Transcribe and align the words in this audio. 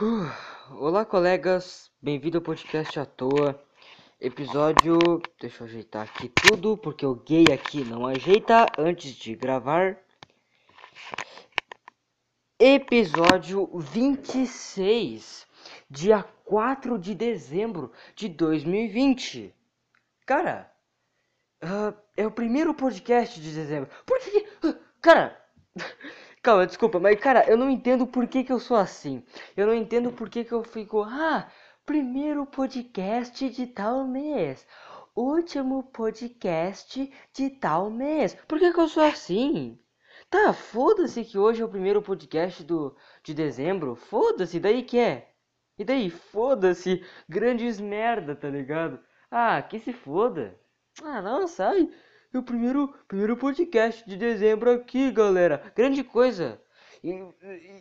Uh, 0.00 0.30
olá, 0.76 1.04
colegas, 1.04 1.90
bem-vindo 2.00 2.38
ao 2.38 2.42
podcast 2.42 3.00
à 3.00 3.04
toa. 3.04 3.60
Episódio. 4.20 4.96
Deixa 5.40 5.64
eu 5.64 5.66
ajeitar 5.66 6.04
aqui 6.04 6.28
tudo, 6.28 6.76
porque 6.76 7.04
o 7.04 7.16
gay 7.16 7.46
aqui 7.52 7.82
não 7.82 8.06
ajeita 8.06 8.66
antes 8.78 9.10
de 9.10 9.34
gravar. 9.34 9.98
Episódio 12.60 13.68
26, 13.76 15.44
dia 15.90 16.22
4 16.44 16.96
de 16.96 17.12
dezembro 17.12 17.90
de 18.14 18.28
2020. 18.28 19.52
Cara, 20.24 20.72
uh, 21.60 21.92
é 22.16 22.24
o 22.24 22.30
primeiro 22.30 22.72
podcast 22.72 23.40
de 23.40 23.52
dezembro. 23.52 23.90
Por 24.06 24.20
que. 24.20 24.46
Uh, 24.64 24.78
cara. 25.02 25.44
Calma, 26.48 26.66
desculpa, 26.66 26.98
mas 26.98 27.20
cara, 27.20 27.44
eu 27.46 27.58
não 27.58 27.68
entendo 27.68 28.06
por 28.06 28.26
que, 28.26 28.42
que 28.42 28.50
eu 28.50 28.58
sou 28.58 28.78
assim. 28.78 29.22
Eu 29.54 29.66
não 29.66 29.74
entendo 29.74 30.10
por 30.10 30.30
que, 30.30 30.42
que 30.42 30.52
eu 30.52 30.64
fico. 30.64 31.02
Ah, 31.02 31.46
primeiro 31.84 32.46
podcast 32.46 33.50
de 33.50 33.66
tal 33.66 34.06
mês. 34.06 34.66
Último 35.14 35.82
podcast 35.82 37.12
de 37.34 37.50
tal 37.50 37.90
mês. 37.90 38.34
Por 38.48 38.58
que, 38.58 38.72
que 38.72 38.80
eu 38.80 38.88
sou 38.88 39.02
assim? 39.02 39.78
Tá, 40.30 40.54
foda-se 40.54 41.22
que 41.22 41.36
hoje 41.36 41.60
é 41.60 41.64
o 41.66 41.68
primeiro 41.68 42.00
podcast 42.00 42.64
do, 42.64 42.96
de 43.22 43.34
dezembro. 43.34 43.94
Foda-se, 43.94 44.58
daí 44.58 44.82
que 44.82 44.98
é? 44.98 45.30
E 45.78 45.84
daí, 45.84 46.08
foda-se, 46.08 47.04
grandes 47.28 47.78
merda, 47.78 48.34
tá 48.34 48.48
ligado? 48.48 48.98
Ah, 49.30 49.60
que 49.60 49.78
se 49.78 49.92
foda. 49.92 50.58
Ah, 51.02 51.20
não, 51.20 51.46
sai. 51.46 51.90
É 52.32 52.38
o 52.38 52.42
primeiro, 52.42 52.94
primeiro 53.06 53.36
podcast 53.36 54.06
de 54.06 54.16
dezembro 54.16 54.70
aqui, 54.70 55.10
galera. 55.10 55.72
Grande 55.74 56.04
coisa. 56.04 56.60
E, 57.02 57.10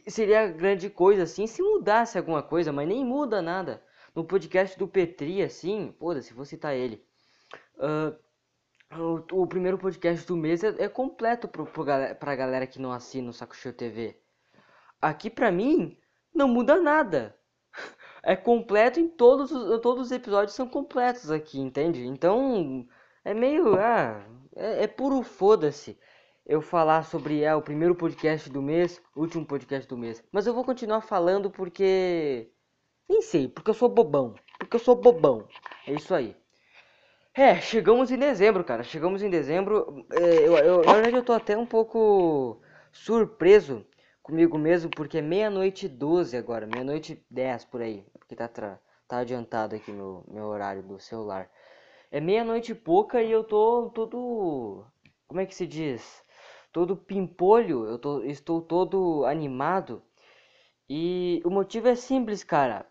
e 0.05 0.11
seria 0.11 0.47
grande 0.47 0.89
coisa 0.89 1.23
assim 1.23 1.45
se 1.47 1.61
mudasse 1.61 2.17
alguma 2.17 2.41
coisa, 2.41 2.71
mas 2.71 2.87
nem 2.87 3.03
muda 3.03 3.41
nada. 3.41 3.83
No 4.15 4.23
podcast 4.23 4.77
do 4.79 4.87
Petri, 4.87 5.41
assim, 5.41 5.93
foda-se, 5.99 6.33
vou 6.33 6.45
citar 6.45 6.75
ele. 6.75 7.03
Uh, 7.75 8.17
o, 9.31 9.43
o, 9.43 9.47
primeiro 9.47 9.77
podcast 9.77 10.25
do 10.25 10.37
mês 10.37 10.63
é, 10.63 10.83
é 10.83 10.87
completo 10.87 11.47
pro, 11.47 11.65
pro, 11.65 11.85
pra 12.17 12.35
galera 12.35 12.65
que 12.65 12.79
não 12.79 12.91
assina 12.91 13.29
o 13.29 13.33
Saco 13.33 13.55
Show 13.55 13.73
TV. 13.73 14.17
Aqui 15.01 15.29
pra 15.29 15.51
mim, 15.51 15.97
não 16.33 16.47
muda 16.47 16.81
nada. 16.81 17.37
É 18.23 18.35
completo 18.35 18.99
em 18.99 19.07
todos 19.07 19.53
os, 19.53 19.79
todos 19.79 20.07
os 20.07 20.11
episódios 20.11 20.53
são 20.53 20.67
completos 20.67 21.31
aqui, 21.31 21.61
entende? 21.61 22.05
Então, 22.05 22.85
é 23.27 23.33
meio. 23.33 23.75
Ah, 23.77 24.23
é, 24.55 24.83
é 24.83 24.87
puro 24.87 25.21
foda-se 25.21 25.97
eu 26.45 26.61
falar 26.61 27.03
sobre 27.03 27.43
é, 27.43 27.53
o 27.53 27.61
primeiro 27.61 27.93
podcast 27.93 28.49
do 28.49 28.61
mês, 28.61 29.01
último 29.15 29.45
podcast 29.45 29.87
do 29.87 29.97
mês. 29.97 30.23
Mas 30.31 30.47
eu 30.47 30.53
vou 30.53 30.63
continuar 30.63 31.01
falando 31.01 31.51
porque. 31.51 32.49
Nem 33.09 33.21
sei, 33.21 33.47
porque 33.47 33.69
eu 33.69 33.73
sou 33.73 33.89
bobão. 33.89 34.35
Porque 34.57 34.75
eu 34.75 34.79
sou 34.79 34.95
bobão. 34.95 35.47
É 35.85 35.93
isso 35.93 36.13
aí. 36.13 36.35
É, 37.33 37.59
chegamos 37.61 38.11
em 38.11 38.17
dezembro, 38.17 38.63
cara. 38.63 38.83
Chegamos 38.83 39.21
em 39.21 39.29
dezembro. 39.29 40.05
É, 40.11 40.47
eu, 40.47 40.57
eu, 40.57 40.83
na 40.83 40.93
verdade, 40.93 41.15
eu 41.17 41.23
tô 41.23 41.33
até 41.33 41.57
um 41.57 41.65
pouco 41.65 42.61
surpreso 42.91 43.85
comigo 44.23 44.57
mesmo, 44.57 44.89
porque 44.89 45.19
é 45.19 45.21
meia-noite 45.21 45.87
12 45.87 46.35
agora. 46.35 46.65
Meia-noite 46.65 47.23
10 47.29 47.65
por 47.65 47.81
aí. 47.81 48.05
Porque 48.17 48.35
tá, 48.35 48.47
tá 48.47 49.17
adiantado 49.17 49.75
aqui 49.75 49.91
meu, 49.91 50.23
meu 50.27 50.45
horário 50.45 50.81
do 50.81 50.99
celular. 50.99 51.49
É 52.11 52.19
meia-noite 52.19 52.71
e 52.71 52.75
pouca 52.75 53.21
e 53.21 53.31
eu 53.31 53.43
tô 53.43 53.89
todo. 53.91 54.85
Como 55.27 55.39
é 55.41 55.45
que 55.45 55.55
se 55.55 55.67
diz? 55.67 56.23
Todo 56.71 56.95
pimpolho, 56.97 57.85
eu 57.85 57.99
tô, 57.99 58.23
estou 58.23 58.61
todo 58.61 59.25
animado. 59.25 60.03
E 60.89 61.41
o 61.45 61.49
motivo 61.49 61.87
é 61.87 61.95
simples, 61.95 62.43
cara. 62.43 62.85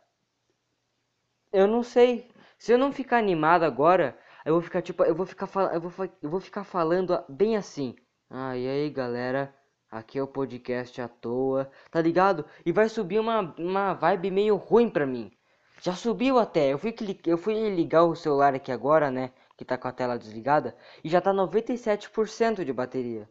Eu 1.52 1.66
não 1.66 1.82
sei. 1.82 2.30
Se 2.58 2.72
eu 2.72 2.78
não 2.78 2.92
ficar 2.92 3.18
animado 3.18 3.64
agora, 3.64 4.18
eu 4.44 4.54
vou 4.54 4.62
ficar 4.62 4.82
tipo, 4.82 5.02
eu 5.04 5.14
vou 5.14 5.26
ficar 5.26 5.48
eu 5.72 5.80
vou, 5.80 6.08
eu 6.22 6.30
vou 6.30 6.40
ficar 6.40 6.64
falando 6.64 7.22
bem 7.28 7.56
assim. 7.56 7.96
Ah, 8.30 8.56
e 8.56 8.68
aí, 8.68 8.90
galera? 8.90 9.54
Aqui 9.90 10.18
é 10.18 10.22
o 10.22 10.26
podcast 10.26 11.00
à 11.00 11.08
toa, 11.08 11.70
tá 11.90 12.00
ligado? 12.00 12.44
E 12.64 12.72
vai 12.72 12.88
subir 12.88 13.18
uma, 13.18 13.54
uma 13.58 13.94
vibe 13.94 14.30
meio 14.30 14.56
ruim 14.56 14.90
pra 14.90 15.06
mim. 15.06 15.35
Já 15.80 15.94
subiu 15.94 16.38
até. 16.38 16.72
Eu 16.72 16.78
fui, 16.78 16.94
eu 17.26 17.38
fui 17.38 17.68
ligar 17.70 18.04
o 18.04 18.14
celular 18.14 18.54
aqui 18.54 18.72
agora, 18.72 19.10
né? 19.10 19.32
Que 19.56 19.64
tá 19.64 19.76
com 19.78 19.88
a 19.88 19.92
tela 19.92 20.18
desligada. 20.18 20.76
E 21.04 21.08
já 21.08 21.20
tá 21.20 21.32
97% 21.32 22.64
de 22.64 22.72
bateria. 22.72 23.28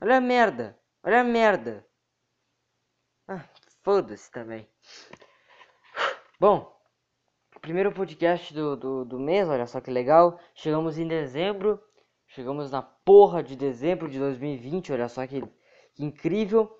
Olha 0.00 0.16
a 0.16 0.20
merda. 0.20 0.78
Olha 1.02 1.20
a 1.20 1.24
merda. 1.24 1.86
Ah, 3.26 3.44
foda-se 3.82 4.30
também. 4.30 4.68
Bom, 6.40 6.72
primeiro 7.60 7.92
podcast 7.92 8.54
do, 8.54 8.76
do, 8.76 9.04
do 9.04 9.18
mês, 9.18 9.48
olha 9.48 9.66
só 9.66 9.80
que 9.80 9.90
legal. 9.90 10.38
Chegamos 10.54 10.98
em 10.98 11.06
dezembro. 11.06 11.82
Chegamos 12.28 12.70
na 12.70 12.82
porra 12.82 13.42
de 13.42 13.56
dezembro 13.56 14.08
de 14.08 14.18
2020, 14.18 14.92
olha 14.92 15.08
só 15.08 15.26
que, 15.26 15.42
que 15.94 16.04
incrível. 16.04 16.77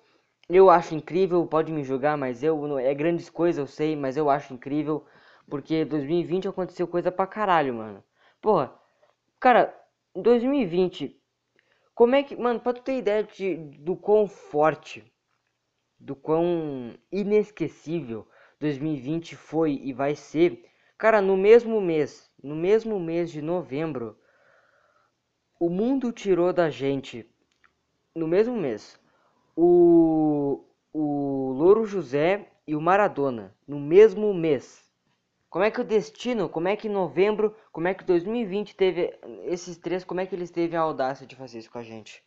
Eu 0.49 0.69
acho 0.69 0.95
incrível, 0.95 1.45
pode 1.47 1.71
me 1.71 1.81
julgar, 1.83 2.17
mas 2.17 2.43
eu 2.43 2.77
é 2.77 2.93
grandes 2.93 3.29
coisas, 3.29 3.57
eu 3.57 3.67
sei, 3.67 3.95
mas 3.95 4.17
eu 4.17 4.29
acho 4.29 4.53
incrível 4.53 5.05
porque 5.49 5.85
2020 5.85 6.47
aconteceu 6.47 6.85
coisa 6.87 7.09
pra 7.11 7.25
caralho, 7.25 7.73
mano. 7.73 8.03
Porra, 8.41 8.73
cara, 9.39 9.73
2020 10.15 11.15
como 11.95 12.15
é 12.15 12.23
que, 12.23 12.35
mano, 12.35 12.59
pra 12.59 12.73
tu 12.73 12.81
ter 12.81 12.97
ideia 12.97 13.23
de, 13.23 13.55
do 13.57 13.95
quão 13.95 14.27
forte, 14.27 15.03
do 15.99 16.15
quão 16.15 16.95
inesquecível 17.11 18.27
2020 18.59 19.35
foi 19.35 19.73
e 19.83 19.93
vai 19.93 20.15
ser, 20.15 20.65
cara, 20.97 21.21
no 21.21 21.37
mesmo 21.37 21.81
mês, 21.81 22.31
no 22.43 22.55
mesmo 22.55 22.99
mês 22.99 23.31
de 23.31 23.41
novembro, 23.41 24.17
o 25.59 25.69
mundo 25.69 26.11
tirou 26.11 26.51
da 26.51 26.69
gente, 26.69 27.29
no 28.15 28.27
mesmo 28.27 28.55
mês, 28.55 28.99
o, 29.61 30.63
o 30.93 31.51
Louro 31.51 31.85
José 31.85 32.47
e 32.65 32.77
o 32.77 32.81
Maradona 32.81 33.53
no 33.67 33.77
mesmo 33.77 34.33
mês. 34.33 34.89
Como 35.49 35.65
é 35.65 35.69
que 35.69 35.81
o 35.81 35.83
destino, 35.83 36.47
como 36.47 36.69
é 36.69 36.77
que 36.77 36.87
novembro, 36.87 37.53
como 37.69 37.87
é 37.87 37.93
que 37.93 38.05
2020 38.05 38.73
teve 38.73 39.19
esses 39.43 39.77
três, 39.77 40.05
como 40.05 40.21
é 40.21 40.25
que 40.25 40.33
eles 40.33 40.49
teve 40.49 40.77
a 40.77 40.81
audácia 40.81 41.27
de 41.27 41.35
fazer 41.35 41.59
isso 41.59 41.71
com 41.71 41.77
a 41.77 41.83
gente? 41.83 42.23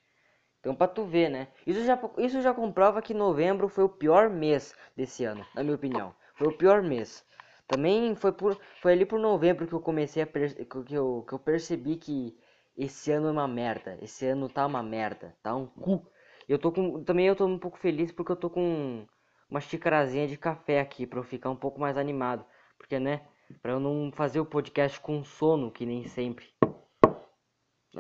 Então 0.60 0.75
pra 0.75 0.87
tu 0.87 1.04
ver, 1.04 1.31
né? 1.31 1.48
Isso 1.66 1.82
já, 1.84 1.98
isso 2.19 2.43
já 2.43 2.53
comprova 2.53 3.00
que 3.00 3.15
novembro 3.15 3.66
foi 3.66 3.84
o 3.84 3.88
pior 3.88 4.28
mês 4.28 4.75
desse 4.94 5.25
ano, 5.25 5.47
na 5.54 5.62
minha 5.62 5.76
opinião. 5.76 6.14
Foi 6.34 6.49
o 6.49 6.56
pior 6.59 6.82
mês. 6.82 7.25
Também 7.66 8.14
foi, 8.14 8.32
por, 8.32 8.60
foi 8.82 8.93
ali 8.93 9.06
por 9.06 9.19
novembro 9.19 9.66
que 9.66 9.72
eu 9.72 9.81
comecei 9.81 10.22
a 10.22 10.26
que 10.26 10.94
eu, 10.94 11.25
que 11.26 11.32
eu 11.32 11.38
percebi 11.38 11.97
que 11.97 12.37
esse 12.76 13.10
ano 13.10 13.28
é 13.28 13.32
uma 13.32 13.49
merda. 13.49 13.97
Esse 14.03 14.26
ano 14.26 14.50
tá 14.50 14.66
uma 14.66 14.82
merda, 14.82 15.34
tá 15.43 15.54
um 15.56 15.66
cu. 15.66 16.06
Eu 16.53 16.59
tô 16.59 16.71
com. 16.71 17.03
Também 17.03 17.27
eu 17.27 17.35
tô 17.35 17.47
um 17.47 17.59
pouco 17.59 17.79
feliz 17.79 18.13
porque 18.13 18.31
eu 18.31 18.37
tô 18.37 18.51
com 18.51 19.07
uma 19.49 19.61
xicarazinha 19.61 20.29
de 20.29 20.37
café 20.37 20.81
aqui 20.81 21.07
para 21.07 21.19
eu 21.19 21.25
ficar 21.25 21.49
um 21.49 21.57
pouco 21.57 21.81
mais 21.81 21.97
animado. 21.97 22.45
Porque, 22.77 22.99
né? 22.99 23.23
Pra 23.63 23.73
eu 23.73 23.81
não 23.81 24.13
fazer 24.13 24.39
o 24.39 24.45
podcast 24.45 25.01
com 25.01 25.25
sono, 25.25 25.71
que 25.71 25.87
nem 25.87 26.07
sempre. 26.07 26.47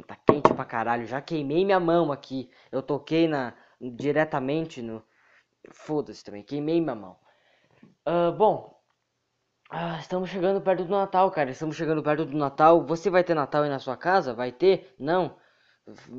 Tá 0.06 0.16
quente 0.26 0.52
pra 0.52 0.66
caralho. 0.66 1.06
Já 1.06 1.20
queimei 1.22 1.64
minha 1.64 1.80
mão 1.80 2.12
aqui. 2.12 2.50
Eu 2.70 2.82
toquei 2.82 3.26
na 3.26 3.54
diretamente 3.80 4.82
no. 4.82 5.02
Foda-se 5.70 6.22
também. 6.22 6.42
Queimei 6.42 6.78
minha 6.78 6.94
mão. 6.94 7.16
Uh, 8.06 8.32
bom. 8.32 8.78
Uh, 9.72 9.98
estamos 9.98 10.28
chegando 10.28 10.60
perto 10.60 10.84
do 10.84 10.90
Natal, 10.90 11.30
cara. 11.30 11.50
Estamos 11.50 11.74
chegando 11.74 12.02
perto 12.02 12.26
do 12.26 12.36
Natal. 12.36 12.84
Você 12.84 13.08
vai 13.08 13.24
ter 13.24 13.32
Natal 13.32 13.62
aí 13.62 13.70
na 13.70 13.78
sua 13.78 13.96
casa? 13.96 14.34
Vai 14.34 14.52
ter? 14.52 14.94
Não? 14.98 15.40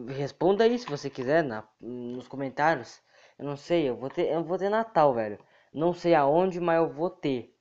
Responda 0.10 0.64
aí 0.66 0.78
se 0.78 0.88
você 0.88 1.10
quiser 1.10 1.44
na, 1.44 1.68
nos 1.80 2.28
comentários. 2.28 3.02
Eu 3.38 3.46
não 3.46 3.56
sei, 3.58 3.90
eu 3.90 3.96
vou 3.96 4.10
ter, 4.10 4.32
eu 4.32 4.44
vou 4.44 4.58
ter 4.58 4.70
Natal, 4.70 5.14
velho. 5.14 5.40
Não 5.74 5.94
sei 5.94 6.14
aonde, 6.16 6.60
mas 6.60 6.78
eu 6.78 6.90
vou 6.90 7.10
ter. 7.10 7.56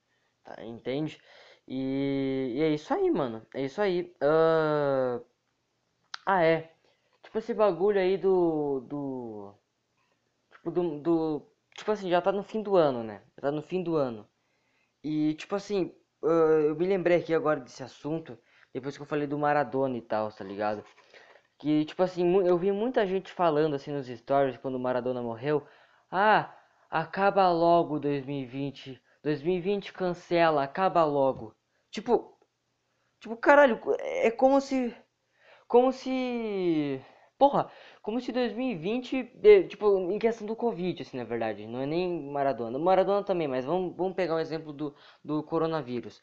Tá, 0.44 0.64
entende? 0.64 1.20
E, 1.66 2.54
e, 2.56 2.62
é 2.62 2.69
isso 2.70 2.93
aí, 2.93 3.10
mano. 3.10 3.46
É 3.54 3.62
isso 3.64 3.81
aí. 3.81 4.14
Uh... 4.22 5.25
Ah, 6.26 6.43
é. 6.44 6.72
Tipo 7.22 7.38
esse 7.38 7.54
bagulho 7.54 8.00
aí 8.00 8.16
do. 8.19 8.81
do. 8.81 9.55
Tipo, 10.52 10.70
do, 10.70 11.00
do. 11.00 11.52
Tipo 11.76 11.93
assim, 11.93 12.10
já 12.10 12.20
tá 12.20 12.32
no 12.32 12.43
fim 12.43 12.62
do 12.62 12.76
ano, 12.76 13.02
né? 13.02 13.22
Já 13.37 13.43
tá 13.43 13.52
no 13.52 13.62
fim 13.62 13.82
do 13.82 13.96
ano. 13.96 14.28
E, 15.02 15.34
tipo 15.34 15.55
assim, 15.56 15.94
uh, 16.22 16.28
eu 16.28 16.76
me 16.76 16.87
lembrei 16.87 17.19
aqui 17.19 17.34
agora 17.34 17.60
desse 17.60 17.82
assunto. 17.82 18.38
Depois 18.75 18.96
que 18.96 19.02
eu 19.02 19.06
falei 19.06 19.26
do 19.26 19.38
Maradona 19.38 19.96
e 19.96 20.02
tal, 20.02 20.31
tá 20.32 20.44
ligado? 20.44 20.84
Que, 21.62 21.85
tipo 21.85 22.03
assim, 22.03 22.25
eu 22.44 22.59
vi 22.59 22.73
muita 22.73 23.06
gente 23.06 23.31
falando 23.32 23.76
assim 23.76 23.93
nos 23.93 24.09
stories 24.09 24.56
quando 24.59 24.75
o 24.75 24.81
Maradona 24.81 25.23
morreu. 25.23 25.64
Ah, 26.11 26.53
acaba 26.91 27.49
logo 27.53 28.00
2020. 28.00 29.00
2020 29.23 29.93
cancela, 29.93 30.64
acaba 30.64 31.05
logo. 31.05 31.55
Tipo, 31.91 32.37
tipo, 33.20 33.37
caralho, 33.37 33.81
é 34.00 34.31
como 34.31 34.61
se 34.61 34.94
como 35.69 35.93
se 35.93 37.00
porra, 37.38 37.70
como 38.03 38.20
se 38.20 38.32
2020, 38.32 39.32
eh, 39.44 39.65
tipo, 39.65 39.99
em 40.12 40.19
questão 40.19 40.47
do 40.47 40.56
Covid, 40.56 41.03
assim, 41.03 41.17
na 41.17 41.25
verdade, 41.25 41.67
não 41.67 41.81
é 41.81 41.87
nem 41.87 42.31
Maradona. 42.31 42.79
Maradona 42.79 43.25
também, 43.25 43.49
mas 43.49 43.65
vamos, 43.65 43.97
vamos 43.97 44.15
pegar 44.15 44.37
o 44.37 44.41
exemplo 44.41 44.73
do, 44.73 44.94
do 45.25 45.43
coronavírus. 45.44 46.23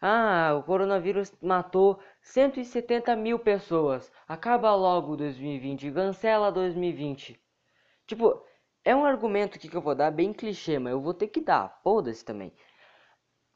Ah, 0.00 0.54
o 0.58 0.62
coronavírus 0.62 1.32
matou 1.40 1.98
170 2.20 3.16
mil 3.16 3.38
pessoas. 3.38 4.12
Acaba 4.28 4.74
logo 4.74 5.16
2020, 5.16 5.90
cancela 5.90 6.52
2020. 6.52 7.40
Tipo, 8.06 8.42
é 8.84 8.94
um 8.94 9.04
argumento 9.04 9.58
que 9.58 9.74
eu 9.74 9.80
vou 9.80 9.94
dar 9.94 10.10
bem 10.10 10.32
clichê, 10.32 10.78
mas 10.78 10.92
eu 10.92 11.00
vou 11.00 11.14
ter 11.14 11.28
que 11.28 11.40
dar. 11.40 11.80
Foda-se 11.82 12.24
também. 12.24 12.52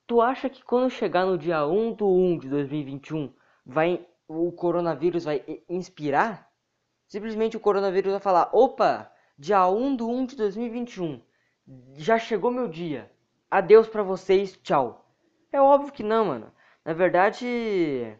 Tu 0.07 0.21
acha 0.21 0.51
que 0.51 0.65
quando 0.65 0.91
chegar 0.91 1.25
no 1.25 1.39
dia 1.39 1.65
1 1.65 1.93
do 1.93 2.09
1 2.09 2.39
de 2.39 2.49
2021, 2.49 3.33
vai, 3.65 4.05
o 4.27 4.51
coronavírus 4.51 5.25
vai 5.25 5.45
inspirar? 5.69 6.51
Simplesmente 7.07 7.57
o 7.57 7.61
coronavírus 7.61 8.11
vai 8.11 8.21
falar: 8.21 8.51
opa, 8.53 9.13
dia 9.39 9.69
1 9.69 9.95
do 9.97 10.09
1 10.09 10.27
de 10.27 10.37
2021, 10.37 11.23
já 11.95 12.19
chegou 12.19 12.51
meu 12.51 12.67
dia. 12.67 13.11
Adeus 13.49 13.89
para 13.89 14.03
vocês, 14.03 14.57
tchau. 14.63 15.10
É 15.53 15.61
óbvio 15.61 15.93
que 15.93 16.03
não, 16.03 16.25
mano. 16.27 16.53
Na 16.85 16.93
verdade, 16.93 18.17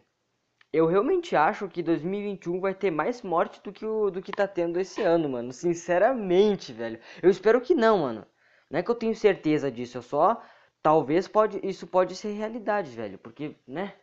eu 0.73 0.85
realmente 0.87 1.35
acho 1.35 1.67
que 1.69 1.83
2021 1.83 2.59
vai 2.59 2.73
ter 2.73 2.91
mais 2.91 3.21
morte 3.21 3.61
do 3.61 3.71
que 3.71 3.85
o 3.85 4.09
do 4.09 4.21
que 4.21 4.31
tá 4.31 4.47
tendo 4.47 4.79
esse 4.79 5.01
ano, 5.01 5.29
mano. 5.29 5.51
Sinceramente, 5.53 6.73
velho. 6.73 6.99
Eu 7.21 7.29
espero 7.29 7.61
que 7.61 7.75
não, 7.75 7.99
mano. 7.99 8.25
Não 8.69 8.79
é 8.79 8.83
que 8.83 8.89
eu 8.91 8.95
tenho 8.95 9.15
certeza 9.15 9.71
disso, 9.71 9.97
eu 9.97 10.01
só 10.01 10.41
talvez 10.81 11.27
pode 11.27 11.59
isso 11.63 11.85
pode 11.87 12.15
ser 12.15 12.33
realidade, 12.33 12.91
velho, 12.91 13.17
porque, 13.19 13.55
né? 13.67 13.93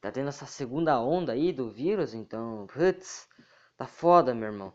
Tá 0.00 0.10
tendo 0.12 0.28
essa 0.28 0.46
segunda 0.46 1.00
onda 1.00 1.32
aí 1.32 1.52
do 1.52 1.70
vírus, 1.70 2.14
então, 2.14 2.66
putz, 2.72 3.28
tá 3.76 3.86
foda, 3.86 4.34
meu 4.34 4.48
irmão. 4.48 4.72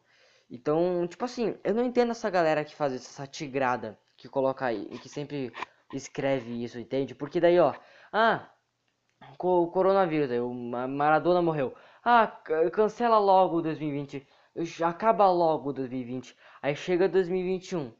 Então, 0.49 1.07
tipo 1.07 1.25
assim, 1.25 1.55
eu 1.63 1.73
não 1.73 1.85
entendo 1.85 2.11
essa 2.11 2.29
galera 2.29 2.65
que 2.65 2.75
faz 2.75 2.93
essa 2.93 3.27
tigrada, 3.27 3.97
que 4.17 4.27
coloca 4.29 4.65
aí, 4.65 4.87
que 4.99 5.09
sempre 5.09 5.51
escreve 5.93 6.63
isso, 6.63 6.79
entende? 6.79 7.13
Porque 7.15 7.39
daí, 7.39 7.59
ó, 7.59 7.73
ah, 8.11 8.49
o 9.39 9.67
coronavírus, 9.67 10.31
aí, 10.31 10.39
o 10.39 10.53
Maradona 10.53 11.41
morreu. 11.41 11.73
Ah, 12.03 12.27
cancela 12.71 13.19
logo 13.19 13.61
2020. 13.61 14.25
Acaba 14.83 15.29
logo 15.31 15.71
2020. 15.73 16.35
Aí 16.61 16.75
chega 16.75 17.07
2021. 17.07 17.91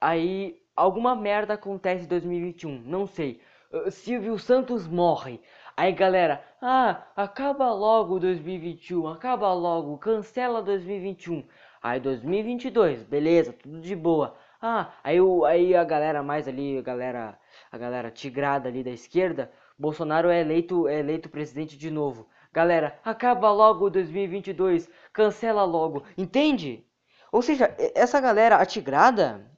Aí 0.00 0.60
alguma 0.76 1.14
merda 1.16 1.54
acontece 1.54 2.04
em 2.04 2.08
2021, 2.08 2.80
não 2.84 3.06
sei. 3.06 3.40
Uh, 3.72 3.90
Silvio 3.90 4.38
Santos 4.38 4.86
morre. 4.86 5.40
Aí 5.76 5.92
galera, 5.92 6.44
ah, 6.60 7.02
acaba 7.16 7.72
logo 7.72 8.18
2021, 8.18 9.06
acaba 9.08 9.52
logo, 9.52 9.98
cancela 9.98 10.62
2021. 10.62 11.44
Aí 11.82 12.00
2022, 12.00 13.02
beleza, 13.04 13.52
tudo 13.52 13.80
de 13.80 13.94
boa. 13.96 14.36
Ah, 14.68 14.92
aí, 15.04 15.20
o, 15.20 15.44
aí 15.44 15.76
a 15.76 15.84
galera 15.84 16.24
mais 16.24 16.48
ali, 16.48 16.76
a 16.78 16.82
galera, 16.82 17.38
a 17.70 17.78
galera 17.78 18.10
tigrada 18.10 18.68
ali 18.68 18.82
da 18.82 18.90
esquerda, 18.90 19.52
Bolsonaro 19.78 20.28
é 20.28 20.40
eleito, 20.40 20.88
é 20.88 20.98
eleito 20.98 21.28
presidente 21.28 21.78
de 21.78 21.88
novo. 21.88 22.28
Galera, 22.52 22.98
acaba 23.04 23.52
logo 23.52 23.88
2022, 23.88 24.88
cancela 25.12 25.62
logo, 25.64 26.02
entende? 26.18 26.84
Ou 27.30 27.42
seja, 27.42 27.76
essa 27.94 28.20
galera 28.20 28.56
atigrada, 28.56 29.48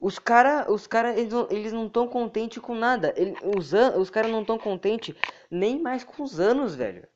os 0.00 0.18
cara, 0.18 0.64
os 0.72 0.86
cara, 0.86 1.10
eles 1.12 1.32
não, 1.34 1.48
eles 1.50 1.72
não 1.74 1.86
tão 1.86 2.08
contente 2.08 2.58
com 2.58 2.74
nada. 2.74 3.12
Ele, 3.18 3.36
os, 3.54 3.72
os 3.98 4.08
caras 4.08 4.30
não 4.30 4.46
tão 4.46 4.58
contente 4.58 5.14
nem 5.50 5.78
mais 5.78 6.04
com 6.04 6.22
os 6.22 6.40
anos, 6.40 6.74
velho. 6.74 7.06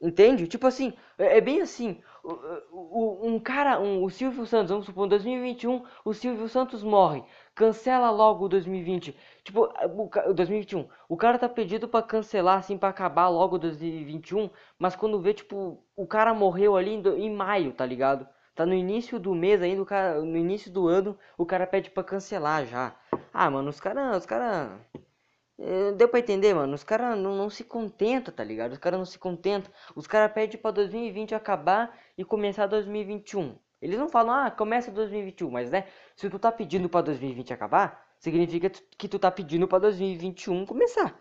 Entende? 0.00 0.46
Tipo 0.48 0.66
assim, 0.66 0.92
é, 1.18 1.38
é 1.38 1.40
bem 1.40 1.60
assim. 1.60 2.00
Um 2.24 3.40
cara, 3.40 3.80
um, 3.80 4.04
o 4.04 4.10
Silvio 4.10 4.46
Santos, 4.46 4.70
vamos 4.70 4.86
supor, 4.86 5.06
em 5.06 5.08
2021, 5.08 5.84
o 6.04 6.14
Silvio 6.14 6.48
Santos 6.48 6.82
morre. 6.82 7.24
Cancela 7.54 8.10
logo 8.10 8.44
o 8.44 8.48
2020. 8.48 9.16
Tipo, 9.42 9.68
o 10.28 10.32
2021. 10.32 10.88
O 11.08 11.16
cara 11.16 11.38
tá 11.38 11.48
pedido 11.48 11.88
para 11.88 12.06
cancelar, 12.06 12.58
assim, 12.58 12.78
para 12.78 12.90
acabar 12.90 13.28
logo 13.28 13.58
2021. 13.58 14.48
Mas 14.78 14.94
quando 14.94 15.20
vê, 15.20 15.34
tipo, 15.34 15.82
o 15.96 16.06
cara 16.06 16.32
morreu 16.32 16.76
ali 16.76 16.92
em, 16.94 17.02
em 17.24 17.34
maio, 17.34 17.72
tá 17.72 17.84
ligado? 17.84 18.28
Tá 18.54 18.64
no 18.64 18.74
início 18.74 19.18
do 19.18 19.34
mês 19.34 19.60
ainda, 19.62 19.84
cara, 19.84 20.20
no 20.20 20.36
início 20.36 20.70
do 20.70 20.86
ano, 20.86 21.18
o 21.36 21.44
cara 21.44 21.66
pede 21.66 21.90
para 21.90 22.04
cancelar 22.04 22.66
já. 22.66 22.94
Ah, 23.32 23.50
mano, 23.50 23.70
os 23.70 23.80
caras, 23.80 24.18
os 24.18 24.26
caras 24.26 24.70
deu 25.96 26.08
pra 26.08 26.18
entender, 26.20 26.54
mano? 26.54 26.74
Os 26.74 26.84
caras 26.84 27.18
não, 27.18 27.36
não, 27.36 27.50
se 27.50 27.64
contentam, 27.64 28.32
tá 28.32 28.42
ligado? 28.42 28.72
Os 28.72 28.78
caras 28.78 28.98
não 28.98 29.06
se 29.06 29.18
contentam. 29.18 29.72
Os 29.94 30.06
caras 30.06 30.32
pedem 30.32 30.60
pra 30.60 30.70
2020 30.70 31.34
acabar 31.34 31.96
e 32.16 32.24
começar 32.24 32.66
2021. 32.66 33.56
Eles 33.80 33.98
não 33.98 34.08
falam, 34.08 34.34
ah, 34.34 34.50
começa 34.50 34.90
2021, 34.90 35.50
mas 35.50 35.70
né? 35.70 35.86
Se 36.14 36.30
tu 36.30 36.38
tá 36.38 36.52
pedindo 36.52 36.88
pra 36.88 37.00
2020 37.00 37.52
acabar, 37.52 38.06
significa 38.18 38.70
que 38.70 39.08
tu 39.08 39.18
tá 39.18 39.30
pedindo 39.30 39.66
pra 39.66 39.78
2021 39.78 40.64
começar. 40.66 41.18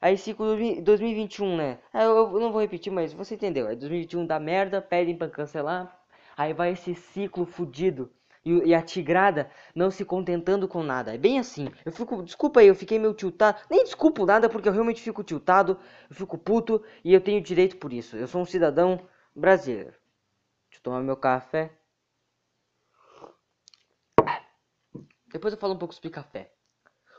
Aí 0.00 0.16
ciclo 0.18 0.56
2021, 0.82 1.56
né? 1.56 1.78
Eu, 1.92 2.34
eu 2.34 2.40
não 2.40 2.52
vou 2.52 2.60
repetir, 2.60 2.92
mas 2.92 3.12
você 3.12 3.34
entendeu. 3.34 3.68
É 3.68 3.74
2021 3.74 4.26
dá 4.26 4.38
merda, 4.38 4.80
pedem 4.80 5.16
pra 5.16 5.28
cancelar. 5.28 5.98
Aí 6.36 6.52
vai 6.52 6.72
esse 6.72 6.94
ciclo 6.94 7.46
fudido 7.46 8.10
e, 8.44 8.68
e, 8.68 8.74
a 8.74 8.82
tigrada 8.82 9.50
não 9.74 9.90
se 9.90 10.04
contentando 10.04 10.68
com 10.68 10.82
nada. 10.82 11.14
É 11.14 11.18
bem 11.18 11.38
assim. 11.38 11.68
Eu 11.84 11.92
fico, 11.92 12.22
desculpa 12.22 12.60
aí, 12.60 12.68
eu 12.68 12.74
fiquei 12.74 12.98
meio 12.98 13.14
tiltado. 13.14 13.60
Nem 13.70 13.84
desculpo 13.84 14.26
nada 14.26 14.48
porque 14.48 14.68
eu 14.68 14.72
realmente 14.72 15.00
fico 15.00 15.24
tiltado, 15.24 15.78
eu 16.10 16.14
fico 16.14 16.36
puto 16.36 16.82
e 17.02 17.14
eu 17.14 17.20
tenho 17.20 17.40
direito 17.40 17.76
por 17.78 17.92
isso. 17.92 18.16
Eu 18.16 18.26
sou 18.26 18.42
um 18.42 18.46
cidadão 18.46 19.00
brasileiro. 19.34 19.94
Deixa 20.68 20.80
eu 20.80 20.82
tomar 20.82 21.02
meu 21.02 21.16
café. 21.16 21.72
Depois 25.32 25.52
eu 25.52 25.58
falo 25.58 25.74
um 25.74 25.78
pouco 25.78 25.94
sobre 25.94 26.10
café. 26.10 26.52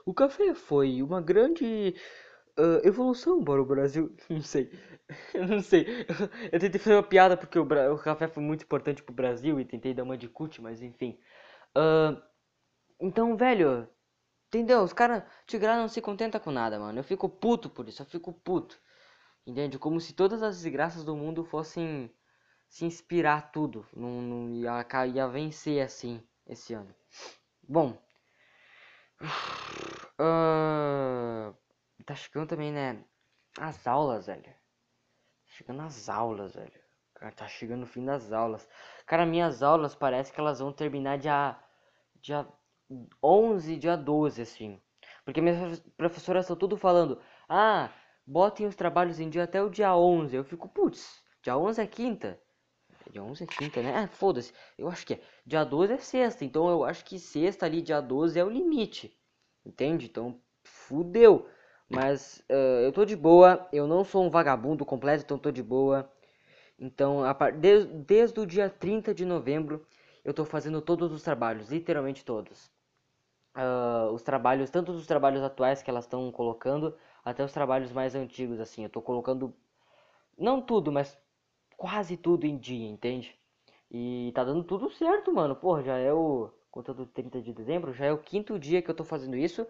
O 0.06 0.14
café 0.14 0.54
foi 0.54 1.02
uma 1.02 1.20
grande 1.20 1.96
uh, 2.58 2.88
evolução 2.88 3.44
para 3.44 3.62
o 3.62 3.66
Brasil. 3.66 4.16
Não 4.30 4.42
sei. 4.42 4.72
Eu 5.34 5.48
não 5.48 5.62
sei. 5.62 5.86
Eu 6.52 6.60
tentei 6.60 6.80
fazer 6.80 6.96
uma 6.96 7.04
piada 7.04 7.38
porque 7.38 7.60
o, 7.60 7.64
o 7.64 8.00
café 8.00 8.28
foi 8.28 8.42
muito 8.42 8.64
importante 8.64 9.04
pro 9.04 9.14
Brasil 9.14 9.60
e 9.60 9.66
tentei 9.66 9.94
dar 9.94 10.04
uma 10.04 10.18
de 10.18 10.28
cut, 10.28 10.62
mas 10.62 10.82
enfim. 10.82 11.20
Uh, 11.78 12.20
então, 13.00 13.38
velho, 13.38 13.88
entendeu? 14.48 14.82
Os 14.82 14.94
caras, 14.94 15.24
Tigrada 15.46 15.82
não 15.82 15.88
se 15.88 16.02
contenta 16.02 16.40
com 16.40 16.52
nada, 16.52 16.80
mano. 16.80 17.00
Eu 17.00 17.04
fico 17.04 17.30
puto 17.30 17.70
por 17.70 17.88
isso, 17.88 18.02
eu 18.02 18.06
fico 18.06 18.34
puto. 18.34 18.80
Entende? 19.46 19.78
Como 19.78 20.00
se 20.02 20.14
todas 20.14 20.42
as 20.42 20.58
desgraças 20.62 21.04
do 21.04 21.16
mundo 21.16 21.44
fossem 21.46 22.12
se 22.68 22.86
inspirar 22.86 23.52
tudo. 23.52 23.86
Não, 23.96 24.22
não 24.22 24.50
ia, 24.50 24.86
ia 25.14 25.28
vencer 25.28 25.82
assim 25.84 26.22
esse 26.48 26.74
ano. 26.74 26.94
Bom. 27.68 27.98
Uh, 30.20 31.54
tá 32.06 32.16
chegando 32.16 32.50
também, 32.50 32.72
né? 32.72 33.04
As 33.60 33.86
aulas, 33.88 34.28
velho. 34.28 34.54
Chegando 35.48 35.82
as 35.82 36.10
aulas, 36.10 36.56
velho. 36.56 36.86
Tá 37.36 37.48
chegando 37.48 37.84
o 37.84 37.88
fim 37.88 38.06
das 38.06 38.32
aulas. 38.32 38.68
Cara, 39.06 39.26
minhas 39.26 39.64
aulas 39.64 39.96
parece 39.96 40.32
que 40.32 40.40
elas 40.40 40.60
vão 40.60 40.72
terminar 40.72 41.18
dia, 41.18 41.58
dia 42.22 42.48
11, 43.24 43.78
dia 43.78 43.96
12, 43.96 44.42
assim. 44.42 44.82
Porque 45.24 45.42
minhas 45.42 45.80
professoras 45.98 46.46
estão 46.46 46.56
tudo 46.56 46.78
falando, 46.78 47.20
ah, 47.50 47.90
botem 48.28 48.68
os 48.68 48.76
trabalhos 48.76 49.20
em 49.20 49.30
dia 49.30 49.44
até 49.44 49.62
o 49.64 49.70
dia 49.70 49.96
11. 49.96 50.36
Eu 50.36 50.44
fico, 50.44 50.68
putz, 50.70 51.24
dia 51.42 51.58
11 51.58 51.82
é 51.82 51.88
quinta. 51.88 52.40
Dia 53.10 53.24
11 53.24 53.44
é 53.44 53.48
quinta, 53.48 53.82
né? 53.82 53.96
Ah, 53.96 54.08
foda-se. 54.08 54.54
Eu 54.78 54.88
acho 54.88 55.06
que 55.06 55.14
é. 55.16 55.22
Dia 55.46 55.64
12 55.64 55.94
é 55.94 55.98
sexta. 55.98 56.44
Então 56.44 56.70
eu 56.70 56.84
acho 56.84 57.06
que 57.06 57.20
sexta 57.20 57.66
ali, 57.66 57.82
dia 57.82 58.02
12 58.02 58.40
é 58.40 58.44
o 58.44 58.50
limite. 58.50 59.18
Entende? 59.66 60.08
Então, 60.08 60.42
fudeu. 60.64 61.48
Mas 61.90 62.44
uh, 62.50 62.82
eu 62.84 62.92
tô 62.92 63.06
de 63.06 63.16
boa, 63.16 63.68
eu 63.72 63.88
não 63.88 64.04
sou 64.04 64.26
um 64.26 64.30
vagabundo 64.30 64.86
completo, 64.86 65.24
então 65.24 65.38
tô 65.38 65.52
de 65.52 65.64
boa. 65.64 66.10
Então, 66.80 67.22
par... 67.36 67.52
desde, 67.54 67.92
desde 67.94 68.40
o 68.40 68.46
dia 68.46 68.70
30 68.70 69.14
de 69.14 69.26
novembro, 69.26 69.86
eu 70.24 70.34
tô 70.34 70.46
fazendo 70.46 70.82
todos 70.82 71.12
os 71.12 71.24
trabalhos, 71.24 71.70
literalmente 71.70 72.26
todos. 72.26 72.72
Uh, 73.56 74.12
os 74.14 74.22
trabalhos, 74.22 74.70
tanto 74.70 74.92
os 74.92 75.08
trabalhos 75.08 75.42
atuais 75.44 75.82
que 75.82 75.90
elas 75.90 76.06
estão 76.06 76.32
colocando, 76.32 76.96
até 77.24 77.44
os 77.44 77.54
trabalhos 77.54 77.92
mais 77.92 78.16
antigos, 78.16 78.60
assim. 78.60 78.84
Eu 78.84 78.90
tô 78.90 79.02
colocando, 79.02 79.54
não 80.38 80.62
tudo, 80.62 80.92
mas 80.92 81.18
quase 81.78 82.18
tudo 82.18 82.46
em 82.46 82.58
dia, 82.58 82.88
entende? 82.90 83.38
E 83.92 84.32
tá 84.36 84.44
dando 84.44 84.64
tudo 84.64 84.90
certo, 84.90 85.34
mano. 85.34 85.56
Porra, 85.56 85.84
já 85.84 85.98
é 85.98 86.14
o. 86.14 86.52
Contando 86.72 87.06
30 87.06 87.42
de 87.42 87.54
dezembro, 87.54 87.94
já 87.94 88.06
é 88.06 88.12
o 88.12 88.18
quinto 88.18 88.60
dia 88.60 88.82
que 88.82 88.92
eu 88.92 88.96
tô 88.96 89.06
fazendo 89.06 89.38
isso. 89.38 89.66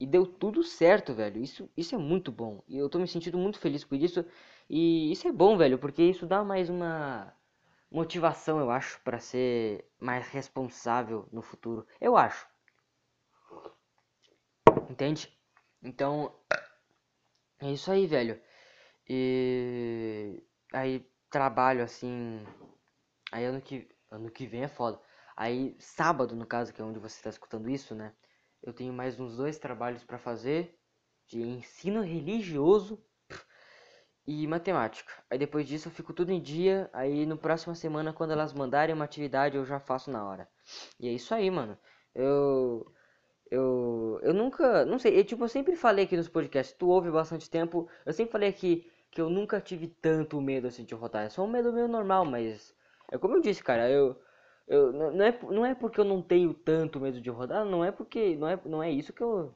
E 0.00 0.06
deu 0.06 0.26
tudo 0.26 0.62
certo, 0.62 1.14
velho. 1.14 1.42
Isso, 1.42 1.68
isso 1.76 1.94
é 1.94 1.98
muito 1.98 2.30
bom. 2.32 2.62
E 2.68 2.76
eu 2.78 2.88
tô 2.88 2.98
me 2.98 3.08
sentindo 3.08 3.38
muito 3.38 3.58
feliz 3.58 3.84
por 3.84 3.96
isso. 3.96 4.24
E 4.70 5.10
isso 5.12 5.26
é 5.28 5.32
bom, 5.32 5.56
velho, 5.56 5.78
porque 5.78 6.02
isso 6.02 6.26
dá 6.26 6.44
mais 6.44 6.68
uma 6.68 7.32
motivação, 7.90 8.58
eu 8.60 8.70
acho, 8.70 9.00
para 9.02 9.18
ser 9.18 9.90
mais 9.98 10.28
responsável 10.28 11.28
no 11.32 11.42
futuro. 11.42 11.86
Eu 12.00 12.16
acho. 12.16 12.46
Entende? 14.90 15.32
Então, 15.82 16.32
é 17.60 17.70
isso 17.72 17.90
aí, 17.90 18.06
velho. 18.06 18.40
E 19.08 20.42
aí 20.72 21.06
trabalho 21.30 21.82
assim 21.82 22.44
Aí 23.30 23.44
ano 23.44 23.60
que, 23.60 23.88
ano 24.10 24.30
que 24.30 24.46
vem 24.46 24.62
é 24.64 24.68
foda. 24.68 25.00
Aí 25.36 25.76
sábado, 25.78 26.34
no 26.34 26.46
caso, 26.46 26.72
que 26.72 26.80
é 26.80 26.84
onde 26.84 26.98
você 26.98 27.16
está 27.16 27.30
escutando 27.30 27.68
isso, 27.70 27.94
né? 27.94 28.12
Eu 28.62 28.72
tenho 28.72 28.92
mais 28.92 29.18
uns 29.18 29.36
dois 29.36 29.58
trabalhos 29.58 30.04
para 30.04 30.18
fazer 30.18 30.78
de 31.26 31.40
ensino 31.40 32.02
religioso 32.02 33.02
e 34.26 34.46
matemática. 34.46 35.12
Aí 35.30 35.38
depois 35.38 35.66
disso 35.66 35.88
eu 35.88 35.92
fico 35.92 36.12
tudo 36.12 36.30
em 36.30 36.40
dia. 36.40 36.90
Aí 36.92 37.24
no 37.24 37.38
próxima 37.38 37.74
semana, 37.74 38.12
quando 38.12 38.32
elas 38.32 38.52
mandarem 38.52 38.94
uma 38.94 39.04
atividade, 39.06 39.56
eu 39.56 39.64
já 39.64 39.80
faço 39.80 40.10
na 40.10 40.22
hora. 40.26 40.48
E 41.00 41.08
é 41.08 41.12
isso 41.12 41.34
aí, 41.34 41.50
mano. 41.50 41.78
Eu. 42.14 42.92
Eu. 43.50 44.20
Eu 44.22 44.34
nunca. 44.34 44.84
Não 44.84 44.98
sei, 44.98 45.18
eu, 45.18 45.24
tipo, 45.24 45.44
eu 45.44 45.48
sempre 45.48 45.76
falei 45.76 46.04
aqui 46.04 46.16
nos 46.16 46.28
podcasts. 46.28 46.76
Tu 46.76 46.86
ouve 46.88 47.10
bastante 47.10 47.48
tempo. 47.48 47.88
Eu 48.04 48.12
sempre 48.12 48.32
falei 48.32 48.48
aqui 48.50 48.90
que 49.10 49.20
eu 49.20 49.30
nunca 49.30 49.60
tive 49.60 49.88
tanto 49.88 50.40
medo 50.40 50.66
assim 50.68 50.84
de 50.84 50.94
rodar. 50.94 51.24
É 51.24 51.30
só 51.30 51.42
um 51.44 51.48
medo 51.50 51.72
meio 51.72 51.88
normal, 51.88 52.24
mas. 52.26 52.74
É 53.10 53.16
como 53.18 53.36
eu 53.36 53.40
disse, 53.40 53.62
cara. 53.64 53.88
Eu. 53.90 54.20
Eu, 54.68 54.92
não, 54.92 55.24
é, 55.24 55.38
não 55.44 55.66
é 55.66 55.74
porque 55.74 55.98
eu 55.98 56.04
não 56.04 56.20
tenho 56.22 56.52
tanto 56.52 57.00
medo 57.00 57.20
de 57.20 57.30
rodar, 57.30 57.64
não 57.64 57.82
é 57.84 57.90
porque 57.90 58.36
não 58.36 58.48
é, 58.48 58.60
não 58.66 58.82
é 58.82 58.90
isso 58.90 59.12
que 59.14 59.22
eu 59.22 59.54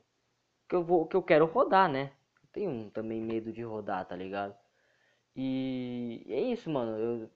que 0.68 0.74
eu 0.76 0.84
vou 0.84 1.06
que 1.06 1.16
eu 1.16 1.22
quero 1.22 1.46
rodar, 1.46 1.88
né? 1.90 2.12
Eu 2.42 2.48
tenho 2.52 2.90
também 2.90 3.20
medo 3.22 3.52
de 3.52 3.62
rodar, 3.62 4.06
tá 4.06 4.16
ligado? 4.16 4.56
E 5.36 6.24
é 6.28 6.40
isso, 6.40 6.70
mano. 6.70 6.98
Eu... 6.98 7.30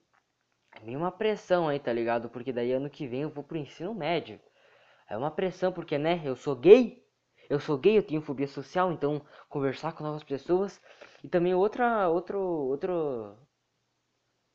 É 0.73 0.85
meio 0.85 0.99
uma 0.99 1.13
pressão 1.13 1.69
aí, 1.69 1.79
tá 1.81 1.93
ligado? 1.93 2.29
Porque 2.31 2.53
daí 2.53 2.73
ano 2.73 2.91
que 2.91 3.07
vem 3.07 3.23
eu 3.23 3.31
vou 3.31 3.45
pro 3.45 3.57
ensino 3.59 3.95
médio. 3.95 4.41
É 5.09 5.17
uma 5.17 5.31
pressão 5.31 5.73
porque, 5.73 5.99
né? 5.99 6.23
Eu 6.25 6.37
sou 6.37 6.57
gay. 6.57 7.05
Eu 7.51 7.61
sou 7.61 7.79
gay, 7.79 7.99
eu 7.99 8.03
tenho 8.03 8.23
fobia 8.23 8.49
social, 8.49 8.93
então 8.93 9.25
conversar 9.49 9.93
com 9.95 10.05
novas 10.05 10.25
pessoas. 10.25 10.81
E 11.25 11.29
também 11.29 11.55
outra, 11.55 12.09
outro, 12.09 12.39
outro, 12.41 13.37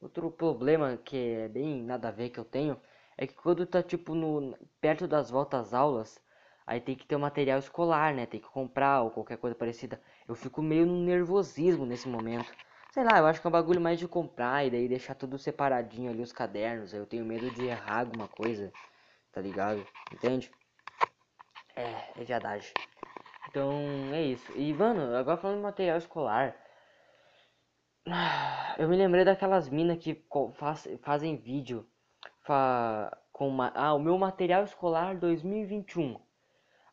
outro 0.01 0.31
problema 0.31 0.97
que 0.97 1.17
é 1.17 1.47
bem 1.47 1.83
nada 1.83 2.09
a 2.09 2.11
ver 2.11 2.29
que 2.29 2.39
eu 2.39 2.45
tenho 2.45 2.79
é 3.21 3.27
que 3.27 3.35
quando 3.35 3.67
tá 3.67 3.83
tipo 3.83 4.15
no 4.15 4.57
perto 4.81 5.07
das 5.07 5.29
voltas 5.29 5.75
aulas, 5.75 6.19
aí 6.65 6.81
tem 6.81 6.95
que 6.95 7.05
ter 7.05 7.15
um 7.15 7.19
material 7.19 7.59
escolar, 7.59 8.15
né? 8.15 8.25
Tem 8.25 8.39
que 8.39 8.49
comprar 8.49 9.01
ou 9.01 9.11
qualquer 9.11 9.37
coisa 9.37 9.55
parecida. 9.55 10.01
Eu 10.27 10.33
fico 10.33 10.59
meio 10.59 10.87
no 10.87 11.05
nervosismo 11.05 11.85
nesse 11.85 12.07
momento. 12.07 12.51
Sei 12.91 13.03
lá, 13.03 13.19
eu 13.19 13.27
acho 13.27 13.39
que 13.39 13.45
é 13.45 13.49
um 13.49 13.51
bagulho 13.51 13.79
mais 13.79 13.99
de 13.99 14.07
comprar 14.07 14.65
e 14.65 14.71
daí 14.71 14.87
deixar 14.87 15.13
tudo 15.13 15.37
separadinho 15.37 16.09
ali 16.09 16.23
os 16.23 16.31
cadernos. 16.31 16.95
Eu 16.95 17.05
tenho 17.05 17.23
medo 17.23 17.51
de 17.51 17.67
errar 17.67 17.99
alguma 17.99 18.27
coisa, 18.27 18.73
tá 19.31 19.39
ligado? 19.39 19.85
Entende? 20.11 20.51
É, 21.75 22.21
é 22.21 22.23
verdade. 22.23 22.73
Então, 23.49 23.71
é 24.13 24.23
isso. 24.23 24.51
E, 24.55 24.73
mano, 24.73 25.15
agora 25.15 25.37
falando 25.37 25.57
de 25.57 25.63
material 25.63 25.99
escolar. 25.99 26.55
Eu 28.79 28.89
me 28.89 28.97
lembrei 28.97 29.23
daquelas 29.23 29.69
minas 29.69 29.99
que 29.99 30.25
faz, 30.55 30.87
fazem 31.03 31.37
vídeo 31.37 31.87
fa, 32.43 33.17
com 33.31 33.47
uma, 33.47 33.71
ah, 33.75 33.93
o 33.93 33.99
meu 33.99 34.17
material 34.17 34.63
escolar 34.63 35.17
2021. 35.17 36.19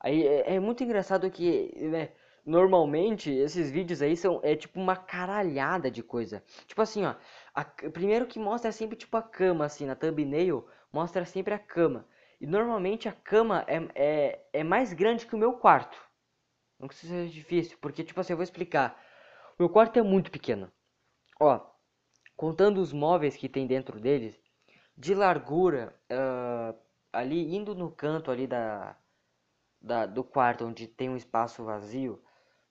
Aí 0.00 0.26
é, 0.26 0.54
é 0.54 0.60
muito 0.60 0.82
engraçado 0.84 1.30
que 1.30 1.72
né, 1.76 2.10
Normalmente, 2.48 3.30
esses 3.30 3.70
vídeos 3.70 4.00
aí 4.00 4.16
são 4.16 4.40
é 4.42 4.56
tipo 4.56 4.80
uma 4.80 4.96
caralhada 4.96 5.90
de 5.90 6.02
coisa. 6.02 6.42
Tipo 6.66 6.80
assim, 6.80 7.04
ó. 7.04 7.14
A, 7.54 7.62
primeiro 7.62 8.26
que 8.26 8.38
mostra 8.38 8.72
sempre 8.72 8.96
tipo 8.96 9.14
a 9.18 9.22
cama, 9.22 9.66
assim, 9.66 9.84
na 9.84 9.94
thumbnail, 9.94 10.66
mostra 10.90 11.26
sempre 11.26 11.52
a 11.52 11.58
cama. 11.58 12.08
E 12.40 12.46
normalmente 12.46 13.06
a 13.06 13.12
cama 13.12 13.66
é, 13.68 13.76
é, 13.94 14.46
é 14.54 14.64
mais 14.64 14.94
grande 14.94 15.26
que 15.26 15.34
o 15.34 15.38
meu 15.38 15.58
quarto. 15.58 15.98
Não 16.80 16.88
que 16.88 16.94
isso 16.94 17.06
seja 17.06 17.30
difícil, 17.30 17.76
porque 17.82 18.02
tipo 18.02 18.18
assim, 18.18 18.32
eu 18.32 18.38
vou 18.38 18.44
explicar. 18.44 18.98
O 19.58 19.62
meu 19.62 19.68
quarto 19.68 19.98
é 19.98 20.02
muito 20.02 20.30
pequeno. 20.30 20.72
Ó, 21.38 21.60
contando 22.34 22.78
os 22.78 22.94
móveis 22.94 23.36
que 23.36 23.46
tem 23.46 23.66
dentro 23.66 24.00
deles, 24.00 24.40
de 24.98 25.14
largura, 25.14 25.94
uh, 26.10 26.76
ali 27.12 27.54
indo 27.54 27.72
no 27.72 27.88
canto 27.88 28.32
ali 28.32 28.48
da, 28.48 28.96
da, 29.80 30.06
do 30.06 30.24
quarto 30.24 30.66
onde 30.66 30.88
tem 30.88 31.08
um 31.08 31.16
espaço 31.16 31.64
vazio, 31.64 32.20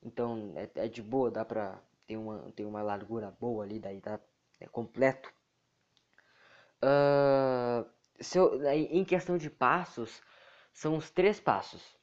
então 0.03 0.51
é, 0.55 0.69
é 0.75 0.88
de 0.89 1.01
boa, 1.01 1.31
dá 1.31 1.46
pra 1.46 1.81
ter 2.05 2.17
uma, 2.17 2.51
ter 2.51 2.65
uma 2.65 2.81
largura 2.81 3.31
boa 3.39 3.63
ali, 3.63 3.79
daí 3.79 4.01
tá 4.01 4.19
é 4.60 4.67
completo. 4.67 5.31
Uh, 6.84 7.88
em 8.91 9.05
questão 9.05 9.38
de 9.38 9.50
passos, 9.50 10.22
são 10.74 10.98
os 10.98 11.10
três 11.10 11.39
passos. 11.39 11.98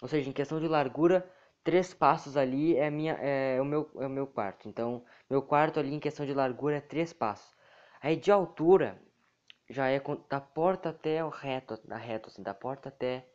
Ou 0.00 0.08
seja, 0.08 0.28
em 0.28 0.32
questão 0.32 0.60
de 0.60 0.68
largura, 0.68 1.28
três 1.64 1.92
passos 1.92 2.36
ali 2.36 2.76
é, 2.76 2.90
minha, 2.90 3.14
é, 3.14 3.60
o, 3.60 3.64
meu, 3.64 3.90
é 3.96 4.06
o 4.06 4.10
meu 4.10 4.26
quarto. 4.26 4.68
Então, 4.68 5.04
meu 5.28 5.42
quarto 5.42 5.80
ali 5.80 5.94
em 5.94 6.00
questão 6.00 6.24
de 6.26 6.34
largura 6.34 6.76
é 6.76 6.80
três 6.80 7.12
passos. 7.12 7.54
Aí 8.00 8.16
de 8.16 8.30
altura, 8.30 9.00
já 9.68 9.88
é 9.88 10.00
da 10.28 10.40
porta 10.40 10.90
até 10.90 11.24
o 11.24 11.28
reto, 11.28 11.78
da 11.86 11.96
reto, 11.96 12.28
assim, 12.28 12.42
da 12.42 12.54
porta 12.54 12.88
até 12.88 13.26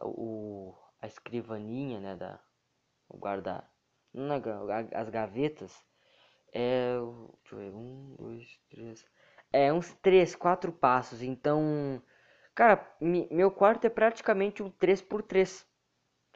o, 0.00 0.74
a 1.00 1.06
escrivaninha, 1.06 2.00
né, 2.00 2.16
da, 2.16 2.40
o 3.08 3.16
guarda 3.18 3.64
na, 4.12 4.36
as 4.94 5.08
gavetas 5.08 5.72
é 6.52 6.94
deixa 7.42 7.54
eu 7.54 7.58
ver, 7.58 7.74
um, 7.74 8.16
dois, 8.18 8.60
três 8.68 9.06
é 9.52 9.72
uns 9.72 9.92
três, 9.94 10.34
quatro 10.34 10.72
passos 10.72 11.22
então 11.22 12.02
cara 12.54 12.84
meu 13.00 13.50
quarto 13.50 13.86
é 13.86 13.90
praticamente 13.90 14.62
um 14.62 14.70
3 14.70 15.02
por 15.02 15.22
3 15.22 15.66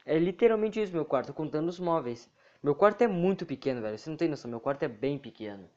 é 0.07 0.19
literalmente 0.19 0.81
isso 0.81 0.93
meu 0.93 1.05
quarto 1.05 1.33
contando 1.33 1.69
os 1.69 1.81
móveis. 1.81 2.31
Meu 2.63 2.75
quarto 2.75 3.03
é 3.03 3.09
muito 3.09 3.45
pequeno 3.47 3.83
velho 3.83 3.99
você 3.99 4.09
não 4.09 4.17
tem 4.17 4.29
noção 4.29 4.51
meu 4.51 4.61
quarto 4.61 4.83
é 4.85 4.89
bem 4.89 5.19
pequeno 5.19 5.69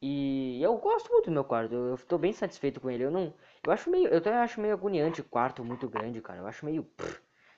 e 0.00 0.62
eu 0.62 0.76
gosto 0.78 1.10
muito 1.12 1.26
do 1.26 1.32
meu 1.32 1.44
quarto 1.44 1.74
eu, 1.74 1.94
estou 1.94 2.18
bem 2.18 2.32
satisfeito 2.32 2.80
com 2.80 2.90
ele 2.90 3.04
eu 3.04 3.10
não 3.10 3.34
eu 3.66 3.72
acho 3.72 3.90
meio 3.90 4.08
eu 4.08 4.18
até 4.18 4.34
acho 4.36 4.60
meio 4.60 4.74
agoniante 4.74 5.22
quarto 5.22 5.64
muito 5.64 5.88
grande 5.88 6.20
cara 6.20 6.38
eu 6.40 6.46
acho 6.46 6.64
meio 6.64 6.86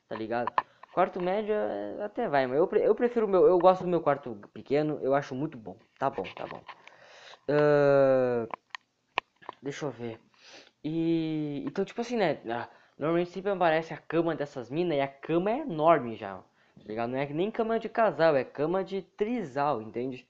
tá 0.09 0.17
ligado 0.17 0.53
Quarto 0.93 1.23
médio 1.23 1.55
é, 1.55 2.03
até 2.03 2.29
vai, 2.29 2.47
mas 2.47 2.59
eu, 2.59 2.69
eu 2.79 2.95
prefiro 2.95 3.29
meu. 3.29 3.47
Eu 3.47 3.59
gosto 3.59 3.83
do 3.83 3.89
meu 3.89 4.01
quarto 4.01 4.35
pequeno, 4.53 4.99
eu 5.03 5.15
acho 5.15 5.35
muito 5.35 5.57
bom. 5.57 5.77
Tá 5.99 6.11
bom, 6.11 6.25
tá 6.35 6.47
bom. 6.47 6.61
Uh, 7.49 8.49
deixa 9.63 9.87
eu 9.87 9.91
ver. 9.91 10.21
E. 10.83 11.65
Então, 11.67 11.85
tipo 11.85 12.01
assim, 12.01 12.17
né? 12.17 12.41
Normalmente 12.99 13.31
sempre 13.31 13.53
aparece 13.53 13.95
a 13.95 13.97
cama 13.97 14.35
dessas 14.35 14.69
minas 14.69 14.99
e 14.99 15.01
a 15.01 15.09
cama 15.09 15.51
é 15.51 15.59
enorme 15.61 16.17
já. 16.17 16.39
Tá 16.39 16.85
ligado? 16.87 17.11
Não 17.11 17.19
é 17.19 17.27
nem 17.27 17.51
cama 17.51 17.79
de 17.79 17.89
casal, 17.89 18.37
é 18.37 18.45
cama 18.45 18.83
de 18.83 19.03
trisal, 19.03 19.81
entende? 19.81 20.29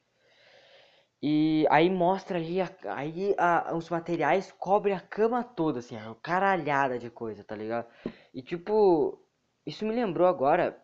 E 1.22 1.66
aí 1.68 1.90
mostra 1.90 2.38
ali, 2.38 2.60
a, 2.60 2.70
aí 2.94 3.34
a, 3.36 3.74
os 3.74 3.90
materiais 3.90 4.50
cobrem 4.52 4.94
a 4.94 5.00
cama 5.00 5.44
toda, 5.44 5.80
assim, 5.80 5.96
a 5.96 6.14
caralhada 6.22 6.98
de 6.98 7.10
coisa, 7.10 7.44
tá 7.44 7.54
ligado? 7.54 7.86
E 8.32 8.40
tipo, 8.42 9.22
isso 9.66 9.84
me 9.84 9.92
lembrou 9.92 10.26
agora. 10.26 10.80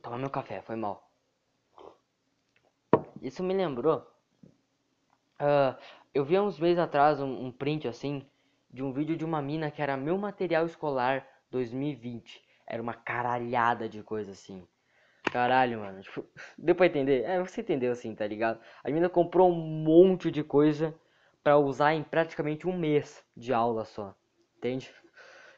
Toma 0.00 0.18
meu 0.18 0.30
café, 0.30 0.62
foi 0.62 0.76
mal. 0.76 1.10
Isso 3.20 3.42
me 3.42 3.52
lembrou. 3.52 4.06
Uh, 5.40 5.76
eu 6.14 6.24
vi 6.24 6.36
há 6.36 6.42
uns 6.42 6.58
meses 6.60 6.78
atrás 6.78 7.20
um, 7.20 7.46
um 7.46 7.52
print 7.52 7.88
assim 7.88 8.26
de 8.70 8.82
um 8.82 8.92
vídeo 8.92 9.16
de 9.16 9.24
uma 9.24 9.42
mina 9.42 9.70
que 9.70 9.82
era 9.82 9.96
meu 9.96 10.16
material 10.16 10.64
escolar 10.66 11.26
2020. 11.50 12.42
Era 12.66 12.80
uma 12.80 12.94
caralhada 12.94 13.88
de 13.88 14.02
coisa 14.02 14.30
assim. 14.30 14.66
Caralho, 15.30 15.80
mano. 15.80 16.00
Tipo, 16.02 16.24
deu 16.58 16.74
pra 16.74 16.86
entender? 16.86 17.22
É, 17.24 17.38
você 17.40 17.60
entendeu 17.60 17.92
assim, 17.92 18.14
tá 18.14 18.26
ligado? 18.26 18.60
A 18.82 18.90
mina 18.90 19.08
comprou 19.08 19.50
um 19.50 19.54
monte 19.54 20.30
de 20.30 20.42
coisa 20.42 20.94
para 21.42 21.58
usar 21.58 21.94
em 21.94 22.02
praticamente 22.02 22.66
um 22.66 22.76
mês 22.76 23.24
de 23.36 23.52
aula 23.52 23.84
só. 23.84 24.14
Entende? 24.58 24.90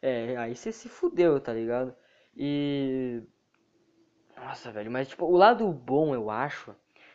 É, 0.03 0.37
aí 0.37 0.55
você 0.57 0.73
se 0.73 0.89
fudeu, 0.89 1.41
tá 1.41 1.53
ligado? 1.53 1.95
E. 2.37 3.23
Nossa, 4.37 4.71
velho, 4.73 4.91
mas 4.91 5.09
tipo, 5.09 5.27
o 5.27 5.37
lado 5.37 5.71
bom, 5.73 6.15
eu 6.15 6.31
acho, 6.31 6.75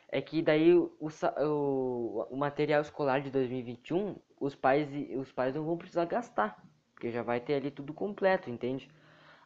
é 0.09 0.21
que 0.21 0.41
daí 0.41 0.73
o, 0.75 0.91
o, 0.99 2.27
o 2.29 2.37
material 2.37 2.81
escolar 2.81 3.21
de 3.21 3.31
2021, 3.31 4.15
os 4.39 4.53
pais, 4.55 4.87
os 5.17 5.31
pais 5.31 5.55
não 5.55 5.63
vão 5.63 5.77
precisar 5.77 6.05
gastar, 6.05 6.61
porque 6.93 7.11
já 7.11 7.23
vai 7.23 7.39
ter 7.39 7.55
ali 7.55 7.71
tudo 7.71 7.93
completo, 7.93 8.49
entende? 8.49 8.89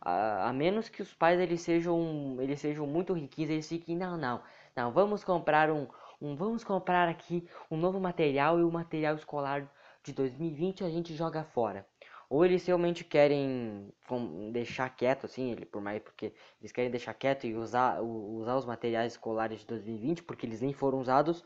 A, 0.01 0.49
a 0.49 0.53
menos 0.53 0.89
que 0.89 1.01
os 1.01 1.13
pais 1.13 1.39
eles 1.39 1.61
sejam, 1.61 2.37
eles 2.39 2.59
sejam 2.59 2.85
muito 2.87 3.13
riquinhos, 3.13 3.49
eles 3.51 3.67
fiquem, 3.67 3.95
não, 3.97 4.17
não, 4.17 4.41
não, 4.75 4.91
vamos 4.91 5.23
comprar 5.23 5.71
um, 5.71 5.87
um, 6.21 6.35
vamos 6.35 6.63
comprar 6.63 7.07
aqui 7.09 7.47
um 7.69 7.77
novo 7.77 7.99
material 7.99 8.59
e 8.59 8.63
o 8.63 8.71
material 8.71 9.15
escolar 9.15 9.69
de 10.03 10.13
2020 10.13 10.83
a 10.83 10.89
gente 10.89 11.15
joga 11.15 11.43
fora 11.43 11.85
ou 12.29 12.45
eles 12.45 12.65
realmente 12.65 13.03
querem 13.03 13.91
deixar 14.51 14.89
quieto 14.89 15.25
assim, 15.25 15.51
ele 15.51 15.65
por 15.65 15.81
mais 15.81 16.01
porque 16.01 16.33
eles 16.59 16.71
querem 16.71 16.91
deixar 16.91 17.13
quieto 17.13 17.45
e 17.45 17.55
usar 17.55 18.01
usar 18.01 18.55
os 18.57 18.65
materiais 18.65 19.13
escolares 19.13 19.61
de 19.61 19.67
2020 19.67 20.23
porque 20.23 20.45
eles 20.45 20.61
nem 20.61 20.73
foram 20.73 20.99
usados. 20.99 21.43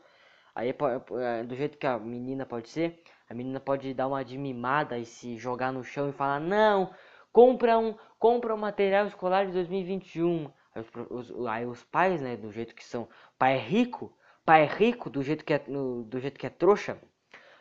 Aí 0.54 0.68
é, 0.70 1.44
do 1.44 1.54
jeito 1.56 1.78
que 1.78 1.86
a 1.86 1.98
menina 1.98 2.44
pode 2.44 2.68
ser, 2.68 3.02
a 3.28 3.34
menina 3.34 3.58
pode 3.60 3.94
dar 3.94 4.08
uma 4.08 4.24
de 4.24 4.36
mimada 4.36 4.98
e 4.98 5.06
se 5.06 5.36
jogar 5.38 5.72
no 5.72 5.84
chão 5.84 6.08
e 6.10 6.12
falar: 6.12 6.40
"Não, 6.40 6.90
compra 7.32 7.78
um, 7.78 7.94
compra 8.18 8.54
um 8.54 8.58
material 8.58 9.06
escolar 9.06 9.46
de 9.46 9.52
2021". 9.52 10.50
Aí 10.74 10.82
os, 11.10 11.30
os, 11.30 11.46
aí 11.46 11.66
os 11.66 11.84
pais, 11.84 12.20
né, 12.20 12.36
do 12.36 12.52
jeito 12.52 12.74
que 12.74 12.84
são, 12.84 13.08
pai 13.38 13.56
é 13.56 13.58
rico, 13.58 14.12
pai 14.44 14.62
é 14.62 14.66
rico 14.66 15.10
do 15.10 15.22
jeito 15.22 15.44
que 15.44 15.54
é, 15.54 15.62
no, 15.68 16.04
do 16.04 16.20
jeito 16.20 16.38
que 16.38 16.46
é 16.46 16.50
trouxa, 16.50 16.98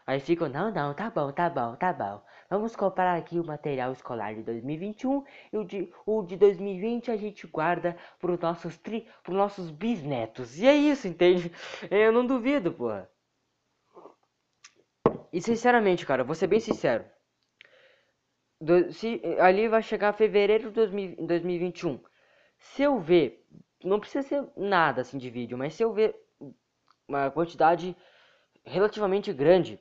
Aí 0.05 0.19
ficam, 0.19 0.49
não, 0.49 0.71
não, 0.71 0.93
tá 0.93 1.09
bom, 1.09 1.31
tá 1.31 1.49
bom, 1.49 1.75
tá 1.75 1.93
bom. 1.93 2.21
Vamos 2.49 2.75
comprar 2.75 3.15
aqui 3.17 3.39
o 3.39 3.45
material 3.45 3.91
escolar 3.93 4.35
de 4.35 4.43
2021 4.43 5.23
e 5.53 5.57
o 5.57 5.63
de, 5.63 5.93
o 6.05 6.21
de 6.23 6.35
2020 6.35 7.11
a 7.11 7.15
gente 7.17 7.47
guarda 7.47 7.95
pros 8.19 8.39
nossos, 8.39 8.77
tri, 8.77 9.07
pros 9.23 9.37
nossos 9.37 9.69
bisnetos. 9.69 10.57
E 10.59 10.67
é 10.67 10.75
isso, 10.75 11.07
entende? 11.07 11.51
Eu 11.89 12.11
não 12.11 12.25
duvido, 12.25 12.73
porra. 12.73 13.09
E 15.31 15.41
sinceramente, 15.41 16.05
cara, 16.05 16.23
vou 16.23 16.35
ser 16.35 16.47
bem 16.47 16.59
sincero. 16.59 17.05
Do, 18.62 18.94
se, 18.94 19.20
ali 19.39 19.68
vai 19.68 19.82
chegar 19.82 20.13
fevereiro 20.13 20.70
de 20.70 20.75
2000, 20.75 21.15
2021. 21.25 22.00
Se 22.60 22.84
eu 22.84 23.00
ver, 23.00 23.44
não 23.84 24.00
precisa 24.00 24.22
ser 24.22 24.48
nada 24.56 25.01
assim 25.01 25.18
de 25.18 25.30
vídeo, 25.32 25.58
mas 25.58 25.74
se 25.74 25.84
eu 25.84 25.91
ver 25.91 26.15
uma 27.08 27.32
quantidade 27.32 27.96
relativamente 28.63 29.34
grande 29.34 29.80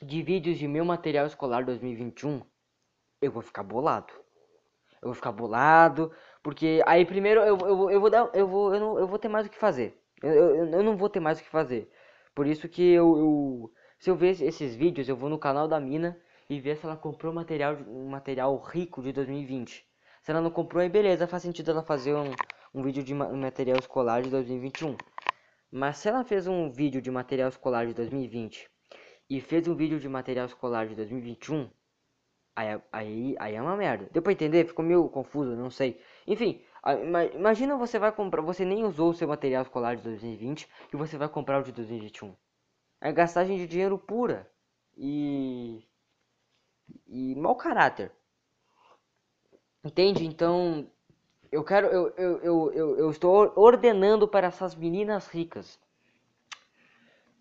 de 0.00 0.22
vídeos 0.22 0.58
de 0.58 0.68
meu 0.68 0.84
material 0.84 1.26
escolar 1.26 1.64
2021, 1.64 2.40
eu 3.20 3.32
vou 3.32 3.42
ficar 3.42 3.64
bolado. 3.64 4.12
Eu 5.02 5.08
vou 5.08 5.14
ficar 5.14 5.32
bolado, 5.32 6.12
porque 6.42 6.82
aí 6.86 7.04
primeiro 7.04 7.40
eu, 7.40 7.58
eu, 7.58 7.90
eu 7.90 8.00
vou 8.00 8.10
dar, 8.10 8.30
eu 8.32 8.46
vou, 8.46 8.74
eu, 8.74 8.80
não, 8.80 8.98
eu 8.98 9.06
vou 9.08 9.18
ter 9.18 9.28
mais 9.28 9.46
o 9.46 9.50
que 9.50 9.58
fazer. 9.58 10.00
Eu, 10.22 10.32
eu, 10.32 10.66
eu 10.66 10.82
não 10.82 10.96
vou 10.96 11.08
ter 11.10 11.20
mais 11.20 11.40
o 11.40 11.42
que 11.42 11.50
fazer. 11.50 11.90
Por 12.34 12.46
isso 12.46 12.68
que 12.68 12.82
eu, 12.92 13.18
eu 13.18 13.72
se 13.98 14.08
eu 14.08 14.16
ver 14.16 14.40
esses 14.40 14.74
vídeos, 14.74 15.08
eu 15.08 15.16
vou 15.16 15.28
no 15.28 15.38
canal 15.38 15.66
da 15.66 15.80
mina 15.80 16.18
e 16.48 16.60
ver 16.60 16.76
se 16.76 16.84
ela 16.86 16.96
comprou 16.96 17.32
material, 17.32 17.76
um 17.86 18.08
material 18.08 18.56
rico 18.58 19.02
de 19.02 19.12
2020. 19.12 19.84
Se 20.22 20.30
ela 20.30 20.40
não 20.40 20.50
comprou, 20.50 20.82
aí 20.82 20.88
beleza, 20.88 21.26
faz 21.26 21.42
sentido 21.42 21.70
ela 21.70 21.82
fazer 21.82 22.14
um, 22.14 22.30
um 22.74 22.82
vídeo 22.82 23.02
de 23.02 23.14
material 23.14 23.78
escolar 23.78 24.22
de 24.22 24.30
2021. 24.30 24.96
Mas 25.70 25.98
se 25.98 26.08
ela 26.08 26.24
fez 26.24 26.46
um 26.46 26.70
vídeo 26.70 27.02
de 27.02 27.10
material 27.10 27.48
escolar 27.48 27.86
de 27.86 27.94
2020 27.94 28.70
e 29.28 29.40
fez 29.40 29.66
um 29.66 29.74
vídeo 29.74 29.98
de 29.98 30.08
material 30.08 30.46
escolar 30.46 30.86
de 30.86 30.94
2021, 30.94 31.68
aí, 32.54 32.80
aí, 32.92 33.36
aí 33.38 33.54
é 33.54 33.62
uma 33.62 33.76
merda. 33.76 34.08
Deu 34.12 34.22
pra 34.22 34.32
entender? 34.32 34.66
Ficou 34.66 34.84
meio 34.84 35.08
confuso, 35.08 35.56
não 35.56 35.70
sei. 35.70 36.00
Enfim, 36.26 36.62
imagina 37.34 37.76
você 37.76 37.98
vai 37.98 38.12
comprar, 38.12 38.42
você 38.42 38.64
nem 38.64 38.84
usou 38.84 39.10
o 39.10 39.14
seu 39.14 39.26
material 39.26 39.62
escolar 39.62 39.96
de 39.96 40.02
2020 40.02 40.68
e 40.92 40.96
você 40.96 41.16
vai 41.16 41.28
comprar 41.28 41.60
o 41.60 41.64
de 41.64 41.72
2021. 41.72 42.34
É 43.00 43.12
gastagem 43.12 43.56
de 43.56 43.66
dinheiro 43.66 43.98
pura 43.98 44.50
e 44.96 45.84
e 47.06 47.34
mau 47.34 47.54
caráter. 47.54 48.12
Entende? 49.84 50.24
Então, 50.26 50.86
eu 51.52 51.62
quero 51.62 51.86
eu, 51.88 52.14
eu, 52.16 52.38
eu, 52.38 52.72
eu, 52.72 52.98
eu 52.98 53.10
estou 53.10 53.52
ordenando 53.56 54.26
para 54.26 54.46
essas 54.46 54.74
meninas 54.74 55.28
ricas 55.28 55.78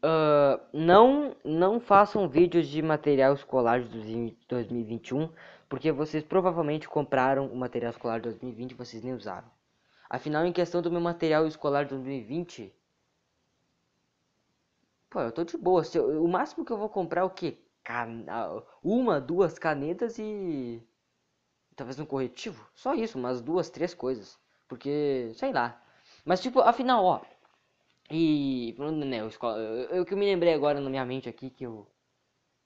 Uh, 0.03 0.59
não, 0.73 1.33
não 1.45 1.79
façam 1.79 2.27
vídeos 2.27 2.67
de 2.67 2.81
material 2.81 3.33
escolar 3.33 3.81
de 3.81 4.35
2021, 4.49 5.29
porque 5.69 5.93
vocês 5.93 6.21
provavelmente 6.21 6.89
compraram 6.89 7.47
o 7.47 7.55
material 7.55 7.91
escolar 7.91 8.17
de 8.17 8.23
2020 8.23 8.71
e 8.71 8.75
vocês 8.75 9.01
nem 9.01 9.13
usaram. 9.13 9.49
Afinal, 10.09 10.45
em 10.45 10.51
questão 10.51 10.81
do 10.81 10.91
meu 10.91 10.99
material 10.99 11.47
escolar 11.47 11.83
de 11.83 11.91
2020, 11.91 12.75
pô, 15.09 15.21
eu 15.21 15.31
tô 15.31 15.45
de 15.45 15.55
boa. 15.55 15.81
Eu, 15.95 16.21
o 16.21 16.27
máximo 16.27 16.65
que 16.65 16.73
eu 16.73 16.77
vou 16.77 16.89
comprar 16.89 17.21
é 17.21 17.23
o 17.23 17.29
quê? 17.29 17.57
Can... 17.83 18.25
Uma, 18.83 19.19
duas 19.19 19.57
canetas 19.59 20.17
e 20.19 20.81
talvez 21.75 21.99
um 21.99 22.05
corretivo. 22.05 22.67
Só 22.73 22.93
isso, 22.93 23.17
umas 23.17 23.41
duas, 23.41 23.69
três 23.69 23.93
coisas. 23.93 24.39
Porque, 24.67 25.31
sei 25.35 25.51
lá. 25.51 25.81
Mas 26.25 26.41
tipo, 26.41 26.59
afinal, 26.61 27.03
ó, 27.03 27.21
e, 28.09 28.75
né, 29.05 29.25
escola, 29.27 29.57
eu, 29.57 30.05
que 30.05 30.15
me 30.15 30.25
lembrei 30.25 30.53
agora 30.53 30.79
na 30.79 30.89
minha 30.89 31.05
mente 31.05 31.29
aqui 31.29 31.49
que 31.49 31.65
eu 31.65 31.87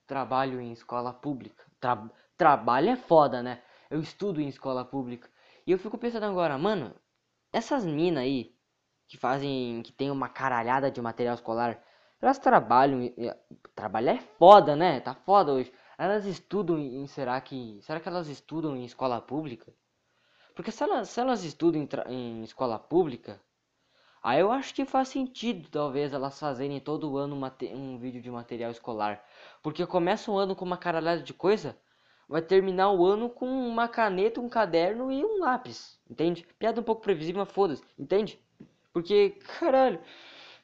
trabalho 0.05 0.59
em 0.59 0.71
escola 0.71 1.13
pública. 1.13 1.65
Tra, 1.79 2.09
trabalho 2.37 2.89
é 2.89 2.95
foda, 2.95 3.41
né? 3.43 3.61
Eu 3.89 3.99
estudo 4.01 4.41
em 4.41 4.47
escola 4.47 4.83
pública. 4.83 5.29
E 5.65 5.71
eu 5.71 5.79
fico 5.79 5.97
pensando 5.97 6.25
agora, 6.25 6.57
mano, 6.57 6.95
essas 7.53 7.85
minas 7.85 8.23
aí 8.23 8.55
que 9.07 9.17
fazem, 9.17 9.81
que 9.83 9.91
tem 9.91 10.11
uma 10.11 10.29
caralhada 10.29 10.91
de 10.91 11.01
material 11.01 11.35
escolar, 11.35 11.81
elas 12.21 12.39
trabalham, 12.39 13.01
trabalhar 13.75 14.13
é 14.13 14.21
foda, 14.37 14.75
né? 14.75 14.99
Tá 14.99 15.13
foda 15.13 15.53
hoje. 15.53 15.71
Elas 15.97 16.25
estudam 16.25 16.77
em, 16.79 17.07
será 17.07 17.39
que, 17.41 17.79
será 17.81 17.99
que 17.99 18.07
elas 18.07 18.27
estudam 18.27 18.75
em 18.75 18.85
escola 18.85 19.21
pública? 19.21 19.73
Porque 20.55 20.71
se 20.71 20.83
elas, 20.83 21.09
se 21.09 21.19
elas 21.19 21.43
estudam 21.43 21.81
em, 21.81 21.89
em 22.13 22.43
escola 22.43 22.79
pública, 22.79 23.41
Aí 24.21 24.41
eu 24.41 24.51
acho 24.51 24.73
que 24.73 24.83
faz 24.83 25.07
sentido, 25.09 25.69
talvez, 25.69 26.11
elas 26.11 26.37
fazerem 26.39 26.79
todo 26.81 27.17
ano 27.17 27.39
um 27.73 27.97
vídeo 27.97 28.21
de 28.21 28.29
material 28.29 28.71
escolar. 28.71 29.23
Porque 29.63 29.85
começa 29.85 30.29
o 30.29 30.37
ano 30.37 30.55
com 30.55 30.65
uma 30.65 30.77
caralhada 30.77 31.21
de 31.21 31.33
coisa, 31.33 31.77
vai 32.27 32.41
terminar 32.41 32.91
o 32.91 33.05
ano 33.05 33.29
com 33.29 33.47
uma 33.47 33.87
caneta, 33.87 34.41
um 34.41 34.49
caderno 34.49 35.11
e 35.11 35.23
um 35.23 35.39
lápis. 35.39 35.97
Entende? 36.09 36.45
Piada 36.59 36.81
um 36.81 36.83
pouco 36.83 37.01
previsível, 37.01 37.39
mas 37.39 37.53
foda-se. 37.53 37.83
Entende? 37.97 38.37
Porque, 38.91 39.29
caralho. 39.59 39.99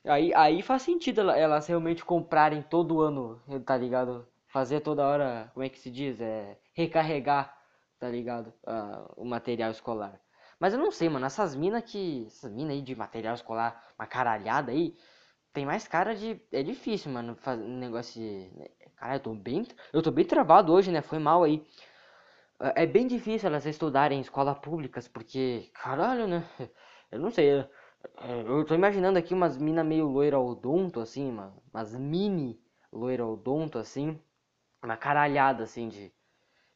Aí, 0.05 0.33
aí 0.33 0.61
faz 0.61 0.81
sentido 0.81 1.21
elas 1.31 1.67
realmente 1.67 2.03
comprarem 2.03 2.61
todo 2.61 3.01
ano, 3.01 3.41
tá 3.65 3.77
ligado? 3.77 4.27
Fazer 4.47 4.81
toda 4.81 5.07
hora, 5.07 5.49
como 5.53 5.63
é 5.65 5.69
que 5.69 5.79
se 5.79 5.89
diz? 5.89 6.19
É, 6.21 6.57
recarregar, 6.73 7.57
tá 7.99 8.09
ligado? 8.09 8.53
Uh, 8.67 9.21
o 9.23 9.25
material 9.25 9.71
escolar. 9.71 10.19
Mas 10.59 10.73
eu 10.73 10.79
não 10.79 10.91
sei, 10.91 11.09
mano. 11.09 11.25
Essas 11.25 11.55
minas 11.55 11.83
que. 11.83 12.25
Essas 12.27 12.51
minas 12.51 12.73
aí 12.73 12.81
de 12.81 12.95
material 12.95 13.33
escolar, 13.35 13.83
uma 13.97 14.05
caralhada 14.07 14.71
aí. 14.71 14.95
Tem 15.53 15.65
mais 15.65 15.87
cara 15.87 16.15
de. 16.15 16.41
É 16.51 16.63
difícil, 16.63 17.11
mano. 17.11 17.35
Fazer 17.37 17.63
negócio 17.63 18.21
de. 18.21 18.49
Cara, 18.95 19.15
eu 19.15 19.19
tô 19.19 19.33
bem. 19.33 19.65
Eu 19.91 20.01
tô 20.01 20.11
bem 20.11 20.25
travado 20.25 20.73
hoje, 20.73 20.91
né? 20.91 21.01
Foi 21.01 21.19
mal 21.19 21.43
aí. 21.43 21.65
É, 22.59 22.83
é 22.83 22.85
bem 22.87 23.07
difícil 23.07 23.47
elas 23.49 23.65
estudarem 23.65 24.17
em 24.19 24.21
escolas 24.21 24.57
públicas, 24.59 25.07
porque. 25.07 25.69
Caralho, 25.73 26.27
né? 26.27 26.43
Eu 27.11 27.19
não 27.19 27.29
sei. 27.31 27.65
Eu 28.47 28.65
tô 28.65 28.75
imaginando 28.75 29.17
aqui 29.19 29.33
umas 29.33 29.57
minas 29.57 29.85
meio 29.85 30.07
loira 30.07 30.39
odonto, 30.39 30.99
assim, 30.99 31.31
mano. 31.31 31.61
Umas 31.73 31.95
mini 31.95 32.59
loira 32.91 33.25
odonto, 33.25 33.77
assim. 33.77 34.19
Uma 34.83 34.97
caralhada, 34.97 35.63
assim, 35.63 35.89
de 35.89 36.11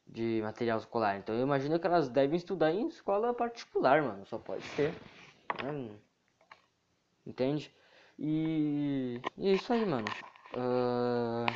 de 0.08 0.40
material 0.42 0.78
escolar. 0.78 1.18
Então 1.18 1.34
eu 1.34 1.42
imagino 1.42 1.78
que 1.78 1.86
elas 1.86 2.08
devem 2.08 2.36
estudar 2.36 2.72
em 2.72 2.88
escola 2.88 3.34
particular, 3.34 4.02
mano. 4.02 4.24
Só 4.26 4.38
pode 4.38 4.64
ser. 4.64 4.92
Né? 5.62 5.90
Entende? 7.26 7.74
E... 8.18 9.20
e, 9.36 9.48
é 9.48 9.52
isso 9.52 9.72
aí, 9.72 9.84
mano. 9.84 10.06
Uh... 10.54 11.46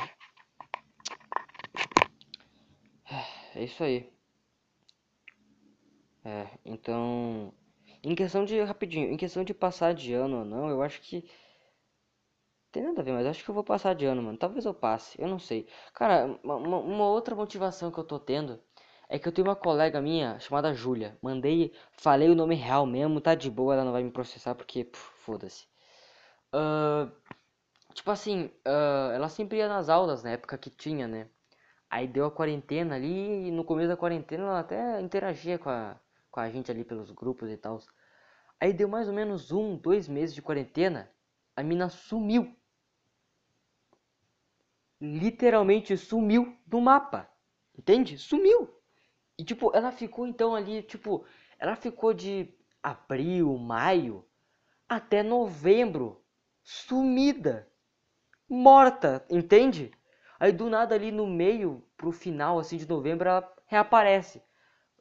É 3.55 3.63
isso 3.63 3.83
aí. 3.83 4.11
É, 6.25 6.47
então. 6.65 7.53
Em 8.03 8.15
questão 8.15 8.45
de. 8.45 8.59
Rapidinho, 8.61 9.11
em 9.11 9.17
questão 9.17 9.43
de 9.43 9.53
passar 9.53 9.93
de 9.93 10.13
ano 10.13 10.39
ou 10.39 10.45
não, 10.45 10.69
eu 10.69 10.81
acho 10.81 11.01
que 11.01 11.25
tem 12.71 12.83
nada 12.83 13.01
a 13.01 13.03
ver, 13.03 13.13
mas 13.13 13.25
acho 13.27 13.43
que 13.43 13.49
eu 13.49 13.53
vou 13.55 13.63
passar 13.63 13.93
de 13.95 14.05
ano, 14.05 14.21
mano. 14.21 14.37
Talvez 14.37 14.65
eu 14.65 14.73
passe, 14.73 15.21
eu 15.21 15.27
não 15.27 15.39
sei. 15.39 15.67
Cara, 15.93 16.39
uma, 16.43 16.55
uma 16.57 17.05
outra 17.07 17.35
motivação 17.35 17.91
que 17.91 17.99
eu 17.99 18.03
tô 18.03 18.19
tendo 18.19 18.59
é 19.07 19.19
que 19.19 19.27
eu 19.27 19.31
tenho 19.31 19.47
uma 19.47 19.55
colega 19.55 20.01
minha 20.01 20.39
chamada 20.39 20.73
Júlia. 20.73 21.17
Mandei, 21.21 21.71
falei 21.93 22.29
o 22.29 22.35
nome 22.35 22.55
real 22.55 22.85
mesmo, 22.85 23.21
tá 23.21 23.35
de 23.35 23.49
boa, 23.51 23.75
ela 23.75 23.85
não 23.85 23.91
vai 23.91 24.03
me 24.03 24.11
processar 24.11 24.55
porque, 24.55 24.89
foda-se. 24.93 25.67
Uh, 26.53 27.11
tipo 27.93 28.11
assim, 28.11 28.45
uh, 28.67 29.11
ela 29.13 29.29
sempre 29.29 29.57
ia 29.59 29.67
nas 29.69 29.89
aulas 29.89 30.23
na 30.23 30.31
época 30.31 30.57
que 30.57 30.69
tinha, 30.69 31.07
né? 31.07 31.29
Aí 31.89 32.07
deu 32.07 32.25
a 32.25 32.31
quarentena 32.31 32.95
ali 32.95 33.47
e 33.49 33.51
no 33.51 33.63
começo 33.65 33.89
da 33.89 33.97
quarentena 33.97 34.43
ela 34.45 34.59
até 34.61 35.01
interagia 35.01 35.59
com 35.59 35.69
a, 35.69 35.99
com 36.33 36.39
a 36.39 36.49
gente 36.49 36.71
ali 36.71 36.83
pelos 36.83 37.11
grupos 37.11 37.47
e 37.51 37.55
tal. 37.55 37.79
Aí 38.59 38.73
deu 38.73 38.89
mais 38.89 39.07
ou 39.07 39.13
menos 39.13 39.51
um, 39.51 39.77
dois 39.77 40.07
meses 40.07 40.33
de 40.33 40.41
quarentena, 40.41 41.11
a 41.55 41.61
mina 41.61 41.89
sumiu 41.89 42.57
literalmente 44.99 45.97
sumiu 45.97 46.57
do 46.65 46.79
mapa. 46.79 47.29
Entende? 47.77 48.17
Sumiu. 48.17 48.69
E 49.37 49.43
tipo, 49.43 49.71
ela 49.75 49.91
ficou 49.91 50.25
então 50.25 50.55
ali, 50.55 50.81
tipo, 50.81 51.25
ela 51.59 51.75
ficou 51.75 52.13
de 52.13 52.53
abril, 52.81 53.57
maio 53.57 54.25
até 54.87 55.21
novembro 55.23 56.23
sumida, 56.63 57.67
morta, 58.47 59.25
entende? 59.29 59.91
Aí 60.39 60.51
do 60.51 60.69
nada 60.69 60.95
ali 60.95 61.11
no 61.11 61.27
meio 61.27 61.83
pro 61.97 62.11
final 62.11 62.59
assim 62.59 62.77
de 62.77 62.87
novembro 62.87 63.27
ela 63.27 63.53
reaparece. 63.65 64.41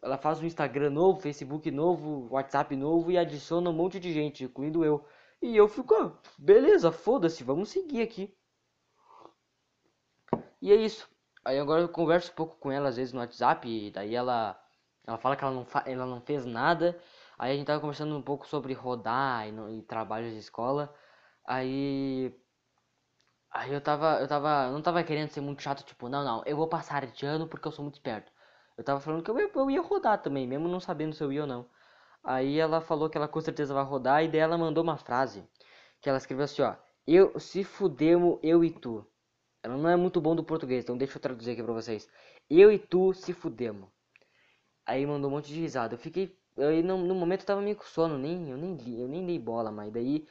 Ela 0.03 0.19
faz 0.19 0.41
um 0.41 0.47
Instagram 0.47 0.91
novo, 0.91 1.21
Facebook 1.21 1.71
novo, 1.71 2.29
WhatsApp 2.31 2.75
novo 2.77 3.11
e 3.11 3.19
adiciona 3.19 3.71
um 3.71 3.73
monte 3.73 4.01
de 4.01 4.13
gente, 4.13 4.45
incluindo 4.45 4.85
eu. 4.85 5.07
E 5.41 5.57
eu 5.57 5.69
fico, 5.69 5.95
ah, 5.95 6.19
beleza, 6.39 6.93
foda-se, 6.93 7.45
vamos 7.45 7.71
seguir 7.71 8.03
aqui. 8.03 8.35
E 10.61 10.73
é 10.73 10.77
isso. 10.77 11.09
Aí 11.45 11.59
agora 11.59 11.83
eu 11.83 11.89
converso 11.89 12.31
um 12.33 12.35
pouco 12.35 12.57
com 12.57 12.71
ela 12.71 12.89
às 12.89 12.97
vezes 12.97 13.13
no 13.13 13.21
WhatsApp, 13.21 13.69
e 13.69 13.91
daí 13.91 14.15
ela 14.15 14.59
ela 15.07 15.19
fala 15.19 15.37
que 15.37 15.45
ela 15.45 15.53
não, 15.53 15.67
ela 15.87 16.07
não 16.07 16.21
fez 16.21 16.45
nada. 16.47 16.99
Aí 17.39 17.53
a 17.53 17.57
gente 17.57 17.67
tava 17.67 17.81
conversando 17.81 18.17
um 18.17 18.23
pouco 18.23 18.47
sobre 18.47 18.73
rodar 18.73 19.49
e, 19.49 19.53
no, 19.53 19.71
e 19.71 19.83
trabalhos 19.83 20.33
de 20.33 20.39
escola. 20.39 20.95
Aí 21.47 22.33
Aí 23.51 23.73
eu 23.73 23.81
tava, 23.81 24.19
eu 24.21 24.27
tava, 24.29 24.71
não 24.71 24.81
tava 24.83 25.03
querendo 25.05 25.29
ser 25.31 25.41
muito 25.43 25.63
chato, 25.63 25.85
tipo, 25.85 26.09
não, 26.09 26.25
não, 26.25 26.43
eu 26.47 26.57
vou 26.57 26.67
passar 26.69 27.07
de 27.07 27.27
ano 27.27 27.47
porque 27.47 27.69
eu 27.69 27.73
sou 27.73 27.85
muito 27.85 27.95
esperto. 27.97 28.32
Eu 28.77 28.85
tava 28.85 29.01
falando 29.01 29.23
que 29.23 29.31
eu, 29.31 29.39
eu 29.39 29.71
ia 29.71 29.81
rodar 29.83 30.21
também, 30.23 30.47
mesmo 30.47 30.69
não 30.69 30.81
sabendo 30.81 31.15
se 31.15 31.23
eu 31.23 31.33
ia 31.33 31.43
ou 31.43 31.47
não. 31.47 31.67
Aí 32.25 32.59
ela 32.59 32.81
falou 32.81 33.11
que 33.11 33.17
ela 33.19 33.29
com 33.29 33.41
certeza 33.41 33.75
vai 33.75 33.85
rodar 33.85 34.25
e 34.25 34.29
daí 34.29 34.41
ela 34.41 34.59
mandou 34.59 34.83
uma 34.85 34.97
frase 34.97 35.45
que 36.01 36.09
ela 36.09 36.19
escreveu 36.19 36.45
assim, 36.45 36.63
ó: 36.63 36.75
"Eu 37.07 37.39
se 37.41 37.65
fudemos 37.65 38.39
eu 38.43 38.65
e 38.65 38.71
tu". 38.71 39.07
Ela 39.63 39.77
não 39.77 39.91
é 39.91 39.97
muito 39.97 40.21
bom 40.21 40.37
do 40.37 40.45
português, 40.45 40.85
então 40.85 40.97
deixa 40.99 41.17
eu 41.19 41.23
traduzir 41.23 41.53
aqui 41.53 41.63
pra 41.63 41.73
vocês. 41.73 42.09
Eu 42.51 42.73
e 42.73 42.79
tu 42.79 43.15
se 43.15 43.33
fudemos. 43.33 43.89
Aí 44.87 45.07
mandou 45.07 45.31
um 45.31 45.35
monte 45.35 45.49
de 45.49 45.61
risada. 45.61 45.95
Eu 45.95 45.99
fiquei 45.99 46.37
aí 46.59 46.83
no, 46.83 46.99
no 46.99 47.15
momento 47.15 47.41
eu 47.43 47.47
tava 47.47 47.61
meio 47.63 47.77
com 47.77 47.85
sono, 47.85 48.19
nem 48.19 48.51
eu 48.51 48.57
nem 48.57 48.77
li, 48.77 49.01
eu 49.01 49.09
nem 49.09 49.25
dei 49.25 49.39
bola, 49.39 49.71
mas 49.73 49.93
daí 49.93 50.27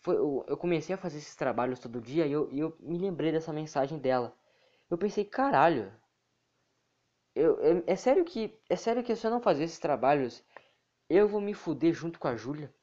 foi 0.00 0.16
eu, 0.16 0.44
eu 0.48 0.56
comecei 0.56 0.94
a 0.94 0.98
fazer 0.98 1.18
esses 1.18 1.36
trabalhos 1.36 1.80
todo 1.80 2.00
dia 2.00 2.26
e 2.26 2.32
eu, 2.32 2.50
eu 2.52 2.76
me 2.80 2.98
lembrei 2.98 3.32
dessa 3.32 3.52
mensagem 3.52 3.98
dela. 3.98 4.34
Eu 4.90 4.98
pensei, 4.98 5.24
caralho, 5.24 5.92
eu, 7.34 7.58
é, 7.60 7.92
é, 7.92 7.96
sério 7.96 8.24
que 8.24 8.58
é 8.68 8.76
sério 8.76 9.02
que 9.02 9.14
se 9.16 9.26
eu 9.26 9.30
não 9.30 9.40
fazer 9.40 9.64
esses 9.64 9.78
trabalhos, 9.78 10.44
eu 11.08 11.28
vou 11.28 11.40
me 11.40 11.54
fuder 11.54 11.92
junto 11.92 12.18
com 12.18 12.28
a 12.28 12.36
Júlia. 12.36 12.74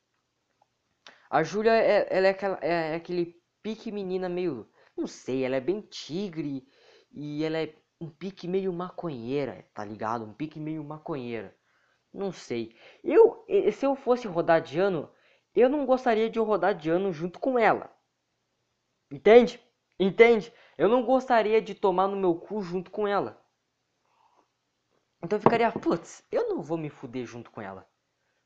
A 1.30 1.44
Júlia 1.44 1.72
é, 1.74 2.08
ela 2.10 2.28
é, 2.28 2.30
aquela, 2.30 2.60
é, 2.62 2.94
é 2.94 2.96
aquele 2.96 3.42
pique 3.62 3.92
menina 3.92 4.30
meio, 4.30 4.70
não 4.96 5.08
sei, 5.08 5.44
ela 5.44 5.58
é 5.58 5.62
bem 5.62 5.82
tigre 5.82 6.68
e 7.12 7.44
ela 7.44 7.58
é 7.60 7.74
um 8.00 8.10
pique 8.10 8.48
meio 8.48 8.72
maconheira, 8.72 9.66
tá 9.74 9.84
ligado? 9.84 10.26
Um 10.26 10.34
pique 10.34 10.60
meio 10.60 10.84
maconheira. 10.84 11.56
Não 12.14 12.32
sei. 12.32 12.76
Eu, 13.04 13.46
se 13.74 13.86
eu 13.86 13.96
fosse 13.96 14.28
rodar 14.28 14.62
de 14.62 14.80
ano, 14.80 15.10
eu 15.56 15.70
não 15.70 15.86
gostaria 15.86 16.30
de 16.30 16.40
rodar 16.40 16.76
de 16.76 16.90
ano 16.90 17.12
junto 17.12 17.40
com 17.40 17.58
ela. 17.60 17.92
Entende? 19.12 19.60
Entende? 20.00 20.54
Eu 20.78 20.88
não 20.88 21.04
gostaria 21.04 21.62
de 21.62 21.74
tomar 21.74 22.08
no 22.08 22.16
meu 22.16 22.36
cu 22.36 22.62
junto 22.62 22.92
com 22.92 23.08
ela. 23.08 23.42
Então 25.22 25.38
eu 25.38 25.42
ficaria, 25.42 25.72
putz, 25.72 26.24
eu 26.32 26.50
não 26.50 26.62
vou 26.62 26.78
me 26.78 26.90
fuder 26.90 27.26
junto 27.26 27.50
com 27.52 27.62
ela. 27.62 27.88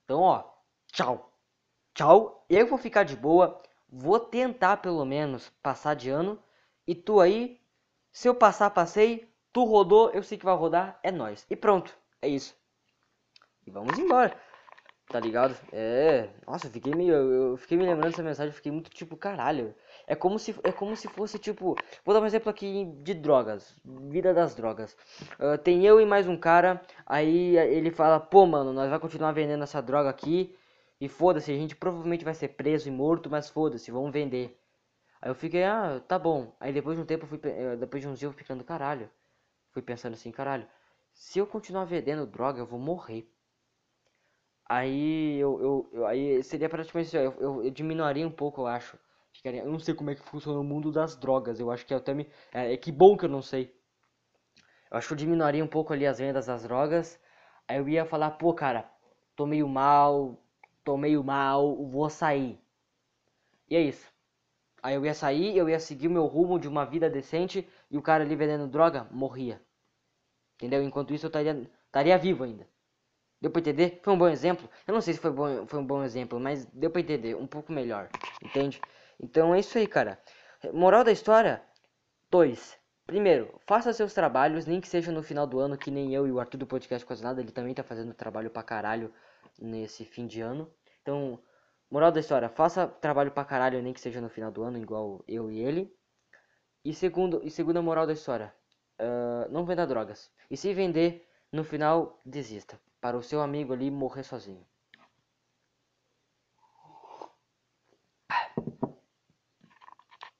Então, 0.05 0.21
ó, 0.21 0.43
tchau. 0.91 1.31
Tchau, 1.93 2.45
eu 2.49 2.67
vou 2.67 2.77
ficar 2.77 3.03
de 3.03 3.15
boa. 3.15 3.61
Vou 3.89 4.19
tentar 4.19 4.77
pelo 4.77 5.05
menos 5.05 5.49
passar 5.61 5.95
de 5.95 6.09
ano. 6.09 6.41
E 6.87 6.95
tu 6.95 7.19
aí, 7.19 7.59
se 8.11 8.27
eu 8.27 8.35
passar, 8.35 8.69
passei. 8.69 9.29
Tu 9.53 9.63
rodou, 9.65 10.09
eu 10.11 10.23
sei 10.23 10.37
que 10.37 10.45
vai 10.45 10.55
rodar, 10.55 10.97
é 11.03 11.11
nós. 11.11 11.45
E 11.49 11.55
pronto, 11.57 11.93
é 12.21 12.27
isso. 12.29 12.55
E 13.67 13.71
vamos 13.71 13.99
embora. 13.99 14.39
Tá 15.11 15.19
ligado? 15.19 15.57
É. 15.73 16.29
Nossa, 16.47 16.67
eu 16.67 16.71
fiquei 16.71 16.93
meio. 16.95 17.13
Eu 17.13 17.57
fiquei 17.57 17.77
me 17.77 17.85
lembrando 17.85 18.11
dessa 18.11 18.23
mensagem, 18.23 18.53
fiquei 18.53 18.71
muito 18.71 18.89
tipo, 18.89 19.17
caralho. 19.17 19.75
É 20.07 20.15
como 20.15 20.39
se, 20.39 20.55
é 20.63 20.71
como 20.71 20.95
se 20.95 21.07
fosse 21.09 21.37
tipo. 21.37 21.75
Vou 22.05 22.13
dar 22.15 22.21
um 22.21 22.25
exemplo 22.25 22.49
aqui 22.49 22.85
de 23.03 23.13
drogas. 23.13 23.75
Vida 23.83 24.33
das 24.33 24.55
drogas. 24.55 24.95
Uh, 25.37 25.57
tem 25.57 25.85
eu 25.85 25.99
e 25.99 26.05
mais 26.05 26.27
um 26.29 26.37
cara. 26.37 26.81
Aí 27.05 27.57
ele 27.57 27.91
fala: 27.91 28.21
pô, 28.21 28.45
mano, 28.45 28.71
nós 28.71 28.87
vamos 28.87 29.01
continuar 29.01 29.33
vendendo 29.33 29.63
essa 29.63 29.81
droga 29.81 30.09
aqui. 30.09 30.55
E 30.99 31.09
foda-se, 31.09 31.51
a 31.51 31.55
gente 31.55 31.75
provavelmente 31.75 32.23
vai 32.23 32.33
ser 32.33 32.49
preso 32.49 32.87
e 32.87 32.91
morto, 32.91 33.29
mas 33.29 33.49
foda-se, 33.49 33.91
vamos 33.91 34.11
vender. 34.13 34.57
Aí 35.21 35.29
eu 35.29 35.35
fiquei: 35.35 35.63
ah, 35.65 36.01
tá 36.07 36.17
bom. 36.17 36.55
Aí 36.59 36.71
depois 36.71 36.95
de 36.95 37.03
um 37.03 37.05
tempo, 37.05 37.25
eu 37.25 37.29
fui, 37.29 37.39
eh, 37.43 37.75
depois 37.75 38.01
de 38.01 38.07
uns 38.07 38.17
dias, 38.19 38.29
eu 38.29 38.33
fui 38.33 38.43
ficando: 38.43 38.63
caralho. 38.63 39.09
Fui 39.71 39.81
pensando 39.81 40.13
assim: 40.13 40.31
caralho, 40.31 40.65
se 41.13 41.39
eu 41.39 41.47
continuar 41.47 41.85
vendendo 41.85 42.25
droga, 42.25 42.59
eu 42.59 42.65
vou 42.65 42.79
morrer. 42.79 43.29
Aí 44.75 45.37
eu, 45.39 45.51
eu, 45.61 45.89
eu 45.93 46.05
aí 46.07 46.43
seria 46.43 46.69
praticamente 46.69 47.07
assim, 47.17 47.25
eu, 47.25 47.33
eu, 47.39 47.63
eu 47.65 47.71
diminuiria 47.71 48.27
um 48.27 48.31
pouco, 48.31 48.61
eu 48.61 48.67
acho 48.67 48.97
Ficaria, 49.33 49.61
eu 49.63 49.71
não 49.71 49.79
sei 49.79 49.93
como 49.95 50.09
é 50.11 50.15
que 50.15 50.23
funciona 50.23 50.59
o 50.59 50.63
mundo 50.63 50.91
das 50.91 51.15
drogas. 51.15 51.59
Eu 51.59 51.71
acho 51.71 51.85
que 51.85 51.93
até 51.93 52.13
me. 52.13 52.27
É, 52.53 52.73
é 52.73 52.77
que 52.77 52.91
bom 52.91 53.17
que 53.17 53.25
eu 53.25 53.29
não 53.29 53.41
sei. 53.41 53.73
Eu 54.91 54.97
acho 54.97 55.07
que 55.07 55.13
eu 55.13 55.17
diminuiria 55.17 55.63
um 55.63 55.67
pouco 55.67 55.91
ali 55.91 56.05
as 56.05 56.19
vendas 56.19 56.45
das 56.45 56.61
drogas. 56.63 57.19
Aí 57.67 57.77
eu 57.77 57.89
ia 57.89 58.05
falar, 58.05 58.29
pô, 58.31 58.53
cara, 58.53 58.87
tô 59.35 59.45
meio 59.47 59.67
mal, 59.67 60.37
tô 60.83 60.95
meio 60.97 61.23
mal, 61.23 61.75
vou 61.87 62.07
sair. 62.11 62.59
E 63.67 63.75
é 63.75 63.81
isso. 63.81 64.07
Aí 64.83 64.95
eu 64.95 65.05
ia 65.05 65.13
sair, 65.15 65.57
eu 65.57 65.69
ia 65.69 65.79
seguir 65.79 66.07
o 66.07 66.11
meu 66.11 66.25
rumo 66.27 66.59
de 66.59 66.67
uma 66.67 66.85
vida 66.85 67.09
decente 67.09 67.67
e 67.91 67.97
o 67.97 68.01
cara 68.03 68.23
ali 68.23 68.35
vendendo 68.35 68.67
droga 68.67 69.07
morria. 69.11 69.61
Entendeu? 70.55 70.83
Enquanto 70.83 71.13
isso 71.13 71.27
eu 71.27 71.31
estaria 71.87 72.17
vivo 72.17 72.43
ainda. 72.45 72.67
Deu 73.41 73.49
pra 73.49 73.59
entender? 73.59 73.99
Foi 74.03 74.13
um 74.13 74.17
bom 74.17 74.27
exemplo? 74.27 74.69
Eu 74.85 74.93
não 74.93 75.01
sei 75.01 75.15
se 75.15 75.19
foi, 75.19 75.31
bom, 75.31 75.65
foi 75.65 75.79
um 75.79 75.85
bom 75.85 76.03
exemplo, 76.03 76.39
mas 76.39 76.65
deu 76.67 76.91
pra 76.91 77.01
entender 77.01 77.35
um 77.35 77.47
pouco 77.47 77.71
melhor. 77.73 78.09
Entende? 78.43 78.79
Então 79.19 79.53
é 79.53 79.59
isso 79.59 79.77
aí, 79.77 79.87
cara. 79.87 80.19
Moral 80.71 81.03
da 81.03 81.11
história: 81.11 81.61
2. 82.29 82.79
Primeiro, 83.07 83.59
faça 83.65 83.91
seus 83.93 84.13
trabalhos, 84.13 84.65
nem 84.65 84.79
que 84.79 84.87
seja 84.87 85.11
no 85.11 85.23
final 85.23 85.47
do 85.47 85.59
ano, 85.59 85.77
que 85.77 85.89
nem 85.89 86.13
eu 86.13 86.27
e 86.27 86.31
o 86.31 86.39
Arthur 86.39 86.59
do 86.59 86.67
Podcast 86.67 87.05
Quase 87.05 87.23
Nada, 87.23 87.41
ele 87.41 87.51
também 87.51 87.73
tá 87.73 87.83
fazendo 87.83 88.13
trabalho 88.13 88.49
pra 88.49 88.63
caralho 88.63 89.11
nesse 89.59 90.05
fim 90.05 90.27
de 90.27 90.39
ano. 90.39 90.71
Então, 91.01 91.39
moral 91.89 92.11
da 92.11 92.19
história, 92.19 92.47
faça 92.47 92.87
trabalho 92.87 93.31
pra 93.31 93.43
caralho, 93.43 93.81
nem 93.81 93.91
que 93.91 93.99
seja 93.99 94.21
no 94.21 94.29
final 94.29 94.51
do 94.51 94.63
ano, 94.63 94.77
igual 94.77 95.23
eu 95.27 95.51
e 95.51 95.59
ele. 95.59 95.93
E 96.85 96.93
segundo, 96.93 97.41
e 97.43 97.49
segunda 97.49 97.81
moral 97.81 98.07
da 98.07 98.13
história, 98.13 98.53
uh, 98.99 99.51
não 99.51 99.65
venda 99.65 99.85
drogas. 99.85 100.31
E 100.49 100.55
se 100.55 100.73
vender, 100.73 101.27
no 101.51 101.63
final, 101.63 102.19
desista. 102.25 102.79
Para 103.01 103.17
o 103.17 103.23
seu 103.23 103.41
amigo 103.41 103.73
ali 103.73 103.91
morrer 103.91 104.23
sozinho. 104.23 104.65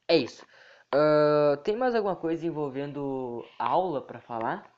É 0.07 0.15
isso. 0.17 0.45
Uh, 0.93 1.57
tem 1.63 1.75
mais 1.75 1.95
alguma 1.95 2.15
coisa 2.15 2.45
envolvendo 2.45 3.43
aula 3.57 4.05
para 4.05 4.19
falar? 4.21 4.71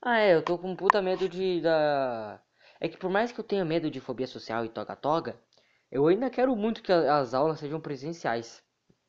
Ah, 0.00 0.18
é, 0.18 0.34
eu 0.34 0.44
tô 0.44 0.58
com 0.58 0.76
puta 0.76 1.00
medo 1.02 1.28
de 1.28 1.60
da. 1.60 2.40
É 2.80 2.88
que 2.88 2.96
por 2.96 3.10
mais 3.10 3.32
que 3.32 3.40
eu 3.40 3.44
tenha 3.44 3.64
medo 3.64 3.90
de 3.90 4.00
fobia 4.00 4.26
social 4.26 4.64
e 4.64 4.68
toga-toga, 4.68 5.40
eu 5.90 6.06
ainda 6.06 6.30
quero 6.30 6.54
muito 6.56 6.82
que 6.82 6.92
as 6.92 7.34
aulas 7.34 7.58
sejam 7.60 7.80
presenciais 7.80 8.61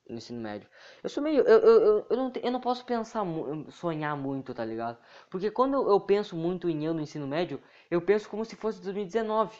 no 0.07 0.17
ensino 0.17 0.41
médio. 0.41 0.69
Eu 1.01 1.09
sou 1.09 1.23
meio. 1.23 1.41
Eu, 1.43 1.59
eu, 1.59 1.81
eu, 1.81 2.07
eu, 2.09 2.17
não, 2.17 2.31
eu 2.41 2.51
não 2.51 2.61
posso 2.61 2.85
pensar, 2.85 3.23
sonhar 3.71 4.15
muito, 4.17 4.53
tá 4.53 4.65
ligado? 4.65 4.97
Porque 5.29 5.49
quando 5.51 5.75
eu 5.89 5.99
penso 5.99 6.35
muito 6.35 6.69
em 6.69 6.85
ano 6.85 7.01
ensino 7.01 7.27
médio, 7.27 7.61
eu 7.89 8.01
penso 8.01 8.29
como 8.29 8.45
se 8.45 8.55
fosse 8.55 8.81
2019 8.81 9.57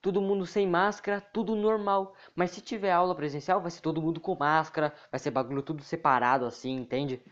todo 0.00 0.20
mundo 0.22 0.46
sem 0.46 0.66
máscara, 0.66 1.20
tudo 1.20 1.54
normal. 1.54 2.14
Mas 2.34 2.50
se 2.52 2.60
tiver 2.60 2.92
aula 2.92 3.14
presencial, 3.14 3.60
vai 3.60 3.70
ser 3.70 3.80
todo 3.80 4.02
mundo 4.02 4.20
com 4.20 4.36
máscara, 4.36 4.94
vai 5.10 5.18
ser 5.18 5.30
bagulho 5.30 5.62
tudo 5.62 5.82
separado 5.82 6.44
assim, 6.46 6.76
entende? 6.76 7.22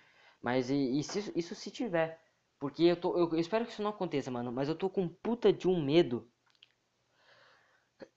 Mas 0.43 0.71
e, 0.71 0.99
e 0.99 1.03
se, 1.03 1.33
isso 1.37 1.55
se 1.55 1.71
tiver. 1.71 2.21
Porque 2.59 2.85
eu, 2.85 2.97
tô, 2.97 3.17
eu, 3.19 3.31
eu, 3.33 3.39
espero 3.39 3.65
que 3.67 3.73
isso 3.73 3.83
não 3.83 3.91
aconteça, 3.91 4.31
mano. 4.31 4.53
Mas 4.53 4.69
eu 4.69 4.75
tô 4.75 4.89
com 4.91 5.09
puta 5.09 5.53
de 5.53 5.69
um 5.69 5.83
medo 5.83 6.29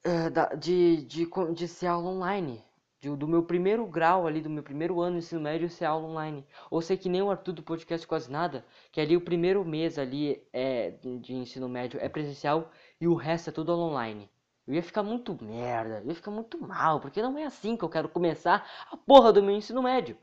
uh, 0.05 0.57
de, 0.57 0.97
de, 1.05 1.25
de, 1.25 1.53
de 1.53 1.67
ser 1.67 1.87
aula 1.87 2.09
online. 2.09 2.63
Do 3.01 3.27
meu 3.27 3.43
primeiro 3.43 3.85
grau 3.85 4.27
ali, 4.27 4.41
do 4.41 4.49
meu 4.49 4.61
primeiro 4.61 4.99
ano 4.99 5.13
de 5.13 5.19
ensino 5.19 5.39
médio 5.39 5.69
ser 5.69 5.85
aula 5.85 6.05
online. 6.05 6.45
Ou 6.69 6.81
sei 6.81 6.97
que 6.97 7.07
nem 7.07 7.21
o 7.21 7.31
Arthur 7.31 7.53
do 7.53 7.63
podcast 7.63 8.05
quase 8.05 8.29
nada, 8.29 8.65
que 8.91 8.99
ali 8.99 9.15
o 9.15 9.21
primeiro 9.21 9.63
mês 9.63 9.97
ali 9.97 10.45
é 10.51 10.91
de 11.21 11.33
ensino 11.33 11.69
médio 11.69 11.97
é 12.01 12.09
presencial 12.09 12.69
e 12.99 13.07
o 13.07 13.15
resto 13.15 13.51
é 13.51 13.53
tudo 13.53 13.71
online. 13.71 14.29
Eu 14.67 14.73
ia 14.73 14.83
ficar 14.83 15.01
muito 15.01 15.35
merda, 15.41 16.01
eu 16.01 16.09
ia 16.09 16.15
ficar 16.15 16.29
muito 16.29 16.61
mal, 16.61 16.99
porque 16.99 17.21
não 17.21 17.37
é 17.37 17.45
assim 17.45 17.77
que 17.77 17.83
eu 17.83 17.89
quero 17.89 18.09
começar 18.09 18.69
a 18.91 18.97
porra 18.97 19.31
do 19.31 19.41
meu 19.41 19.55
ensino 19.55 19.81
médio. 19.81 20.17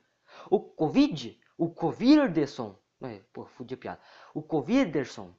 O 0.51 0.61
Covid, 0.61 1.41
o 1.57 1.71
Coviderson, 1.71 2.77
pô, 3.33 3.47
fudi 3.47 3.73
a 3.75 3.77
piada. 3.79 4.01
O 4.35 4.43
Coviderson 4.43 5.35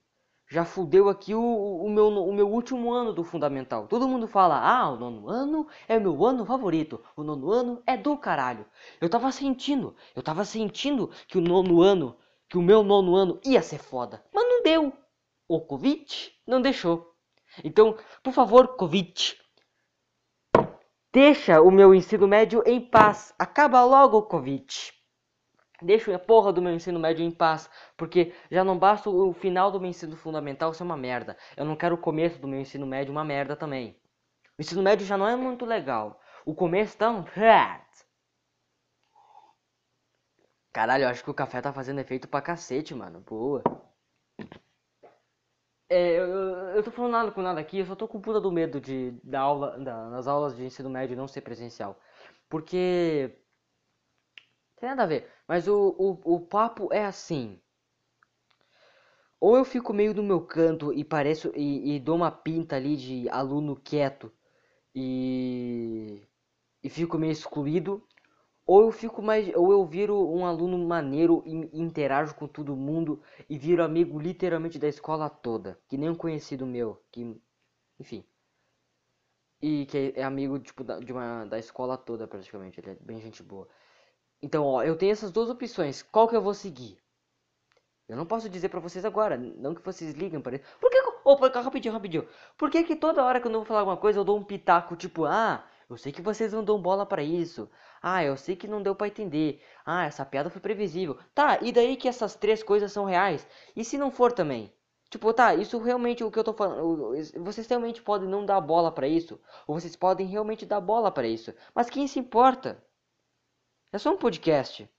já 0.50 0.64
fudeu 0.64 1.10
aqui 1.10 1.36
o, 1.36 1.42
o, 1.42 1.90
meu, 1.90 2.08
o 2.08 2.34
meu 2.34 2.50
último 2.50 2.92
ano 2.92 3.12
do 3.12 3.24
fundamental. 3.24 3.88
Todo 3.88 4.08
mundo 4.08 4.28
fala, 4.28 4.60
ah, 4.60 4.90
o 4.92 4.96
nono 4.96 5.30
ano 5.30 5.68
é 5.88 5.98
o 5.98 6.02
meu 6.02 6.26
ano 6.26 6.46
favorito. 6.46 7.04
O 7.16 7.24
nono 7.24 7.52
ano 7.52 7.84
é 7.86 7.98
do 7.98 8.18
caralho. 8.18 8.66
Eu 9.02 9.10
tava 9.10 9.32
sentindo, 9.32 9.96
eu 10.16 10.24
tava 10.24 10.46
sentindo 10.46 11.12
que 11.28 11.38
o 11.38 11.42
nono 11.42 11.82
ano, 11.82 12.18
que 12.48 12.58
o 12.58 12.62
meu 12.62 12.82
nono 12.82 13.16
ano 13.16 13.40
ia 13.46 13.62
ser 13.62 13.80
foda. 13.80 14.24
Mas 14.34 14.46
não 14.46 14.64
deu. 14.64 14.94
O 15.48 15.60
Covid 15.60 16.34
não 16.46 16.62
deixou. 16.62 17.14
Então, 17.64 17.98
por 18.24 18.34
favor, 18.34 18.76
Covid, 18.76 19.38
deixa 21.12 21.62
o 21.62 21.72
meu 21.72 21.94
ensino 21.94 22.28
médio 22.28 22.64
em 22.66 22.80
paz. 22.80 23.34
Acaba 23.38 23.84
logo 23.84 24.18
o 24.18 24.24
Covid. 24.24 24.97
Deixa 25.82 26.16
a 26.16 26.20
porra 26.20 26.52
do 26.52 26.62
meu 26.62 26.74
ensino 26.74 27.00
médio 27.00 27.24
em 27.24 27.32
paz, 27.32 27.70
porque 27.96 28.34
já 28.50 28.64
não 28.64 28.78
basta 28.78 29.10
o 29.10 29.32
final 29.34 29.72
do 29.72 29.80
meu 29.80 29.90
ensino 29.90 30.16
fundamental 30.18 30.74
ser 30.74 30.84
uma 30.84 30.98
merda. 30.98 31.38
Eu 31.56 31.66
não 31.66 31.76
quero 31.76 31.96
o 31.96 31.98
começo 32.00 32.40
do 32.40 32.48
meu 32.48 32.60
ensino 32.60 32.86
médio 32.88 33.12
uma 33.12 33.24
merda 33.24 33.56
também. 33.56 33.96
O 34.58 34.62
ensino 34.62 34.82
médio 34.82 35.06
já 35.06 35.18
não 35.18 35.28
é 35.28 35.36
muito 35.36 35.66
legal. 35.66 36.20
O 36.46 36.56
começo 36.56 36.98
tá 36.98 37.10
um... 37.12 37.24
Caralho, 40.74 41.04
eu 41.04 41.10
acho 41.10 41.24
que 41.24 41.30
o 41.30 41.34
café 41.34 41.62
tá 41.62 41.74
fazendo 41.74 42.00
efeito 42.00 42.28
pra 42.28 42.42
cacete, 42.42 42.94
mano. 42.96 43.20
Boa. 43.22 43.62
É, 45.90 46.20
eu, 46.20 46.28
eu 46.76 46.84
tô 46.84 46.92
falando 46.92 47.12
nada 47.14 47.32
com 47.32 47.42
nada 47.42 47.60
aqui, 47.62 47.80
eu 47.80 47.86
só 47.86 47.96
tô 47.96 48.08
com 48.08 48.20
puta 48.20 48.42
do 48.42 48.52
medo 48.52 48.80
de 48.82 49.12
da 49.24 49.40
aula, 49.40 49.78
da, 49.80 50.10
nas 50.10 50.28
aulas 50.28 50.56
de 50.56 50.66
ensino 50.66 50.90
médio 50.90 51.16
não 51.16 51.28
ser 51.28 51.42
presencial. 51.42 51.98
Porque 52.50 53.32
Tem 54.78 54.90
nada 54.90 55.04
a 55.04 55.06
ver. 55.06 55.30
Mas 55.48 55.68
o, 55.68 55.96
o, 55.98 56.36
o 56.36 56.40
papo 56.40 56.92
é 56.94 57.04
assim. 57.06 57.60
Ou 59.40 59.56
eu 59.58 59.66
fico 59.66 59.94
meio 59.94 60.14
no 60.14 60.24
meu 60.24 60.42
canto 60.42 60.94
e 60.94 61.04
pareço 61.04 61.52
e, 61.56 61.96
e 61.96 62.00
dou 62.00 62.16
uma 62.16 62.32
pinta 62.32 62.76
ali 62.76 62.96
de 62.96 63.30
aluno 63.30 63.76
quieto 63.76 64.32
e, 64.96 66.22
e 66.84 66.90
fico 66.90 67.18
meio 67.20 67.32
excluído, 67.34 68.04
ou 68.66 68.82
eu 68.84 68.92
fico 68.92 69.22
mais 69.22 69.54
ou 69.56 69.72
eu 69.72 69.86
viro 69.86 70.16
um 70.30 70.46
aluno 70.46 70.78
maneiro 70.80 71.44
e 71.46 71.54
interajo 71.82 72.36
com 72.36 72.48
todo 72.48 72.76
mundo 72.76 73.22
e 73.50 73.58
viro 73.58 73.84
amigo 73.84 74.20
literalmente 74.20 74.80
da 74.80 74.88
escola 74.88 75.30
toda, 75.30 75.80
que 75.88 75.98
nem 75.98 76.10
um 76.10 76.16
conhecido 76.16 76.66
meu, 76.66 77.02
que 77.12 77.40
enfim. 78.00 78.26
E 79.62 79.86
que 79.86 80.14
é 80.16 80.24
amigo 80.24 80.58
tipo 80.60 80.84
da, 80.84 81.00
de 81.00 81.12
uma 81.12 81.46
da 81.46 81.58
escola 81.60 81.98
toda 81.98 82.28
praticamente, 82.28 82.80
ele 82.80 82.92
é 82.92 82.96
bem 82.96 83.20
gente 83.20 83.42
boa. 83.44 83.68
Então, 84.42 84.66
ó, 84.66 84.84
eu 84.84 84.98
tenho 84.98 85.12
essas 85.12 85.32
duas 85.32 85.50
opções. 85.50 86.02
Qual 86.04 86.28
que 86.28 86.36
eu 86.36 86.42
vou 86.42 86.54
seguir? 86.54 86.98
Eu 88.08 88.16
não 88.16 88.26
posso 88.26 88.50
dizer 88.50 88.70
pra 88.70 88.80
vocês 88.80 89.04
agora, 89.04 89.36
não 89.38 89.76
que 89.76 89.84
vocês 89.84 90.14
liguem 90.16 90.40
para 90.40 90.56
isso. 90.56 90.66
Por 90.80 90.90
que. 90.90 90.98
Opa, 91.26 91.50
rapidinho, 91.60 91.94
rapidinho. 91.94 92.28
Por 92.58 92.72
que 92.72 92.84
que 92.84 92.96
toda 92.96 93.24
hora 93.24 93.42
que 93.42 93.48
eu 93.48 93.52
não 93.52 93.60
vou 93.60 93.66
falar 93.66 93.82
alguma 93.82 93.98
coisa 93.98 94.20
eu 94.20 94.24
dou 94.24 94.38
um 94.38 94.44
pitaco 94.44 94.96
tipo, 94.96 95.26
ah, 95.26 95.66
eu 95.90 95.98
sei 95.98 96.12
que 96.14 96.22
vocês 96.22 96.54
não 96.54 96.64
dão 96.64 96.82
bola 96.82 97.06
para 97.06 97.22
isso. 97.22 97.70
Ah, 98.02 98.24
eu 98.24 98.38
sei 98.38 98.56
que 98.56 98.68
não 98.68 98.82
deu 98.82 98.96
para 98.96 99.08
entender. 99.08 99.62
Ah, 99.86 100.06
essa 100.06 100.26
piada 100.26 100.50
foi 100.50 100.62
previsível. 100.62 101.18
Tá, 101.34 101.60
e 101.62 101.72
daí 101.72 101.98
que 101.98 102.08
essas 102.08 102.36
três 102.36 102.64
coisas 102.64 102.92
são 102.94 103.06
reais? 103.06 103.46
E 103.76 103.84
se 103.84 103.98
não 103.98 104.10
for 104.12 104.32
também? 104.32 104.72
Tipo, 105.10 105.34
tá, 105.34 105.56
isso 105.56 105.78
realmente 105.80 106.24
o 106.24 106.32
que 106.32 106.40
eu 106.40 106.44
tô 106.44 106.54
falando. 106.54 107.14
Vocês 107.44 107.68
realmente 107.68 108.02
podem 108.02 108.28
não 108.30 108.46
dar 108.46 108.62
bola 108.62 108.92
para 108.92 109.08
isso. 109.08 109.40
Ou 109.68 109.80
vocês 109.80 109.96
podem 109.96 110.28
realmente 110.28 110.66
dar 110.66 110.80
bola 110.82 111.12
para 111.12 111.28
isso. 111.28 111.54
Mas 111.76 111.90
quem 111.90 112.08
se 112.08 112.20
importa? 112.20 112.82
É 113.92 113.98
só 113.98 114.12
um 114.12 114.18
podcast. 114.18 114.90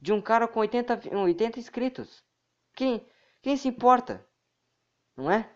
De 0.00 0.12
um 0.12 0.20
cara 0.20 0.46
com 0.46 0.60
80, 0.60 1.08
80 1.12 1.58
inscritos. 1.58 2.22
Quem, 2.74 3.04
quem 3.42 3.56
se 3.56 3.66
importa? 3.68 4.24
Não 5.16 5.30
é? 5.30 5.50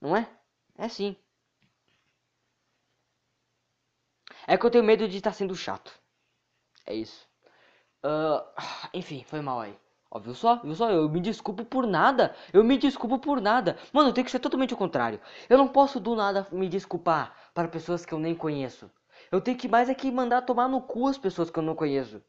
Não 0.00 0.16
é? 0.16 0.28
É 0.76 0.88
sim. 0.88 1.16
É 4.46 4.56
que 4.56 4.64
eu 4.64 4.70
tenho 4.70 4.84
medo 4.84 5.06
de 5.08 5.18
estar 5.18 5.32
sendo 5.32 5.54
chato. 5.54 5.92
É 6.86 6.94
isso. 6.94 7.28
Uh, 8.04 8.40
enfim, 8.94 9.24
foi 9.24 9.40
mal 9.40 9.60
aí. 9.60 9.76
Ó, 10.10 10.18
viu 10.18 10.34
só? 10.34 10.56
Viu 10.56 10.74
só? 10.74 10.90
Eu 10.90 11.08
me 11.08 11.20
desculpo 11.20 11.64
por 11.64 11.86
nada. 11.86 12.34
Eu 12.52 12.62
me 12.62 12.78
desculpo 12.78 13.18
por 13.18 13.40
nada. 13.40 13.76
Mano, 13.92 14.12
tem 14.12 14.24
que 14.24 14.30
ser 14.30 14.38
totalmente 14.38 14.72
o 14.72 14.76
contrário. 14.76 15.20
Eu 15.48 15.58
não 15.58 15.68
posso 15.68 15.98
do 15.98 16.14
nada 16.14 16.46
me 16.52 16.68
desculpar 16.68 17.34
para 17.52 17.68
pessoas 17.68 18.06
que 18.06 18.14
eu 18.14 18.18
nem 18.18 18.34
conheço. 18.34 18.90
Eu 19.30 19.40
tenho 19.40 19.58
que 19.58 19.68
mais 19.68 19.88
é 19.88 19.94
que 19.94 20.10
mandar 20.10 20.42
tomar 20.42 20.68
no 20.68 20.82
cu 20.82 21.08
as 21.08 21.18
pessoas 21.18 21.50
que 21.50 21.58
eu 21.58 21.62
não 21.62 21.74
conheço. 21.76 22.22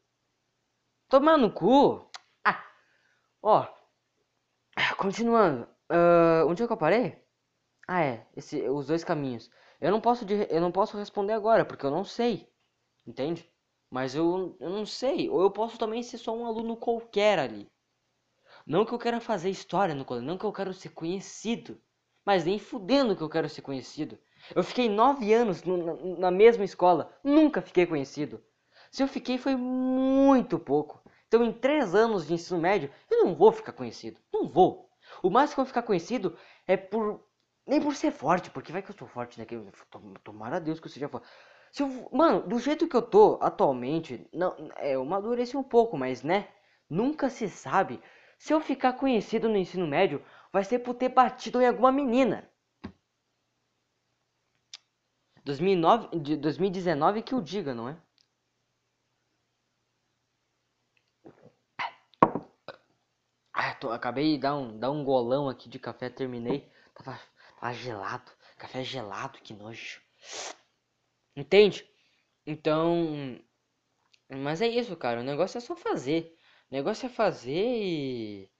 Tomar 1.08 1.36
no 1.38 1.50
cu? 1.52 2.08
Ah, 2.44 2.64
ó, 3.42 3.66
Continuando, 4.98 5.62
uh, 5.90 6.46
onde 6.46 6.62
é 6.62 6.66
que 6.66 6.72
eu 6.72 6.76
parei? 6.76 7.16
Ah, 7.88 8.02
é, 8.04 8.26
esse, 8.36 8.68
os 8.68 8.86
dois 8.86 9.04
caminhos. 9.04 9.50
Eu 9.80 9.90
não 9.90 10.00
posso, 10.00 10.24
eu 10.50 10.60
não 10.60 10.72
posso 10.72 10.96
responder 10.98 11.32
agora, 11.32 11.64
porque 11.64 11.86
eu 11.86 11.90
não 11.90 12.04
sei, 12.04 12.48
entende? 13.06 13.48
Mas 13.90 14.14
eu, 14.14 14.56
eu 14.60 14.70
não 14.70 14.86
sei, 14.86 15.28
ou 15.30 15.42
eu 15.42 15.50
posso 15.50 15.78
também 15.78 16.02
ser 16.02 16.18
só 16.18 16.36
um 16.36 16.46
aluno 16.46 16.76
qualquer 16.76 17.38
ali. 17.38 17.68
Não 18.66 18.84
que 18.84 18.92
eu 18.92 18.98
quero 18.98 19.20
fazer 19.20 19.50
história 19.50 19.94
no 19.94 20.04
colégio, 20.04 20.28
não 20.28 20.38
que 20.38 20.44
eu 20.44 20.52
quero 20.52 20.72
ser 20.74 20.90
conhecido, 20.90 21.80
mas 22.24 22.44
nem 22.44 22.58
fudendo 22.58 23.16
que 23.16 23.22
eu 23.22 23.28
quero 23.30 23.48
ser 23.48 23.62
conhecido. 23.62 24.18
Eu 24.54 24.62
fiquei 24.62 24.88
nove 24.88 25.32
anos 25.32 25.62
no, 25.62 26.16
na, 26.18 26.30
mesma 26.30 26.64
escola, 26.64 27.12
nunca 27.22 27.60
fiquei 27.60 27.86
conhecido. 27.86 28.42
Se 28.90 29.02
eu 29.02 29.08
fiquei 29.08 29.38
foi 29.38 29.56
muito 29.56 30.58
pouco. 30.58 31.02
Então, 31.26 31.44
em 31.44 31.52
três 31.52 31.94
anos 31.94 32.26
de 32.26 32.34
ensino 32.34 32.58
médio, 32.58 32.90
eu 33.10 33.24
não 33.24 33.34
vou 33.34 33.52
ficar 33.52 33.72
conhecido. 33.72 34.18
Não 34.32 34.48
vou. 34.48 34.88
O 35.22 35.30
mais 35.30 35.52
que 35.52 35.60
eu 35.60 35.64
vou 35.64 35.68
ficar 35.68 35.82
conhecido 35.82 36.36
é 36.66 36.76
por. 36.76 37.26
Nem 37.66 37.82
por 37.82 37.94
ser 37.94 38.10
forte, 38.10 38.50
porque 38.50 38.72
vai 38.72 38.80
que 38.80 38.90
eu 38.90 38.96
sou 38.96 39.06
forte, 39.06 39.38
né? 39.38 39.46
Tomara 40.24 40.58
Deus 40.58 40.80
que 40.80 40.86
eu 40.86 40.90
seja 40.90 41.06
forte. 41.06 41.28
Se 41.70 41.82
eu, 41.82 42.08
mano, 42.10 42.40
do 42.40 42.58
jeito 42.58 42.88
que 42.88 42.96
eu 42.96 43.02
tô 43.02 43.38
atualmente, 43.42 44.26
não, 44.32 44.56
é, 44.76 44.94
eu 44.94 45.02
amadureci 45.02 45.54
um 45.54 45.62
pouco, 45.62 45.96
mas 45.98 46.22
né? 46.22 46.48
Nunca 46.88 47.28
se 47.28 47.46
sabe. 47.46 48.00
Se 48.38 48.54
eu 48.54 48.60
ficar 48.60 48.94
conhecido 48.94 49.50
no 49.50 49.56
ensino 49.56 49.86
médio, 49.86 50.24
vai 50.50 50.64
ser 50.64 50.78
por 50.78 50.94
ter 50.94 51.10
batido 51.10 51.60
em 51.60 51.66
alguma 51.66 51.92
menina. 51.92 52.48
2009, 55.48 56.18
de 56.20 56.36
2019 56.36 57.22
que 57.22 57.32
eu 57.32 57.40
diga, 57.40 57.74
não 57.74 57.88
é? 57.88 57.96
tô, 63.80 63.90
acabei 63.90 64.34
de 64.34 64.38
dar 64.42 64.56
um, 64.56 64.78
dar 64.78 64.90
um 64.90 65.02
golão 65.02 65.48
aqui 65.48 65.68
de 65.68 65.78
café, 65.78 66.10
terminei. 66.10 66.68
Tava, 66.94 67.18
tava 67.60 67.72
gelado. 67.72 68.30
Café 68.58 68.84
gelado, 68.84 69.38
que 69.40 69.54
nojo. 69.54 70.02
Entende? 71.34 71.88
Então. 72.46 73.40
Mas 74.28 74.60
é 74.60 74.68
isso, 74.68 74.96
cara. 74.96 75.20
O 75.20 75.24
negócio 75.24 75.58
é 75.58 75.60
só 75.60 75.74
fazer. 75.76 76.36
O 76.70 76.74
negócio 76.74 77.06
é 77.06 77.08
fazer 77.08 77.52
e. 77.54 78.50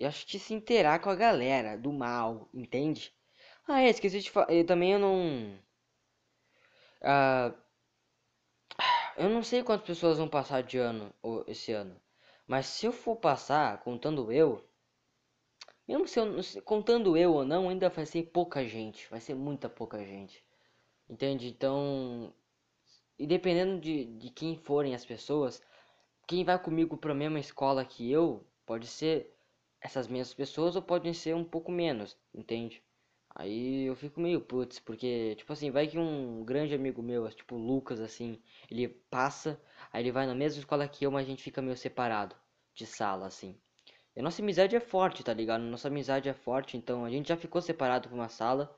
E 0.00 0.04
acho 0.04 0.26
que 0.26 0.38
se 0.38 0.52
interar 0.54 1.00
com 1.00 1.10
a 1.10 1.14
galera 1.14 1.76
do 1.76 1.92
mal, 1.92 2.48
entende? 2.52 3.14
Ah, 3.68 3.82
é, 3.82 3.90
esqueci 3.90 4.20
de 4.20 4.30
falar. 4.30 4.48
Também 4.66 4.92
eu 4.92 4.98
não. 4.98 5.58
Ah, 7.02 7.52
eu 9.16 9.28
não 9.30 9.42
sei 9.42 9.62
quantas 9.62 9.86
pessoas 9.86 10.18
vão 10.18 10.28
passar 10.28 10.62
de 10.62 10.76
ano 10.78 11.12
esse 11.46 11.72
ano. 11.72 11.98
Mas 12.46 12.66
se 12.66 12.84
eu 12.86 12.92
for 12.92 13.16
passar, 13.16 13.82
contando 13.82 14.30
eu, 14.32 14.62
mesmo 15.86 16.06
se 16.08 16.18
eu, 16.18 16.62
contando 16.64 17.16
eu 17.16 17.34
ou 17.34 17.44
não, 17.44 17.68
ainda 17.68 17.88
vai 17.88 18.04
ser 18.06 18.24
pouca 18.24 18.64
gente, 18.66 19.08
vai 19.08 19.20
ser 19.20 19.34
muita 19.34 19.68
pouca 19.68 20.04
gente. 20.04 20.44
Entende? 21.08 21.48
Então, 21.48 22.32
e 23.18 23.26
dependendo 23.26 23.80
de, 23.80 24.06
de 24.06 24.30
quem 24.30 24.56
forem 24.56 24.94
as 24.94 25.04
pessoas, 25.04 25.62
quem 26.28 26.44
vai 26.44 26.58
comigo 26.62 26.96
para 26.96 27.12
a 27.12 27.14
mesma 27.16 27.40
escola 27.40 27.84
que 27.84 28.10
eu, 28.10 28.46
pode 28.66 28.86
ser 28.86 29.34
essas 29.80 30.08
mesmas 30.08 30.34
pessoas 30.34 30.76
ou 30.76 30.82
podem 30.82 31.14
ser 31.14 31.34
um 31.34 31.44
pouco 31.44 31.72
menos, 31.72 32.16
entende? 32.34 32.82
Aí 33.34 33.84
eu 33.86 33.94
fico 33.96 34.20
meio 34.20 34.40
putz, 34.40 34.78
porque, 34.78 35.34
tipo 35.36 35.52
assim, 35.52 35.70
vai 35.70 35.86
que 35.88 35.98
um 35.98 36.44
grande 36.44 36.74
amigo 36.74 37.02
meu, 37.02 37.28
tipo 37.30 37.56
Lucas, 37.56 38.00
assim, 38.00 38.40
ele 38.70 38.88
passa, 38.88 39.60
aí 39.92 40.02
ele 40.02 40.12
vai 40.12 40.26
na 40.26 40.34
mesma 40.34 40.60
escola 40.60 40.88
que 40.88 41.04
eu, 41.04 41.10
mas 41.10 41.26
a 41.26 41.30
gente 41.30 41.42
fica 41.42 41.60
meio 41.62 41.76
separado 41.76 42.36
de 42.74 42.86
sala, 42.86 43.26
assim. 43.26 43.56
E 44.16 44.20
a 44.20 44.22
nossa 44.22 44.42
amizade 44.42 44.76
é 44.76 44.80
forte, 44.80 45.24
tá 45.24 45.32
ligado? 45.34 45.62
Nossa 45.62 45.88
amizade 45.88 46.28
é 46.28 46.34
forte, 46.34 46.76
então 46.76 47.04
a 47.04 47.10
gente 47.10 47.28
já 47.28 47.36
ficou 47.36 47.60
separado 47.62 48.08
por 48.08 48.14
uma 48.14 48.28
sala. 48.28 48.74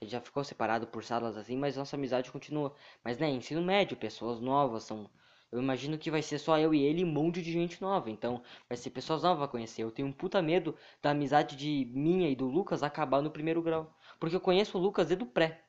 A 0.00 0.04
gente 0.04 0.12
já 0.12 0.20
ficou 0.20 0.44
separado 0.44 0.86
por 0.88 1.04
salas 1.04 1.36
assim, 1.36 1.56
mas 1.56 1.76
nossa 1.76 1.96
amizade 1.96 2.30
continua. 2.32 2.74
Mas 3.04 3.18
né, 3.18 3.28
ensino 3.30 3.62
médio, 3.62 3.96
pessoas 3.96 4.40
novas 4.40 4.84
são. 4.84 5.10
Eu 5.50 5.60
imagino 5.60 5.96
que 5.96 6.10
vai 6.10 6.20
ser 6.20 6.38
só 6.38 6.58
eu 6.58 6.74
e 6.74 6.82
ele 6.82 7.00
e 7.00 7.04
um 7.04 7.12
monte 7.12 7.40
de 7.40 7.50
gente 7.50 7.80
nova. 7.80 8.10
Então 8.10 8.42
vai 8.68 8.76
ser 8.76 8.90
pessoas 8.90 9.22
novas 9.22 9.44
a 9.44 9.48
conhecer. 9.48 9.82
Eu 9.82 9.90
tenho 9.90 10.08
um 10.08 10.12
puta 10.12 10.42
medo 10.42 10.76
da 11.02 11.10
amizade 11.10 11.56
de 11.56 11.90
minha 11.94 12.28
e 12.28 12.36
do 12.36 12.46
Lucas 12.46 12.82
acabar 12.82 13.22
no 13.22 13.30
primeiro 13.30 13.62
grau. 13.62 13.94
Porque 14.20 14.36
eu 14.36 14.40
conheço 14.40 14.76
o 14.76 14.80
Lucas 14.80 15.08
desde 15.08 15.24
o 15.24 15.26
pré. 15.26 15.64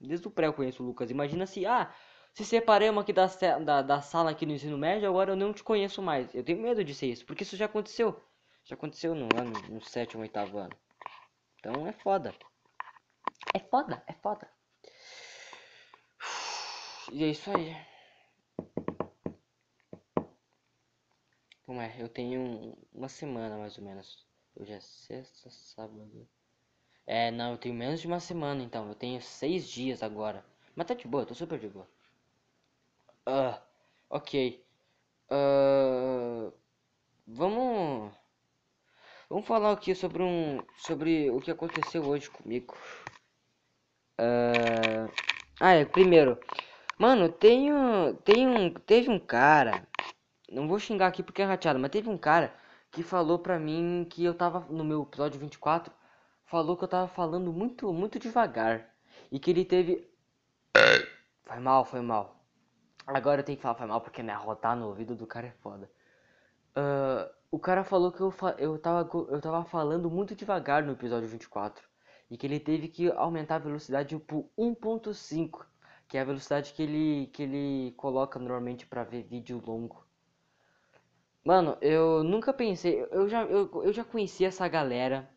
Desde 0.00 0.26
o 0.26 0.30
pré 0.30 0.46
eu 0.46 0.54
conheço 0.54 0.82
o 0.82 0.86
Lucas. 0.86 1.10
Imagina 1.10 1.46
se, 1.46 1.66
ah, 1.66 1.94
se 2.32 2.44
separamos 2.44 3.02
aqui 3.02 3.12
da, 3.12 3.26
da, 3.58 3.82
da 3.82 4.00
sala 4.00 4.30
aqui 4.30 4.46
no 4.46 4.52
ensino 4.52 4.78
médio, 4.78 5.08
agora 5.08 5.32
eu 5.32 5.36
não 5.36 5.52
te 5.52 5.62
conheço 5.62 6.00
mais. 6.00 6.34
Eu 6.34 6.42
tenho 6.42 6.60
medo 6.60 6.82
de 6.82 6.94
ser 6.94 7.08
isso, 7.08 7.26
porque 7.26 7.42
isso 7.42 7.56
já 7.56 7.66
aconteceu. 7.66 8.18
Já 8.64 8.74
aconteceu 8.74 9.14
no 9.14 9.28
ano, 9.38 9.52
no 9.68 9.80
sétimo, 9.82 10.22
oitavo 10.22 10.58
ano. 10.58 10.74
Então 11.58 11.86
é 11.86 11.92
foda. 11.92 12.34
É 13.54 13.58
foda, 13.58 14.02
é 14.06 14.12
foda. 14.14 14.48
E 17.10 17.24
é 17.24 17.26
isso 17.26 17.50
aí. 17.50 17.76
Como 21.72 21.80
é? 21.80 21.90
Eu 21.98 22.06
tenho 22.06 22.76
uma 22.92 23.08
semana 23.08 23.56
mais 23.56 23.78
ou 23.78 23.84
menos. 23.84 24.26
Hoje 24.54 24.74
é 24.74 24.80
sexta, 24.80 25.48
sábado. 25.48 26.28
É, 27.06 27.30
não, 27.30 27.52
eu 27.52 27.56
tenho 27.56 27.74
menos 27.74 27.98
de 27.98 28.06
uma 28.06 28.20
semana 28.20 28.62
então. 28.62 28.86
Eu 28.88 28.94
tenho 28.94 29.22
seis 29.22 29.66
dias 29.66 30.02
agora. 30.02 30.44
Mas 30.76 30.86
tá 30.86 30.92
de 30.92 31.08
boa, 31.08 31.24
tô 31.24 31.34
super 31.34 31.58
de 31.58 31.68
boa. 31.68 31.88
Uh, 33.26 33.58
ok. 34.10 34.62
Uh, 35.30 36.52
vamos. 37.26 38.12
Vamos 39.30 39.46
falar 39.46 39.72
aqui 39.72 39.94
sobre 39.94 40.22
um. 40.22 40.62
Sobre 40.76 41.30
o 41.30 41.40
que 41.40 41.50
aconteceu 41.50 42.04
hoje 42.04 42.28
comigo. 42.28 42.76
Uh, 44.20 45.10
ah, 45.58 45.72
é, 45.72 45.86
primeiro. 45.86 46.38
Mano, 46.98 47.24
um, 47.24 47.32
tem 47.32 47.72
um. 47.72 48.74
Teve 48.74 49.08
um 49.08 49.18
cara. 49.18 49.90
Não 50.52 50.68
vou 50.68 50.78
xingar 50.78 51.06
aqui 51.06 51.22
porque 51.22 51.40
é 51.40 51.46
rateado, 51.46 51.78
mas 51.78 51.90
teve 51.90 52.10
um 52.10 52.18
cara 52.18 52.52
que 52.90 53.02
falou 53.02 53.38
pra 53.38 53.58
mim 53.58 54.06
que 54.08 54.22
eu 54.22 54.34
tava 54.34 54.60
no 54.68 54.84
meu 54.84 55.02
episódio 55.02 55.40
24. 55.40 55.92
Falou 56.44 56.76
que 56.76 56.84
eu 56.84 56.88
tava 56.88 57.08
falando 57.08 57.50
muito, 57.50 57.90
muito 57.92 58.18
devagar. 58.18 58.94
E 59.30 59.38
que 59.38 59.50
ele 59.50 59.64
teve. 59.64 60.06
Foi 61.44 61.58
mal, 61.58 61.84
foi 61.86 62.02
mal. 62.02 62.44
Agora 63.06 63.40
eu 63.40 63.44
tenho 63.44 63.56
que 63.56 63.62
falar 63.62 63.74
foi 63.76 63.86
mal 63.86 64.00
porque 64.02 64.22
me 64.22 64.30
arrotar 64.30 64.76
no 64.76 64.88
ouvido 64.88 65.14
do 65.16 65.26
cara 65.26 65.46
é 65.46 65.52
foda. 65.62 65.90
Uh, 66.76 67.32
o 67.50 67.58
cara 67.58 67.82
falou 67.82 68.12
que 68.12 68.20
eu, 68.20 68.30
fa 68.30 68.54
eu, 68.58 68.78
tava, 68.78 69.08
eu 69.30 69.40
tava 69.40 69.64
falando 69.64 70.10
muito 70.10 70.34
devagar 70.34 70.82
no 70.82 70.92
episódio 70.92 71.28
24. 71.28 71.82
E 72.30 72.36
que 72.36 72.46
ele 72.46 72.60
teve 72.60 72.88
que 72.88 73.10
aumentar 73.12 73.56
a 73.56 73.58
velocidade 73.58 74.18
por 74.18 74.50
1.5. 74.58 75.64
Que 76.06 76.18
é 76.18 76.20
a 76.20 76.24
velocidade 76.24 76.74
que 76.74 76.82
ele, 76.82 77.26
que 77.32 77.42
ele 77.42 77.94
coloca 77.96 78.38
normalmente 78.38 78.86
para 78.86 79.02
ver 79.02 79.22
vídeo 79.22 79.62
longo. 79.66 80.11
Mano, 81.44 81.76
eu 81.80 82.22
nunca 82.24 82.52
pensei. 82.52 83.00
Eu 83.10 83.28
já, 83.28 83.44
eu, 83.44 83.70
eu 83.84 83.92
já 83.92 84.04
conheci 84.04 84.44
essa 84.44 84.66
galera 84.68 85.28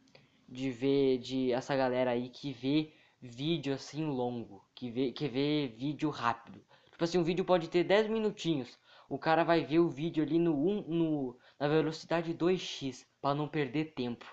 de 0.47 0.71
ver. 0.71 1.17
De, 1.19 1.51
essa 1.51 1.75
galera 1.75 2.11
aí 2.11 2.29
que 2.29 2.51
vê 2.53 2.93
vídeo 3.21 3.73
assim 3.73 4.05
longo. 4.05 4.63
Que 4.75 4.89
vê, 4.89 5.11
que 5.11 5.27
vê 5.27 5.67
vídeo 5.67 6.09
rápido. 6.09 6.61
Tipo 6.91 7.03
assim, 7.03 7.17
um 7.17 7.23
vídeo 7.23 7.43
pode 7.45 7.69
ter 7.69 7.83
10 7.83 8.07
minutinhos. 8.07 8.77
O 9.09 9.19
cara 9.19 9.43
vai 9.43 9.63
ver 9.63 9.79
o 9.79 9.89
vídeo 9.89 10.23
ali 10.23 10.39
no, 10.39 10.53
1, 10.55 10.81
no 10.87 11.39
na 11.59 11.67
velocidade 11.67 12.33
2x 12.33 13.05
para 13.21 13.35
não 13.35 13.47
perder 13.47 13.93
tempo. 13.93 14.25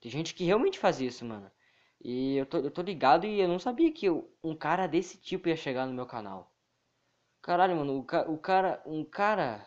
Tem 0.00 0.10
gente 0.10 0.34
que 0.34 0.44
realmente 0.44 0.78
faz 0.78 1.00
isso, 1.00 1.24
mano. 1.24 1.50
E 2.02 2.36
eu 2.36 2.46
tô, 2.46 2.58
eu 2.58 2.70
tô 2.70 2.82
ligado 2.82 3.26
e 3.26 3.40
eu 3.40 3.48
não 3.48 3.58
sabia 3.58 3.92
que 3.92 4.06
eu, 4.06 4.30
um 4.42 4.54
cara 4.56 4.86
desse 4.86 5.18
tipo 5.18 5.48
ia 5.48 5.56
chegar 5.56 5.86
no 5.86 5.92
meu 5.94 6.06
canal. 6.06 6.52
Caralho, 7.42 7.76
mano, 7.76 7.94
o, 7.98 8.32
o 8.34 8.38
cara, 8.38 8.82
um 8.86 9.04
cara, 9.04 9.66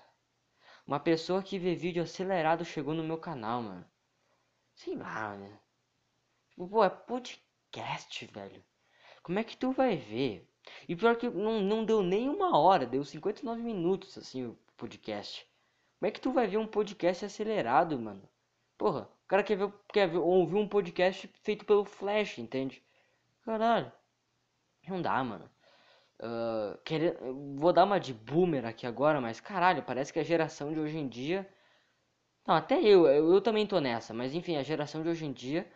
uma 0.86 1.00
pessoa 1.00 1.42
que 1.42 1.58
vê 1.58 1.76
vídeo 1.76 2.04
acelerado 2.04 2.66
chegou 2.66 2.94
no 2.94 3.04
meu 3.04 3.18
canal, 3.18 3.62
mano. 3.62 3.86
Sei 4.76 4.96
lá, 4.96 5.36
né? 5.36 5.60
Tipo, 6.50 6.68
pô, 6.68 6.84
é 6.84 6.90
podcast, 6.90 8.26
velho. 8.28 8.64
Como 9.22 9.40
é 9.40 9.44
que 9.44 9.56
tu 9.56 9.72
vai 9.72 9.96
ver? 9.96 10.48
E 10.88 10.96
pior 10.96 11.16
que 11.16 11.30
não, 11.30 11.62
não 11.62 11.86
deu 11.86 12.02
nem 12.02 12.30
uma 12.30 12.58
hora, 12.58 12.86
deu 12.86 13.04
59 13.04 13.62
minutos, 13.62 14.18
assim, 14.18 14.46
o 14.46 14.58
podcast. 14.78 15.48
Como 16.00 16.08
é 16.10 16.12
que 16.12 16.22
tu 16.22 16.32
vai 16.32 16.48
ver 16.48 16.58
um 16.58 16.68
podcast 16.68 17.26
acelerado, 17.26 17.98
mano? 17.98 18.28
Porra, 18.78 19.10
o 19.24 19.28
cara 19.28 19.44
quer 19.44 19.56
ver, 19.56 19.74
quer 19.92 20.10
ver, 20.10 20.18
ouvir 20.18 20.56
um 20.56 20.68
podcast 20.68 21.28
feito 21.42 21.66
pelo 21.66 21.86
Flash, 21.86 22.38
entende? 22.40 22.84
Caralho. 23.46 23.92
Não 24.88 25.02
dá, 25.02 25.24
mano. 25.24 25.50
Uh, 26.22 26.78
querer, 26.86 27.18
vou 27.58 27.74
dar 27.74 27.84
uma 27.84 28.00
de 28.00 28.14
boomer 28.14 28.66
aqui 28.66 28.88
agora, 28.88 29.20
mas 29.20 29.40
caralho, 29.42 29.84
parece 29.84 30.14
que 30.14 30.20
a 30.20 30.24
geração 30.24 30.74
de 30.74 30.80
hoje 30.80 30.98
em 30.98 31.08
dia. 31.08 31.48
Não, 32.48 32.56
até 32.56 32.80
eu, 32.82 33.08
eu, 33.08 33.34
eu 33.34 33.42
também 33.42 33.66
tô 33.68 33.80
nessa, 33.80 34.14
mas 34.14 34.34
enfim, 34.34 34.58
a 34.58 34.64
geração 34.64 35.04
de 35.04 35.10
hoje 35.10 35.26
em 35.26 35.32
dia 35.34 35.70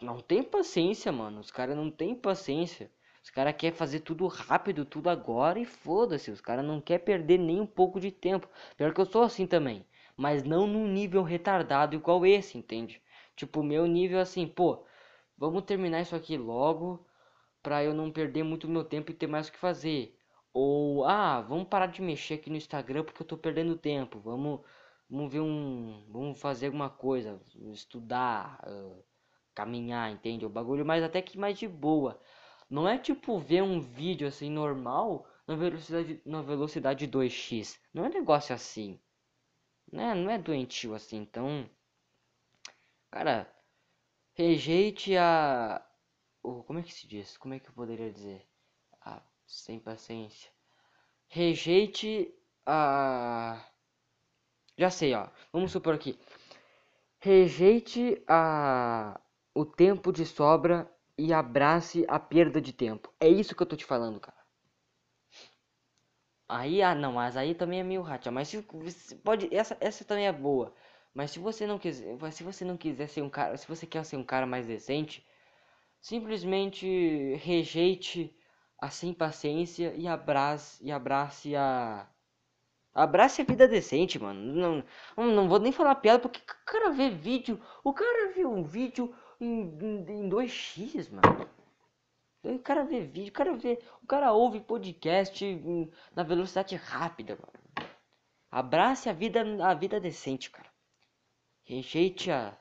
não 0.00 0.20
tem 0.20 0.42
paciência, 0.42 1.10
mano. 1.12 1.40
Os 1.40 1.50
caras 1.50 1.76
não 1.76 1.90
tem 1.90 2.14
paciência. 2.14 2.90
Os 3.22 3.30
caras 3.30 3.54
querem 3.56 3.76
fazer 3.76 4.00
tudo 4.00 4.26
rápido, 4.26 4.84
tudo 4.84 5.08
agora 5.10 5.58
e 5.58 5.64
foda-se. 5.64 6.30
Os 6.30 6.40
caras 6.40 6.64
não 6.64 6.80
querem 6.80 7.04
perder 7.04 7.38
nem 7.38 7.60
um 7.60 7.66
pouco 7.66 8.00
de 8.00 8.10
tempo. 8.10 8.48
Pior 8.76 8.92
que 8.94 9.00
eu 9.00 9.06
sou 9.06 9.22
assim 9.22 9.46
também. 9.46 9.84
Mas 10.16 10.42
não 10.42 10.66
num 10.66 10.86
nível 10.86 11.22
retardado 11.22 11.94
igual 11.96 12.26
esse, 12.26 12.58
entende? 12.58 13.00
Tipo, 13.36 13.62
meu 13.62 13.86
nível 13.86 14.20
assim, 14.20 14.46
pô, 14.46 14.84
vamos 15.36 15.62
terminar 15.64 16.02
isso 16.02 16.14
aqui 16.14 16.36
logo 16.36 17.06
pra 17.62 17.84
eu 17.84 17.94
não 17.94 18.10
perder 18.10 18.42
muito 18.42 18.68
meu 18.68 18.84
tempo 18.84 19.10
e 19.10 19.14
ter 19.14 19.26
mais 19.26 19.48
o 19.48 19.52
que 19.52 19.58
fazer. 19.58 20.16
Ou, 20.52 21.04
ah, 21.04 21.40
vamos 21.42 21.68
parar 21.68 21.86
de 21.86 22.02
mexer 22.02 22.34
aqui 22.34 22.50
no 22.50 22.56
Instagram 22.56 23.04
porque 23.04 23.22
eu 23.22 23.26
tô 23.26 23.36
perdendo 23.36 23.76
tempo. 23.76 24.18
Vamos, 24.20 24.60
vamos 25.08 25.32
ver 25.32 25.40
um. 25.40 26.04
Vamos 26.10 26.40
fazer 26.40 26.66
alguma 26.66 26.90
coisa. 26.90 27.40
Estudar, 27.72 28.60
uh, 28.66 29.04
caminhar, 29.54 30.10
entende? 30.10 30.44
O 30.46 30.50
bagulho 30.50 30.84
mais 30.84 31.02
até 31.04 31.22
que 31.22 31.38
mais 31.38 31.58
de 31.58 31.68
boa. 31.68 32.20
Não 32.68 32.88
é 32.88 32.98
tipo 32.98 33.38
ver 33.38 33.62
um 33.62 33.80
vídeo 33.80 34.28
assim 34.28 34.50
normal 34.50 35.26
na 35.46 35.56
velocidade, 35.56 36.22
na 36.24 36.42
velocidade 36.42 37.08
2x. 37.08 37.78
Não 37.92 38.04
é 38.04 38.08
negócio 38.08 38.54
assim. 38.54 39.00
Né? 39.92 40.14
Não 40.14 40.30
é 40.30 40.38
doentio 40.38 40.94
assim. 40.94 41.18
Então, 41.18 41.68
cara, 43.10 43.52
rejeite 44.34 45.16
a. 45.16 45.84
Oh, 46.42 46.62
como 46.64 46.78
é 46.78 46.82
que 46.82 46.92
se 46.92 47.06
diz? 47.08 47.36
Como 47.38 47.54
é 47.54 47.58
que 47.58 47.68
eu 47.68 47.72
poderia 47.72 48.12
dizer? 48.12 48.46
Ah, 49.02 49.22
sem 49.46 49.78
paciência. 49.80 50.50
Rejeite 51.28 52.34
a. 52.66 53.64
Já 54.76 54.90
sei, 54.90 55.14
ó. 55.14 55.28
Vamos 55.52 55.70
supor 55.72 55.94
aqui. 55.94 56.18
Rejeite 57.20 58.20
a 58.26 59.20
o 59.54 59.64
tempo 59.64 60.12
de 60.12 60.26
sobra 60.26 60.90
e 61.16 61.32
abrace 61.32 62.04
a 62.08 62.18
perda 62.18 62.60
de 62.60 62.72
tempo. 62.72 63.12
É 63.20 63.28
isso 63.28 63.54
que 63.54 63.62
eu 63.62 63.66
tô 63.66 63.76
te 63.76 63.84
falando, 63.84 64.18
cara. 64.20 64.36
Aí, 66.48 66.82
ah, 66.82 66.94
não, 66.94 67.12
mas 67.14 67.34
aí 67.36 67.54
também 67.54 67.80
é 67.80 67.82
meio 67.84 68.02
racha. 68.02 68.30
Mas 68.30 68.48
se 68.48 68.62
pode, 69.24 69.48
essa, 69.54 69.76
essa 69.80 70.04
também 70.04 70.26
é 70.26 70.32
boa. 70.32 70.74
Mas 71.14 71.30
se 71.30 71.38
você 71.38 71.66
não 71.66 71.78
quiser, 71.78 72.16
se 72.32 72.42
você 72.42 72.64
não 72.64 72.76
quiser 72.76 73.08
ser 73.08 73.22
um 73.22 73.30
cara, 73.30 73.56
se 73.56 73.66
você 73.68 73.86
quer 73.86 74.04
ser 74.04 74.16
um 74.16 74.24
cara 74.24 74.46
mais 74.46 74.66
decente, 74.66 75.24
simplesmente 76.00 77.34
rejeite 77.36 78.34
a 78.78 78.90
sem 78.90 79.12
paciência 79.12 79.94
e 79.94 80.08
abrace 80.08 80.82
e 80.84 80.90
abrace 80.90 81.54
a 81.54 82.08
abrace 82.94 83.42
a 83.42 83.44
vida 83.44 83.68
decente, 83.68 84.18
mano. 84.18 84.40
Não, 85.16 85.26
não, 85.26 85.48
vou 85.48 85.58
nem 85.58 85.72
falar 85.72 85.94
piada 85.96 86.18
porque 86.18 86.40
o 86.40 86.64
cara 86.64 86.90
vê 86.90 87.10
vídeo, 87.10 87.60
o 87.84 87.92
cara 87.92 88.32
viu 88.32 88.50
um 88.50 88.64
vídeo 88.64 89.14
em, 89.40 89.62
em, 89.80 90.24
em 90.24 90.28
2x, 90.28 91.10
mano. 91.10 91.48
O 92.42 92.58
cara 92.58 92.84
vê 92.84 93.00
vídeo, 93.00 93.30
o 93.30 93.34
cara 93.34 93.54
vê. 93.54 93.78
O 94.02 94.06
cara 94.06 94.32
ouve 94.32 94.60
podcast 94.60 95.44
em, 95.44 95.90
na 96.14 96.22
velocidade 96.22 96.74
rápida, 96.74 97.36
mano. 97.36 97.90
Abrace 98.50 99.08
a 99.08 99.12
vida, 99.12 99.42
a 99.64 99.74
vida 99.74 100.00
decente, 100.00 100.50
cara. 100.50 100.68
Rejeite 101.62 102.30
a, 102.30 102.58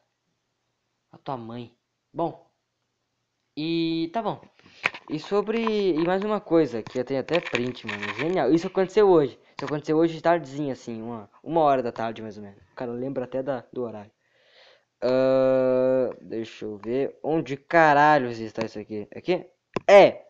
a 1.12 1.18
tua 1.18 1.38
mãe. 1.38 1.76
Bom. 2.14 2.49
E 3.62 4.10
tá 4.14 4.22
bom. 4.22 4.40
E 5.10 5.20
sobre. 5.20 5.60
E 5.62 6.02
mais 6.06 6.24
uma 6.24 6.40
coisa, 6.40 6.82
que 6.82 6.98
eu 6.98 7.04
tenho 7.04 7.20
até 7.20 7.42
print, 7.42 7.86
mano. 7.86 8.14
Genial. 8.14 8.54
Isso 8.54 8.68
aconteceu 8.68 9.10
hoje. 9.10 9.38
Isso 9.58 9.66
aconteceu 9.66 9.98
hoje 9.98 10.22
tardezinha, 10.22 10.72
assim, 10.72 11.02
uma, 11.02 11.30
uma 11.44 11.60
hora 11.60 11.84
da 11.84 11.92
tarde 11.92 12.22
mais 12.22 12.38
ou 12.38 12.44
menos. 12.44 12.64
O 12.72 12.76
cara 12.76 12.94
lembra 12.94 13.26
até 13.26 13.44
da, 13.44 13.66
do 13.74 13.82
horário. 13.82 14.10
Uh, 15.04 16.16
deixa 16.22 16.64
eu 16.64 16.78
ver. 16.78 17.20
Onde 17.22 17.58
caralho 17.58 18.32
está 18.32 18.66
isso 18.66 18.80
aqui? 18.80 19.10
Aqui? 19.14 19.46
É. 19.86 20.22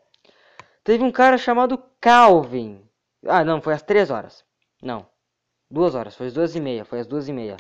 Teve 0.83 1.03
um 1.03 1.11
cara 1.11 1.37
chamado 1.37 1.77
Calvin. 2.01 2.83
Ah, 3.27 3.43
não, 3.45 3.61
foi 3.61 3.75
às 3.75 3.83
3 3.83 4.09
horas. 4.09 4.43
Não. 4.81 5.05
Duas 5.69 5.93
horas, 5.93 6.15
foi 6.15 6.25
às 6.25 6.33
duas 6.33 6.55
e 6.55 6.59
meia. 6.59 6.83
Foi 6.83 6.99
às 6.99 7.05
duas 7.05 7.27
e 7.27 7.33
meia. 7.33 7.57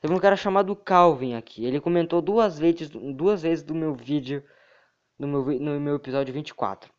Teve 0.00 0.14
um 0.14 0.20
cara 0.20 0.36
chamado 0.36 0.76
Calvin 0.76 1.34
aqui. 1.34 1.64
Ele 1.64 1.80
comentou 1.80 2.22
duas 2.22 2.56
vezes, 2.56 2.88
duas 2.88 3.42
vezes 3.42 3.64
do 3.64 3.74
meu 3.74 3.92
vídeo. 3.92 4.44
No 5.18 5.26
meu, 5.26 5.60
no 5.60 5.80
meu 5.80 5.96
episódio 5.96 6.32
24. 6.32 6.92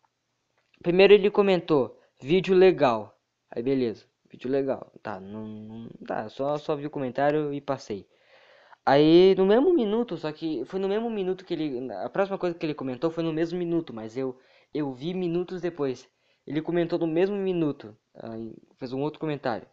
Primeiro 0.81 1.13
ele 1.13 1.29
comentou. 1.29 1.99
Vídeo 2.21 2.55
legal. 2.55 3.17
Aí 3.51 3.61
beleza. 3.61 4.05
Vídeo 4.29 4.49
legal. 4.49 4.91
Tá, 5.01 5.19
não, 5.19 5.47
não 5.47 5.89
tá. 6.05 6.27
Só, 6.29 6.57
só 6.57 6.75
vi 6.75 6.85
o 6.85 6.89
comentário 6.89 7.53
e 7.53 7.61
passei. 7.61 8.07
Aí 8.85 9.35
no 9.35 9.45
mesmo 9.45 9.73
minuto, 9.73 10.17
só 10.17 10.31
que 10.31 10.63
foi 10.65 10.79
no 10.79 10.87
mesmo 10.87 11.09
minuto 11.09 11.45
que 11.45 11.53
ele. 11.53 11.91
A 11.93 12.09
próxima 12.09 12.37
coisa 12.37 12.57
que 12.57 12.65
ele 12.65 12.73
comentou 12.73 13.11
foi 13.11 13.23
no 13.23 13.33
mesmo 13.33 13.59
minuto, 13.59 13.93
mas 13.93 14.17
eu, 14.17 14.39
eu 14.73 14.93
vi 14.93 15.13
minutos 15.13 15.61
depois. 15.61 16.09
Ele 16.45 16.61
comentou 16.61 16.97
no 16.97 17.07
mesmo 17.07 17.35
minuto. 17.35 17.95
Aí 18.15 18.55
fez 18.77 18.93
um 18.93 19.01
outro 19.01 19.19
comentário. 19.19 19.67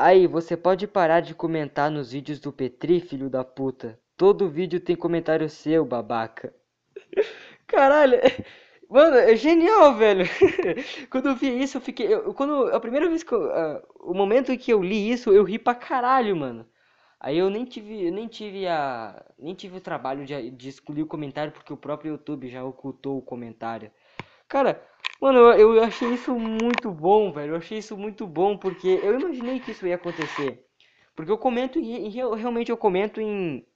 Aí, 0.00 0.28
você 0.28 0.56
pode 0.56 0.86
parar 0.86 1.18
de 1.20 1.34
comentar 1.34 1.90
nos 1.90 2.12
vídeos 2.12 2.38
do 2.38 2.52
Petri, 2.52 3.00
filho 3.00 3.28
da 3.28 3.42
puta. 3.42 3.98
Todo 4.16 4.48
vídeo 4.48 4.78
tem 4.78 4.94
comentário 4.94 5.48
seu, 5.48 5.84
babaca. 5.84 6.54
Caralho, 7.68 8.18
mano, 8.90 9.16
é 9.16 9.36
genial, 9.36 9.94
velho. 9.96 10.24
quando 11.10 11.28
eu 11.28 11.36
vi 11.36 11.62
isso, 11.62 11.76
eu 11.76 11.80
fiquei. 11.80 12.12
Eu, 12.12 12.34
quando, 12.34 12.68
a 12.74 12.80
primeira 12.80 13.08
vez 13.08 13.22
que 13.22 13.32
eu, 13.32 13.44
uh, 13.48 13.82
O 14.00 14.14
momento 14.14 14.50
em 14.52 14.58
que 14.58 14.72
eu 14.72 14.82
li 14.82 15.10
isso, 15.10 15.32
eu 15.32 15.44
ri 15.44 15.58
pra 15.58 15.74
caralho, 15.74 16.36
mano. 16.36 16.66
Aí 17.20 17.38
eu 17.38 17.50
nem 17.50 17.64
tive, 17.66 18.06
eu 18.06 18.12
nem 18.12 18.28
tive 18.28 18.66
a, 18.68 19.24
nem 19.38 19.54
tive 19.54 19.78
o 19.78 19.80
trabalho 19.80 20.24
de, 20.26 20.50
de 20.52 20.68
excluir 20.70 21.02
o 21.02 21.06
comentário 21.06 21.52
porque 21.52 21.72
o 21.72 21.76
próprio 21.76 22.12
YouTube 22.12 22.48
já 22.48 22.64
ocultou 22.64 23.18
o 23.18 23.22
comentário. 23.22 23.92
Cara, 24.48 24.82
mano, 25.20 25.38
eu, 25.52 25.74
eu 25.76 25.84
achei 25.84 26.12
isso 26.14 26.34
muito 26.38 26.90
bom, 26.92 27.32
velho. 27.32 27.52
Eu 27.54 27.56
achei 27.58 27.78
isso 27.78 27.96
muito 27.96 28.26
bom 28.26 28.56
porque 28.58 28.88
eu 29.02 29.18
imaginei 29.20 29.60
que 29.60 29.72
isso 29.72 29.86
ia 29.86 29.96
acontecer. 29.96 30.64
Porque 31.16 31.30
eu 31.32 31.38
comento 31.38 31.78
e 31.80 32.08
realmente 32.10 32.70
eu 32.70 32.76
comento 32.78 33.20
em 33.20 33.66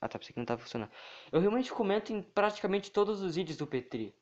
Ah, 0.00 0.08
tá, 0.08 0.18
pensei 0.18 0.32
que 0.32 0.38
não 0.40 0.46
tava 0.46 0.60
funcionando. 0.60 0.90
Eu 1.32 1.40
realmente 1.40 1.72
comento 1.72 2.12
em 2.12 2.20
praticamente 2.22 2.90
todos 2.90 3.20
os 3.22 3.36
vídeos 3.36 3.56
do 3.56 3.66
Petri 3.66 4.12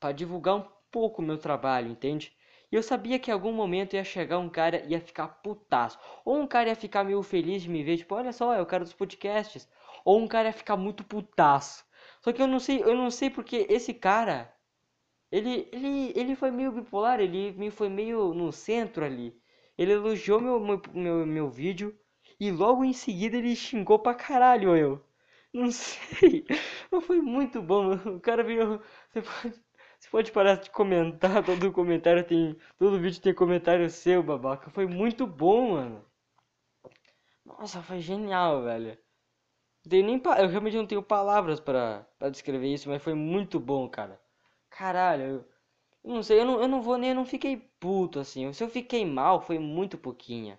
para 0.00 0.12
divulgar 0.12 0.56
um 0.56 0.66
pouco 0.90 1.22
o 1.22 1.24
meu 1.24 1.38
trabalho, 1.38 1.88
entende? 1.90 2.36
E 2.70 2.74
eu 2.76 2.82
sabia 2.82 3.18
que 3.18 3.30
em 3.30 3.34
algum 3.34 3.52
momento 3.52 3.94
ia 3.94 4.02
chegar 4.04 4.38
um 4.38 4.48
cara 4.48 4.84
e 4.84 4.90
ia 4.90 5.00
ficar 5.00 5.28
putaço. 5.28 5.98
Ou 6.24 6.36
um 6.40 6.46
cara 6.48 6.68
ia 6.70 6.76
ficar 6.76 7.04
meio 7.04 7.22
feliz 7.22 7.62
de 7.62 7.68
me 7.70 7.82
ver, 7.84 7.98
tipo, 7.98 8.14
olha 8.14 8.32
só, 8.32 8.52
é 8.54 8.60
o 8.60 8.66
cara 8.66 8.82
dos 8.84 8.92
podcasts. 8.92 9.68
Ou 10.04 10.18
um 10.20 10.26
cara 10.26 10.48
ia 10.48 10.52
ficar 10.52 10.76
muito 10.76 11.04
putaço. 11.04 11.84
Só 12.20 12.32
que 12.32 12.42
eu 12.42 12.46
não 12.48 12.58
sei, 12.60 12.82
eu 12.82 12.94
não 12.96 13.10
sei 13.10 13.30
porque 13.30 13.66
esse 13.70 13.94
cara 13.94 14.52
Ele, 15.32 15.68
ele, 15.72 16.12
ele 16.16 16.36
foi 16.36 16.50
meio 16.50 16.72
bipolar, 16.72 17.20
ele 17.20 17.52
me 17.52 17.70
foi 17.70 17.88
meio 17.90 18.34
no 18.34 18.52
centro 18.52 19.04
ali. 19.04 19.36
Ele 19.78 19.92
elogiou 19.92 20.40
meu, 20.40 20.60
meu, 20.60 20.82
meu, 20.94 21.26
meu 21.26 21.50
vídeo 21.50 21.98
e 22.40 22.50
logo 22.52 22.84
em 22.84 22.92
seguida 22.94 23.36
ele 23.36 23.54
xingou 23.56 23.98
pra 23.98 24.14
caralho 24.14 24.76
eu. 24.76 25.04
Não 25.54 25.70
sei. 25.70 26.44
Mas 26.90 27.04
foi 27.06 27.20
muito 27.22 27.62
bom. 27.62 27.92
O 27.94 28.20
cara 28.20 28.42
veio. 28.44 28.78
Você 29.10 29.22
pode, 29.22 29.62
você 29.98 30.10
pode 30.10 30.32
parar 30.32 30.56
de 30.56 30.70
comentar. 30.70 31.42
Todo 31.44 31.72
comentário 31.72 32.22
tem. 32.26 32.56
Todo 32.78 33.00
vídeo 33.00 33.22
tem 33.22 33.34
comentário 33.34 33.88
seu, 33.90 34.22
babaca. 34.22 34.70
Foi 34.70 34.86
muito 34.86 35.26
bom, 35.26 35.72
mano. 35.72 36.04
Nossa, 37.44 37.82
foi 37.82 38.00
genial, 38.00 38.62
velho. 38.62 38.98
Nem 39.86 40.18
pa... 40.18 40.40
Eu 40.40 40.48
realmente 40.48 40.76
não 40.76 40.86
tenho 40.86 41.02
palavras 41.02 41.60
para 41.60 42.06
descrever 42.32 42.68
isso, 42.72 42.88
mas 42.88 43.02
foi 43.02 43.14
muito 43.14 43.60
bom, 43.60 43.88
cara. 43.88 44.20
Caralho, 44.70 45.24
eu, 45.24 45.46
eu 46.04 46.14
não 46.14 46.22
sei, 46.24 46.40
eu 46.40 46.46
não, 46.46 46.60
eu 46.62 46.68
não 46.68 46.82
vou 46.82 46.98
nem, 46.98 47.10
eu 47.10 47.16
não 47.16 47.26
fiquei 47.26 47.56
puto 47.80 48.20
assim. 48.20 48.52
Se 48.52 48.64
eu 48.64 48.68
fiquei 48.70 49.04
mal, 49.06 49.40
foi 49.42 49.58
muito 49.58 49.98
pouquinha. 49.98 50.58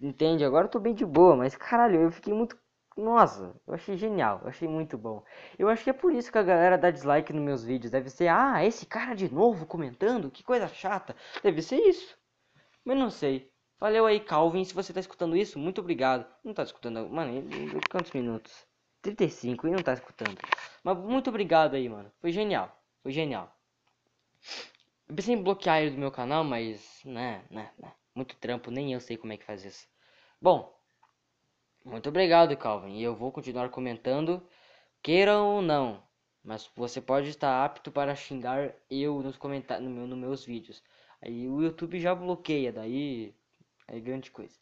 Entende? 0.00 0.44
Agora 0.44 0.66
eu 0.66 0.70
tô 0.70 0.80
bem 0.80 0.94
de 0.94 1.06
boa, 1.06 1.36
mas 1.36 1.56
caralho, 1.56 2.02
eu 2.02 2.12
fiquei 2.12 2.34
muito. 2.34 2.58
Nossa, 2.96 3.60
eu 3.66 3.74
achei 3.74 3.96
genial, 3.96 4.40
eu 4.42 4.48
achei 4.48 4.68
muito 4.68 4.96
bom. 4.96 5.24
Eu 5.58 5.68
acho 5.68 5.82
que 5.82 5.90
é 5.90 5.92
por 5.92 6.12
isso 6.12 6.30
que 6.30 6.38
a 6.38 6.42
galera 6.42 6.78
dá 6.78 6.90
dislike 6.90 7.32
nos 7.32 7.42
meus 7.42 7.64
vídeos. 7.64 7.90
Deve 7.90 8.08
ser, 8.08 8.28
ah, 8.28 8.64
esse 8.64 8.86
cara 8.86 9.14
de 9.14 9.32
novo 9.32 9.66
comentando, 9.66 10.30
que 10.30 10.44
coisa 10.44 10.68
chata. 10.68 11.16
Deve 11.42 11.60
ser 11.60 11.76
isso. 11.76 12.16
Mas 12.84 12.96
não 12.96 13.10
sei. 13.10 13.50
Valeu 13.80 14.06
aí, 14.06 14.20
Calvin. 14.20 14.64
Se 14.64 14.74
você 14.74 14.92
tá 14.92 15.00
escutando 15.00 15.36
isso, 15.36 15.58
muito 15.58 15.80
obrigado. 15.80 16.24
Não 16.44 16.54
tá 16.54 16.62
escutando, 16.62 17.08
mano, 17.08 17.42
quantos 17.90 18.12
minutos? 18.12 18.64
35 19.02 19.66
e 19.66 19.70
não 19.72 19.82
tá 19.82 19.92
escutando. 19.92 20.38
Mas 20.82 20.96
muito 20.96 21.28
obrigado 21.30 21.74
aí, 21.74 21.88
mano. 21.88 22.10
Foi 22.20 22.30
genial. 22.30 22.80
Foi 23.02 23.12
genial. 23.12 23.52
Eu 25.08 25.14
pensei 25.14 25.34
em 25.34 25.42
bloquear 25.42 25.82
ele 25.82 25.90
do 25.90 25.98
meu 25.98 26.10
canal, 26.10 26.44
mas, 26.44 27.00
né, 27.04 27.44
né, 27.50 27.70
né. 27.78 27.92
Muito 28.14 28.36
trampo, 28.36 28.70
nem 28.70 28.92
eu 28.92 29.00
sei 29.00 29.16
como 29.16 29.32
é 29.32 29.36
que 29.36 29.44
faz 29.44 29.64
isso. 29.64 29.86
Bom, 30.40 30.72
muito 31.84 32.08
obrigado, 32.08 32.56
Calvin. 32.56 32.98
E 32.98 33.02
eu 33.02 33.14
vou 33.14 33.30
continuar 33.32 33.68
comentando, 33.70 34.42
queiram 35.02 35.56
ou 35.56 35.62
não. 35.62 36.02
Mas 36.42 36.70
você 36.76 37.00
pode 37.00 37.30
estar 37.30 37.64
apto 37.64 37.90
para 37.92 38.14
xingar 38.14 38.74
eu 38.90 39.22
nos 39.22 39.36
comentários, 39.36 39.88
no 39.88 39.94
meu, 39.94 40.06
nos 40.06 40.18
meus 40.18 40.44
vídeos. 40.44 40.82
Aí 41.22 41.48
o 41.48 41.62
YouTube 41.62 41.98
já 42.00 42.14
bloqueia, 42.14 42.72
daí 42.72 43.34
é 43.88 43.98
grande 44.00 44.30
coisa. 44.30 44.58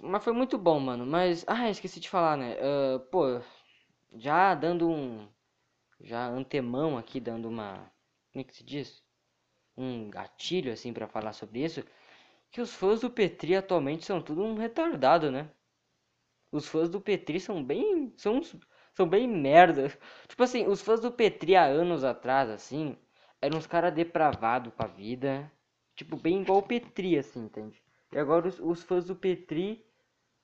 Mas 0.00 0.24
foi 0.24 0.32
muito 0.32 0.58
bom, 0.58 0.80
mano. 0.80 1.06
Mas, 1.06 1.44
ah, 1.46 1.70
esqueci 1.70 2.00
de 2.00 2.08
falar, 2.08 2.36
né? 2.36 2.56
Uh, 2.56 3.00
pô, 3.10 3.40
já 4.16 4.54
dando 4.54 4.88
um. 4.88 5.28
Já 6.00 6.26
antemão 6.28 6.98
aqui, 6.98 7.20
dando 7.20 7.48
uma. 7.48 7.90
Como 8.32 8.42
é 8.42 8.44
que 8.44 8.54
se 8.54 8.64
diz? 8.64 9.02
Um 9.76 10.10
gatilho, 10.10 10.72
assim, 10.72 10.92
para 10.92 11.08
falar 11.08 11.32
sobre 11.32 11.64
isso. 11.64 11.84
Que 12.50 12.60
os 12.60 12.74
fãs 12.74 13.00
do 13.00 13.10
Petri 13.10 13.56
atualmente 13.56 14.04
são 14.04 14.22
tudo 14.22 14.42
um 14.42 14.56
retardado, 14.56 15.30
né? 15.30 15.50
Os 16.50 16.66
fãs 16.66 16.88
do 16.88 17.00
Petri 17.00 17.40
são 17.40 17.62
bem. 17.62 18.12
São, 18.16 18.40
são 18.94 19.08
bem 19.08 19.28
merda. 19.28 19.88
Tipo 20.28 20.42
assim, 20.42 20.66
os 20.66 20.80
fãs 20.80 21.00
do 21.00 21.12
Petri 21.12 21.56
há 21.56 21.64
anos 21.64 22.04
atrás, 22.04 22.50
assim. 22.50 22.96
Eram 23.40 23.58
uns 23.58 23.66
caras 23.66 23.94
depravados 23.94 24.72
com 24.74 24.82
a 24.82 24.86
vida. 24.86 25.50
Tipo, 25.94 26.16
bem 26.16 26.42
igual 26.42 26.58
o 26.58 26.62
Petri, 26.62 27.18
assim, 27.18 27.44
entende? 27.44 27.82
E 28.12 28.18
agora 28.18 28.48
os, 28.48 28.58
os 28.60 28.82
fãs 28.82 29.04
do 29.04 29.16
Petri 29.16 29.84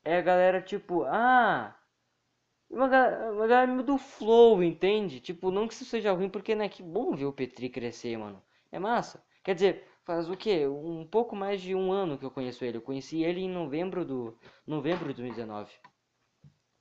é 0.05 0.19
a 0.19 0.21
galera 0.21 0.61
tipo, 0.61 1.05
ah, 1.05 1.75
uma, 2.69 2.87
uma 3.31 3.47
galera 3.47 3.83
do 3.83 3.97
Flow, 3.97 4.63
entende? 4.63 5.21
Tipo, 5.21 5.51
não 5.51 5.67
que 5.67 5.75
isso 5.75 5.85
seja 5.85 6.13
ruim, 6.13 6.29
porque 6.29 6.55
né, 6.55 6.69
que 6.69 6.83
bom 6.83 7.15
ver 7.15 7.27
o 7.27 7.33
Petri 7.33 7.69
crescer, 7.69 8.17
mano. 8.19 8.43
É 8.71 8.79
massa. 8.79 9.25
Quer 9.43 9.55
dizer, 9.55 9.89
faz 10.05 10.29
o 10.29 10.37
que? 10.37 10.67
Um 10.67 11.07
pouco 11.07 11.37
mais 11.37 11.61
de 11.61 11.75
um 11.75 11.93
ano 11.93 12.19
que 12.19 12.25
eu 12.25 12.31
conheço 12.31 12.65
ele. 12.65 12.79
Eu 12.79 12.83
conheci 12.83 13.23
ele 13.23 13.41
em 13.41 13.49
novembro 13.49 14.05
do 14.05 14.37
novembro 14.67 15.09
de 15.09 15.15
2019. 15.15 15.71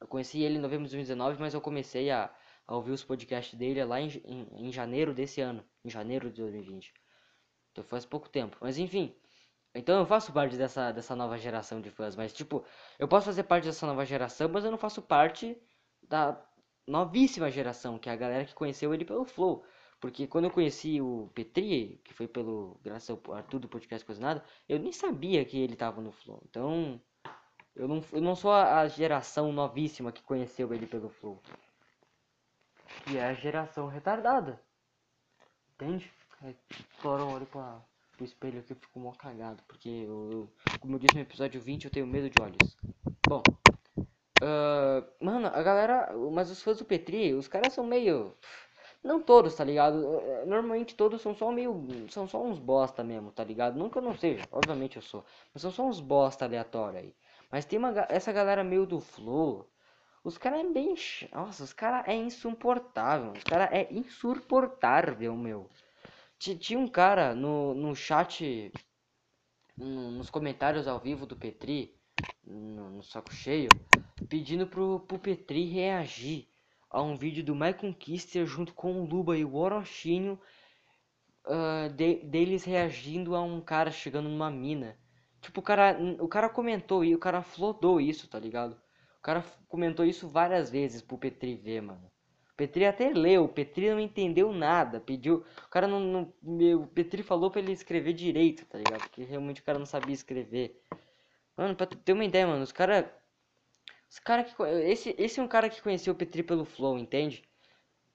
Eu 0.03 0.07
conheci 0.07 0.41
ele 0.41 0.57
em 0.57 0.59
novembro 0.59 0.83
de 0.85 0.91
2019, 0.91 1.39
mas 1.39 1.53
eu 1.53 1.61
comecei 1.61 2.11
a, 2.11 2.29
a 2.67 2.75
ouvir 2.75 2.91
os 2.91 3.05
podcasts 3.05 3.57
dele 3.57 3.81
lá 3.85 4.01
em, 4.01 4.09
em, 4.25 4.67
em 4.67 4.71
janeiro 4.71 5.13
desse 5.13 5.39
ano, 5.39 5.63
em 5.83 5.89
janeiro 5.89 6.29
de 6.29 6.41
2020. 6.41 6.93
Então 7.71 7.85
faz 7.85 8.05
pouco 8.05 8.27
tempo. 8.27 8.57
Mas 8.59 8.77
enfim, 8.77 9.15
então 9.73 9.97
eu 9.97 10.05
faço 10.05 10.33
parte 10.33 10.57
dessa, 10.57 10.91
dessa 10.91 11.15
nova 11.15 11.37
geração 11.37 11.79
de 11.79 11.89
fãs, 11.89 12.17
mas 12.17 12.33
tipo, 12.33 12.65
eu 12.99 13.07
posso 13.07 13.27
fazer 13.27 13.43
parte 13.43 13.63
dessa 13.63 13.87
nova 13.87 14.05
geração, 14.05 14.49
mas 14.49 14.65
eu 14.65 14.71
não 14.71 14.77
faço 14.77 15.01
parte 15.01 15.57
da 16.01 16.37
novíssima 16.85 17.49
geração, 17.49 17.97
que 17.97 18.09
é 18.09 18.11
a 18.11 18.17
galera 18.17 18.43
que 18.43 18.53
conheceu 18.53 18.93
ele 18.93 19.05
pelo 19.05 19.23
Flow. 19.23 19.63
Porque 20.01 20.27
quando 20.27 20.45
eu 20.45 20.51
conheci 20.51 20.99
o 20.99 21.29
Petri, 21.33 22.01
que 22.03 22.13
foi 22.13 22.27
pelo. 22.27 22.77
graças 22.83 23.09
ao 23.09 23.33
Arthur 23.33 23.59
do 23.59 23.69
podcast 23.69 24.05
Coisa 24.05 24.21
Nada, 24.21 24.43
eu 24.67 24.77
nem 24.77 24.91
sabia 24.91 25.45
que 25.45 25.57
ele 25.57 25.77
tava 25.77 26.01
no 26.01 26.11
Flow. 26.11 26.43
Então, 26.49 27.01
eu 27.75 27.87
não, 27.87 28.03
eu 28.11 28.21
não 28.21 28.35
sou 28.35 28.51
a 28.51 28.87
geração 28.87 29.51
novíssima 29.51 30.11
que 30.11 30.21
conheceu 30.23 30.73
ele 30.73 30.85
pelo 30.85 31.09
Flow. 31.09 31.41
Que 33.05 33.17
é 33.17 33.25
a 33.25 33.33
geração 33.33 33.87
retardada. 33.87 34.61
Entende? 35.75 36.11
É, 36.43 36.53
claro, 37.01 37.31
olho 37.31 37.45
pra 37.45 37.81
pro 38.13 38.25
espelho 38.25 38.59
aqui 38.59 38.73
eu 38.73 38.77
fico 38.77 38.99
mó 38.99 39.11
cagado, 39.11 39.63
porque 39.67 39.89
eu, 39.89 40.29
eu, 40.31 40.49
como 40.79 40.95
eu 40.95 40.99
disse 40.99 41.15
no 41.15 41.21
episódio 41.21 41.59
20, 41.59 41.85
eu 41.85 41.91
tenho 41.91 42.07
medo 42.07 42.29
de 42.29 42.41
olhos. 42.41 42.77
Bom, 43.27 43.41
uh, 44.41 45.23
mano, 45.23 45.47
a 45.47 45.63
galera, 45.63 46.13
mas 46.31 46.51
os 46.51 46.61
fãs 46.61 46.77
do 46.77 46.85
Petri, 46.85 47.33
os 47.33 47.47
caras 47.47 47.73
são 47.73 47.85
meio... 47.85 48.35
Não 49.03 49.21
todos, 49.21 49.53
tá 49.55 49.65
ligado? 49.65 49.97
Normalmente 50.45 50.95
todos 50.95 51.21
são 51.21 51.35
só 51.35 51.51
meio. 51.51 51.85
São 52.09 52.25
só 52.25 52.41
uns 52.41 52.57
bosta 52.57 53.03
mesmo, 53.03 53.33
tá 53.33 53.43
ligado? 53.43 53.77
Nunca 53.77 53.99
não 53.99 54.15
seja, 54.15 54.47
obviamente 54.49 54.95
eu 54.95 55.01
sou. 55.01 55.25
Mas 55.53 55.61
são 55.61 55.71
só 55.71 55.85
uns 55.85 55.99
bosta 55.99 56.45
aleatórios 56.45 57.03
aí. 57.03 57.15
Mas 57.53 57.65
tem 57.65 57.77
uma, 57.77 57.93
essa 58.09 58.33
galera 58.33 58.63
meio 58.63 58.83
do 58.83 58.99
flow. 58.99 59.71
Os 60.23 60.39
caras 60.39 60.61
é 60.61 60.69
bem. 60.71 60.95
Nossa, 61.31 61.63
os 61.63 61.71
caras 61.71 62.07
é 62.07 62.15
insuportável. 62.15 63.33
Os 63.33 63.43
caras 63.43 63.69
é 63.71 63.93
insuportável, 63.93 65.37
meu. 65.37 65.69
Tinha 66.39 66.79
um 66.79 66.87
cara 66.87 67.35
no, 67.35 67.75
no 67.75 67.95
chat, 67.95 68.73
no, 69.77 70.09
nos 70.13 70.31
comentários 70.31 70.87
ao 70.87 70.99
vivo 70.99 71.27
do 71.27 71.35
Petri, 71.37 71.95
no, 72.43 72.89
no, 72.89 73.03
saco 73.03 73.31
cheio, 73.31 73.69
pedindo 74.27 74.65
pro, 74.65 75.01
pro 75.01 75.19
Petri 75.19 75.69
reagir 75.69 76.47
a 76.89 77.03
um 77.03 77.15
vídeo 77.15 77.43
do 77.43 77.53
My 77.53 77.71
Conquister 77.71 78.47
junto 78.47 78.73
com 78.73 78.99
o 78.99 79.05
Luba 79.05 79.37
e 79.37 79.45
o 79.45 79.53
Orochinho 79.53 80.41
uh, 81.45 81.93
de, 81.93 82.15
deles 82.15 82.63
reagindo 82.63 83.35
a 83.35 83.43
um 83.43 83.61
cara 83.61 83.91
chegando 83.91 84.27
numa 84.27 84.49
mina. 84.49 84.97
Tipo, 85.43 85.59
o 85.59 85.63
cara, 85.63 85.97
o 86.21 86.27
cara 86.27 86.47
comentou 86.47 87.03
e 87.03 87.13
o 87.13 87.19
cara 87.19 87.43
flodou 87.43 87.99
isso, 87.99 88.29
tá 88.29 88.39
ligado? 88.39 88.73
O 89.19 89.21
cara 89.21 89.43
comentou 89.67 90.05
isso 90.05 90.27
várias 90.29 90.69
vezes 90.69 91.01
pro 91.01 91.17
Petri 91.17 91.55
ver, 91.55 91.81
mano. 91.81 92.09
Petri 92.55 92.85
até 92.85 93.09
leu, 93.09 93.47
Petri 93.49 93.89
não 93.89 93.99
entendeu 93.99 94.53
nada, 94.53 95.01
pediu, 95.01 95.43
o 95.65 95.69
cara 95.69 95.87
não, 95.87 95.99
não 95.99 96.33
meu, 96.41 96.87
Petri 96.87 97.23
falou 97.23 97.51
para 97.51 97.59
ele 97.61 97.73
escrever 97.73 98.13
direito, 98.13 98.65
tá 98.65 98.77
ligado? 98.77 99.01
Porque 99.01 99.23
realmente 99.23 99.59
o 99.59 99.63
cara 99.65 99.79
não 99.79 99.85
sabia 99.85 100.13
escrever. 100.13 100.81
Mano, 101.57 101.75
pra 101.75 101.87
ter 101.87 102.13
uma 102.13 102.23
ideia, 102.25 102.47
mano, 102.47 102.63
os 102.63 102.71
cara 102.71 103.13
os 104.09 104.19
cara 104.19 104.43
que 104.43 104.53
esse 104.85 105.15
esse 105.17 105.39
é 105.39 105.43
um 105.43 105.47
cara 105.47 105.69
que 105.69 105.81
conheceu 105.81 106.13
o 106.13 106.15
Petri 106.15 106.43
pelo 106.43 106.63
flow, 106.65 106.97
entende? 106.97 107.43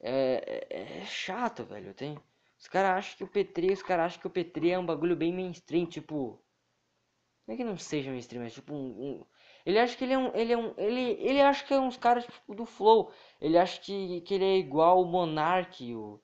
É, 0.01 0.66
é, 0.70 1.01
é 1.01 1.05
chato, 1.05 1.64
velho, 1.64 1.93
tem. 1.95 2.18
Os 2.59 2.68
caras 2.68 2.99
acham 2.99 3.16
que 3.18 3.24
o 3.24 3.29
Petri, 3.29 3.72
os 3.72 3.83
caras 3.83 4.07
acham 4.07 4.20
que 4.20 4.26
o 4.29 4.31
Petri 4.31 4.70
é 4.70 4.79
um 4.79 4.87
bagulho 4.87 5.16
bem 5.16 5.33
mainstream, 5.33 5.87
tipo, 5.87 6.41
não 7.49 7.55
é 7.55 7.57
que 7.57 7.64
não 7.64 7.78
seja 7.78 8.11
mainstream, 8.11 8.44
mas 8.44 8.53
tipo 8.53 8.74
um, 8.74 8.86
um 8.86 9.24
ele 9.64 9.78
acha 9.78 9.96
que 9.96 10.05
ele 10.05 10.12
é 10.12 10.18
um. 10.18 10.34
Ele, 10.34 10.53
é 10.53 10.57
um, 10.57 10.72
ele, 10.76 11.16
ele 11.20 11.40
acha 11.42 11.64
que 11.64 11.74
é 11.74 11.80
uns 11.80 11.96
caras 11.96 12.24
tipo, 12.24 12.55
do 12.55 12.64
Flow. 12.64 13.11
Ele 13.40 13.59
acha 13.59 13.80
que, 13.80 14.20
que 14.22 14.34
ele 14.34 14.44
é 14.44 14.57
igual 14.59 15.03
o 15.03 15.05
Monark, 15.05 15.94
o, 15.94 16.20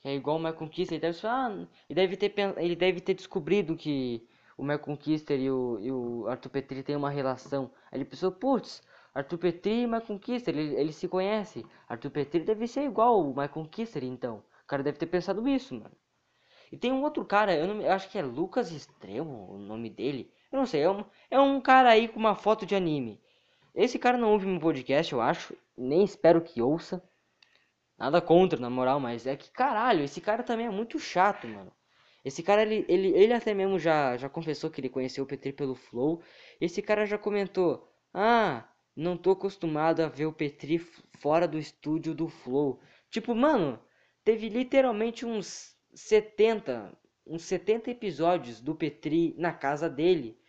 que 0.00 0.08
é 0.08 0.14
igual 0.14 0.36
o 0.36 0.42
My 0.42 0.52
Conquista. 0.52 0.94
Ele 0.94 1.00
deve, 1.00 1.18
ah, 1.24 1.66
ele 1.88 1.94
deve, 1.94 2.16
ter, 2.16 2.32
ele 2.58 2.76
deve 2.76 3.00
ter 3.00 3.14
descobrido 3.14 3.76
que 3.76 4.26
o 4.56 4.64
My 4.64 4.78
Conquista 4.78 5.34
e 5.34 5.50
o, 5.50 5.78
e 5.80 5.92
o 5.92 6.26
Arthur 6.28 6.50
Petri 6.50 6.82
tem 6.82 6.96
uma 6.96 7.10
relação. 7.10 7.70
Aí 7.92 7.98
ele 7.98 8.04
pensou, 8.04 8.32
putz, 8.32 8.82
Arthur 9.14 9.38
Petri 9.38 9.82
e 9.82 9.86
My 9.86 10.00
Conquista, 10.00 10.50
ele, 10.50 10.74
ele 10.74 10.92
se 10.92 11.08
conhece. 11.08 11.64
Arthur 11.88 12.10
Petri 12.10 12.40
deve 12.40 12.66
ser 12.66 12.82
igual 12.82 13.20
o 13.20 13.36
My 13.36 13.48
Conquista, 13.48 13.98
então. 14.04 14.42
O 14.64 14.66
cara 14.66 14.82
deve 14.82 14.98
ter 14.98 15.06
pensado 15.06 15.46
isso, 15.48 15.74
mano. 15.74 15.94
E 16.72 16.76
tem 16.76 16.92
um 16.92 17.02
outro 17.02 17.24
cara, 17.24 17.54
eu, 17.54 17.66
não, 17.66 17.82
eu 17.82 17.92
acho 17.92 18.08
que 18.08 18.18
é 18.18 18.22
Lucas 18.22 18.70
Extremo, 18.70 19.52
o 19.52 19.58
nome 19.58 19.90
dele. 19.90 20.32
Eu 20.52 20.58
não 20.58 20.66
sei, 20.66 20.82
é 20.82 20.90
um, 20.90 21.04
é 21.30 21.40
um 21.40 21.60
cara 21.60 21.90
aí 21.90 22.08
com 22.08 22.18
uma 22.18 22.34
foto 22.34 22.66
de 22.66 22.74
anime. 22.74 23.20
Esse 23.74 23.98
cara 23.98 24.18
não 24.18 24.32
ouve 24.32 24.46
meu 24.46 24.60
podcast, 24.60 25.12
eu 25.12 25.20
acho. 25.20 25.56
Nem 25.76 26.02
espero 26.04 26.40
que 26.40 26.60
ouça. 26.60 27.02
Nada 27.98 28.20
contra, 28.20 28.58
na 28.58 28.70
moral, 28.70 28.98
mas 28.98 29.26
é 29.26 29.36
que 29.36 29.50
caralho, 29.50 30.02
esse 30.02 30.20
cara 30.20 30.42
também 30.42 30.66
é 30.66 30.70
muito 30.70 30.98
chato, 30.98 31.46
mano. 31.46 31.70
Esse 32.24 32.42
cara, 32.42 32.62
ele, 32.62 32.84
ele, 32.88 33.08
ele 33.08 33.32
até 33.32 33.54
mesmo 33.54 33.78
já, 33.78 34.16
já 34.16 34.28
confessou 34.28 34.70
que 34.70 34.80
ele 34.80 34.88
conheceu 34.88 35.24
o 35.24 35.26
Petri 35.26 35.52
pelo 35.52 35.74
Flow. 35.74 36.22
Esse 36.60 36.82
cara 36.82 37.06
já 37.06 37.16
comentou: 37.16 37.88
Ah, 38.12 38.68
não 38.94 39.16
tô 39.16 39.30
acostumado 39.32 40.00
a 40.00 40.08
ver 40.08 40.26
o 40.26 40.32
Petri 40.32 40.78
fora 41.18 41.46
do 41.48 41.58
estúdio 41.58 42.14
do 42.14 42.28
Flow. 42.28 42.80
Tipo, 43.10 43.34
mano, 43.34 43.78
teve 44.24 44.48
literalmente 44.48 45.24
uns 45.24 45.74
70, 45.94 46.92
uns 47.26 47.42
70 47.42 47.90
episódios 47.90 48.60
do 48.60 48.74
Petri 48.74 49.34
na 49.38 49.52
casa 49.52 49.88
dele. 49.88 50.39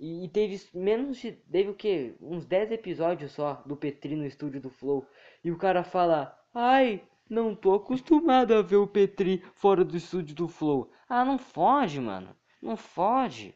E, 0.00 0.24
e 0.24 0.28
teve 0.28 0.58
menos 0.74 1.18
de. 1.18 1.32
Teve 1.32 1.70
o 1.70 1.74
que? 1.74 2.16
Uns 2.20 2.46
10 2.46 2.72
episódios 2.72 3.32
só 3.32 3.62
do 3.66 3.76
Petri 3.76 4.16
no 4.16 4.24
estúdio 4.24 4.60
do 4.60 4.70
Flow. 4.70 5.06
E 5.44 5.50
o 5.50 5.58
cara 5.58 5.84
fala: 5.84 6.34
Ai, 6.54 7.04
não 7.28 7.54
tô 7.54 7.74
acostumado 7.74 8.54
a 8.54 8.62
ver 8.62 8.76
o 8.76 8.86
Petri 8.86 9.44
fora 9.54 9.84
do 9.84 9.96
estúdio 9.96 10.34
do 10.34 10.48
Flow. 10.48 10.90
Ah, 11.06 11.24
não 11.24 11.38
fode, 11.38 12.00
mano. 12.00 12.34
Não 12.62 12.76
fode. 12.76 13.54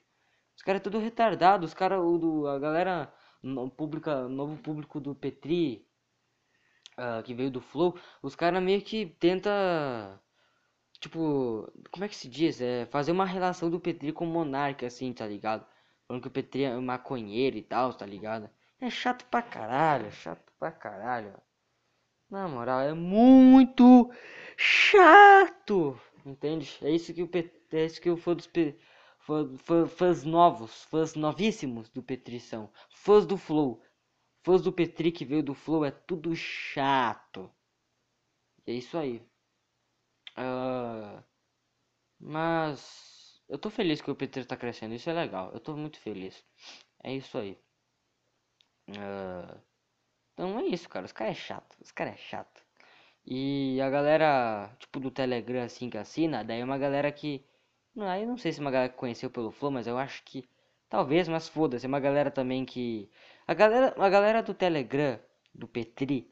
Os 0.54 0.62
caras 0.62 0.80
é 0.80 0.84
tudo 0.84 0.98
retardado. 0.98 1.64
Os 1.64 1.72
caras, 1.72 1.98
a 2.00 2.58
galera 2.58 3.12
no, 3.42 3.70
pública, 3.70 4.28
novo 4.28 4.56
público 4.58 5.00
do 5.00 5.14
Petri, 5.14 5.88
uh, 6.98 7.22
que 7.22 7.34
veio 7.34 7.50
do 7.50 7.60
Flow, 7.60 7.98
os 8.22 8.36
caras 8.36 8.62
meio 8.62 8.82
que 8.82 9.06
tenta 9.06 10.20
tipo, 11.00 11.70
como 11.90 12.04
é 12.04 12.08
que 12.08 12.16
se 12.16 12.28
diz? 12.28 12.60
É 12.60 12.86
fazer 12.86 13.12
uma 13.12 13.26
relação 13.26 13.70
do 13.70 13.80
Petri 13.80 14.12
com 14.12 14.24
o 14.26 14.28
Monark, 14.28 14.84
assim, 14.84 15.12
tá 15.12 15.26
ligado? 15.26 15.66
Falando 16.06 16.22
que 16.22 16.28
o 16.28 16.30
Petri 16.30 16.64
é 16.64 16.76
maconheiro 16.78 17.56
e 17.56 17.62
tal, 17.62 17.94
tá 17.94 18.04
ligado? 18.04 18.50
É 18.80 18.90
chato 18.90 19.24
pra 19.26 19.42
caralho, 19.42 20.10
chato 20.12 20.52
pra 20.58 20.70
caralho. 20.70 21.34
Na 22.30 22.48
moral, 22.48 22.80
é 22.80 22.92
muito 22.92 24.10
chato. 24.56 25.98
Entende? 26.24 26.78
É 26.82 26.90
isso 26.90 27.12
que 27.14 27.22
o 27.22 27.28
Petri, 27.28 27.60
é 27.72 27.84
isso 27.86 28.00
que 28.00 28.10
o 28.10 28.16
fã 28.16 28.34
dos 28.34 28.46
fã, 29.18 29.86
fãs 29.86 30.24
novos, 30.24 30.84
fãs 30.84 31.14
novíssimos 31.14 31.88
do 31.90 32.02
Petri 32.02 32.40
são. 32.40 32.70
Fãs 32.90 33.26
do 33.26 33.36
Flow. 33.36 33.82
Fãs 34.42 34.62
do 34.62 34.72
Petri 34.72 35.10
que 35.10 35.24
veio 35.24 35.42
do 35.42 35.54
Flow 35.54 35.84
é 35.84 35.90
tudo 35.90 36.34
chato. 36.36 37.50
E 38.66 38.72
é 38.72 38.74
isso 38.74 38.98
aí. 38.98 39.22
Uh, 40.36 41.22
mas 42.18 43.13
eu 43.48 43.58
tô 43.58 43.70
feliz 43.70 44.00
que 44.00 44.10
o 44.10 44.14
Petri 44.14 44.44
tá 44.44 44.56
crescendo. 44.56 44.94
Isso 44.94 45.10
é 45.10 45.12
legal. 45.12 45.50
Eu 45.52 45.60
tô 45.60 45.76
muito 45.76 45.98
feliz. 46.00 46.44
É 47.02 47.12
isso 47.14 47.36
aí. 47.38 47.58
Uh, 48.88 49.60
então 50.32 50.58
é 50.58 50.64
isso, 50.66 50.88
cara. 50.88 51.06
Os 51.06 51.12
caras 51.12 51.36
é 51.36 51.40
chato. 51.40 51.76
Os 51.80 51.92
caras 51.92 52.14
é 52.14 52.16
chato. 52.16 52.62
E 53.26 53.80
a 53.80 53.88
galera, 53.90 54.74
tipo, 54.78 55.00
do 55.00 55.10
Telegram, 55.10 55.62
assim, 55.64 55.88
que 55.88 55.98
assina, 55.98 56.44
daí 56.44 56.60
é 56.60 56.64
uma 56.64 56.78
galera 56.78 57.10
que... 57.12 57.44
Não, 57.94 58.06
aí 58.06 58.26
não 58.26 58.36
sei 58.36 58.52
se 58.52 58.58
é 58.58 58.62
uma 58.62 58.70
galera 58.70 58.92
que 58.92 58.98
conheceu 58.98 59.30
pelo 59.30 59.50
Flow, 59.50 59.70
mas 59.70 59.86
eu 59.86 59.96
acho 59.98 60.22
que... 60.24 60.48
Talvez, 60.88 61.28
mas 61.28 61.48
foda-se. 61.48 61.86
É 61.86 61.88
uma 61.88 62.00
galera 62.00 62.30
também 62.30 62.64
que... 62.64 63.10
A 63.46 63.54
galera, 63.54 63.94
a 63.98 64.08
galera 64.08 64.42
do 64.42 64.54
Telegram, 64.54 65.18
do 65.54 65.68
Petri, 65.68 66.30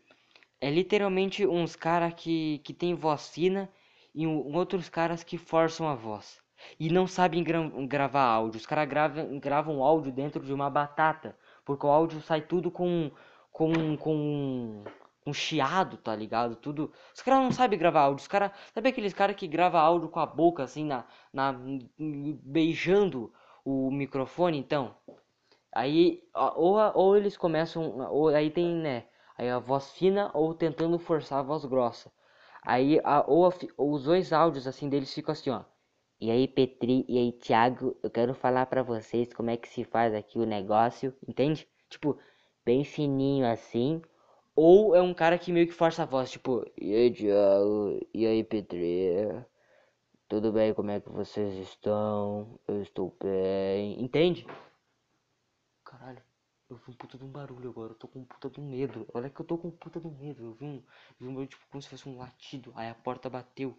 é 0.60 0.70
literalmente 0.70 1.46
uns 1.46 1.76
caras 1.76 2.14
que, 2.14 2.58
que 2.64 2.74
tem 2.74 2.94
voz 2.94 3.28
fina 3.30 3.70
e 4.14 4.26
um, 4.26 4.54
outros 4.54 4.88
caras 4.88 5.24
que 5.24 5.38
forçam 5.38 5.88
a 5.88 5.94
voz. 5.94 6.41
E 6.78 6.90
não 6.90 7.06
sabem 7.06 7.42
gra 7.42 7.60
gravar 7.86 8.24
áudio. 8.24 8.58
Os 8.58 8.66
caras 8.66 8.88
gravam, 8.88 9.38
gravam 9.38 9.82
áudio 9.82 10.12
dentro 10.12 10.44
de 10.44 10.52
uma 10.52 10.70
batata. 10.70 11.36
Porque 11.64 11.86
o 11.86 11.90
áudio 11.90 12.20
sai 12.22 12.40
tudo 12.42 12.70
com. 12.70 13.10
com. 13.50 13.96
com. 13.96 14.84
com 15.24 15.32
chiado, 15.32 15.96
tá 15.96 16.14
ligado? 16.14 16.56
Tudo. 16.56 16.92
Os 17.14 17.22
caras 17.22 17.42
não 17.42 17.52
sabem 17.52 17.78
gravar 17.78 18.02
áudio. 18.02 18.22
Os 18.22 18.28
caras. 18.28 18.52
Sabe 18.74 18.88
aqueles 18.88 19.12
caras 19.12 19.36
que 19.36 19.46
gravam 19.46 19.80
áudio 19.80 20.08
com 20.08 20.20
a 20.20 20.26
boca 20.26 20.62
assim, 20.64 20.84
na. 20.84 21.04
na 21.32 21.54
beijando 21.98 23.32
o 23.64 23.90
microfone, 23.90 24.58
então? 24.58 24.94
Aí. 25.72 26.22
Ou, 26.34 26.76
ou 26.94 27.16
eles 27.16 27.36
começam. 27.36 27.98
Ou 28.10 28.28
aí 28.28 28.50
tem, 28.50 28.74
né? 28.74 29.04
Aí 29.36 29.48
a 29.50 29.58
voz 29.58 29.90
fina 29.92 30.30
ou 30.34 30.54
tentando 30.54 30.98
forçar 30.98 31.40
a 31.40 31.42
voz 31.42 31.64
grossa. 31.64 32.12
Aí 32.64 33.00
a, 33.02 33.24
ou, 33.26 33.46
a, 33.46 33.52
os 33.76 34.04
dois 34.04 34.32
áudios 34.32 34.66
assim 34.66 34.88
deles 34.88 35.12
ficam 35.12 35.32
assim, 35.32 35.50
ó. 35.50 35.64
E 36.22 36.30
aí, 36.30 36.46
Petri, 36.46 37.04
e 37.08 37.18
aí, 37.18 37.32
Thiago, 37.32 37.96
eu 38.00 38.08
quero 38.08 38.32
falar 38.32 38.66
para 38.66 38.80
vocês 38.84 39.34
como 39.34 39.50
é 39.50 39.56
que 39.56 39.68
se 39.68 39.82
faz 39.82 40.14
aqui 40.14 40.38
o 40.38 40.46
negócio, 40.46 41.12
entende? 41.26 41.68
Tipo, 41.90 42.16
bem 42.64 42.84
fininho 42.84 43.44
assim. 43.44 44.00
Ou 44.54 44.94
é 44.94 45.02
um 45.02 45.12
cara 45.12 45.36
que 45.36 45.52
meio 45.52 45.66
que 45.66 45.72
força 45.72 46.04
a 46.04 46.06
voz, 46.06 46.30
tipo, 46.30 46.64
e 46.80 46.94
aí, 46.94 47.12
Thiago, 47.12 47.98
e 48.14 48.24
aí, 48.24 48.44
Petri, 48.44 49.16
tudo 50.28 50.52
bem, 50.52 50.72
como 50.72 50.92
é 50.92 51.00
que 51.00 51.08
vocês 51.08 51.54
estão? 51.58 52.56
Eu 52.68 52.80
estou 52.82 53.16
bem, 53.20 54.00
entende? 54.00 54.46
Caralho. 55.84 56.22
Eu 56.70 56.76
vi 56.76 56.84
um 56.92 56.94
puta 56.94 57.18
de 57.18 57.24
um 57.24 57.32
barulho 57.32 57.68
agora, 57.68 57.94
eu 57.94 57.96
tô 57.96 58.06
com 58.06 58.20
um 58.20 58.24
puta 58.24 58.48
de 58.48 58.60
um 58.60 58.68
medo. 58.68 59.08
Olha 59.12 59.28
que 59.28 59.40
eu 59.40 59.44
tô 59.44 59.58
com 59.58 59.68
um 59.68 59.72
puta 59.72 59.98
de 59.98 60.06
um 60.06 60.16
medo. 60.16 60.44
Eu 60.44 60.52
vi 60.54 60.64
um, 60.66 60.82
vi 61.18 61.26
um 61.26 61.46
tipo 61.46 61.66
como 61.68 61.82
se 61.82 61.88
fosse 61.88 62.08
um 62.08 62.16
latido. 62.16 62.72
Aí 62.76 62.88
a 62.88 62.94
porta 62.94 63.28
bateu. 63.28 63.76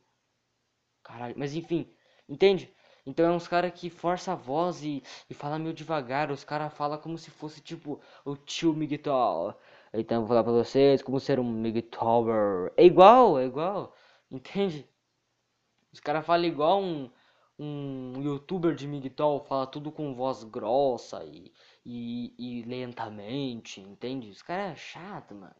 Caralho, 1.01 1.35
mas 1.37 1.55
enfim, 1.55 1.89
entende? 2.27 2.73
Então 3.05 3.25
é 3.25 3.31
uns 3.31 3.47
caras 3.47 3.71
que 3.73 3.89
força 3.89 4.31
a 4.33 4.35
voz 4.35 4.83
e, 4.83 5.03
e 5.29 5.33
fala 5.33 5.59
meio 5.59 5.73
devagar. 5.73 6.31
Os 6.31 6.43
caras 6.43 6.73
falam 6.73 6.97
como 6.97 7.17
se 7.17 7.29
fosse 7.31 7.61
tipo 7.61 7.99
o 8.25 8.35
tio 8.37 8.73
Miguel. 8.73 9.57
Então 9.93 10.19
vou 10.21 10.27
falar 10.27 10.43
pra 10.43 10.53
vocês 10.53 11.01
como 11.01 11.19
ser 11.19 11.39
um 11.39 11.43
Miguel. 11.43 11.83
É 12.77 12.85
igual, 12.85 13.39
é 13.39 13.45
igual. 13.45 13.93
Entende? 14.31 14.87
Os 15.91 15.99
caras 15.99 16.25
falam 16.25 16.45
igual 16.45 16.81
um, 16.81 17.09
um 17.59 18.21
youtuber 18.21 18.73
de 18.75 18.87
Miguel. 18.87 19.43
Fala 19.47 19.67
tudo 19.67 19.91
com 19.91 20.13
voz 20.15 20.43
grossa 20.43 21.23
e 21.25 21.51
e, 21.85 22.33
e 22.37 22.63
lentamente, 22.63 23.81
entende? 23.81 24.29
Os 24.29 24.41
caras 24.41 24.73
é 24.73 24.75
chato, 24.75 25.35
mano. 25.35 25.55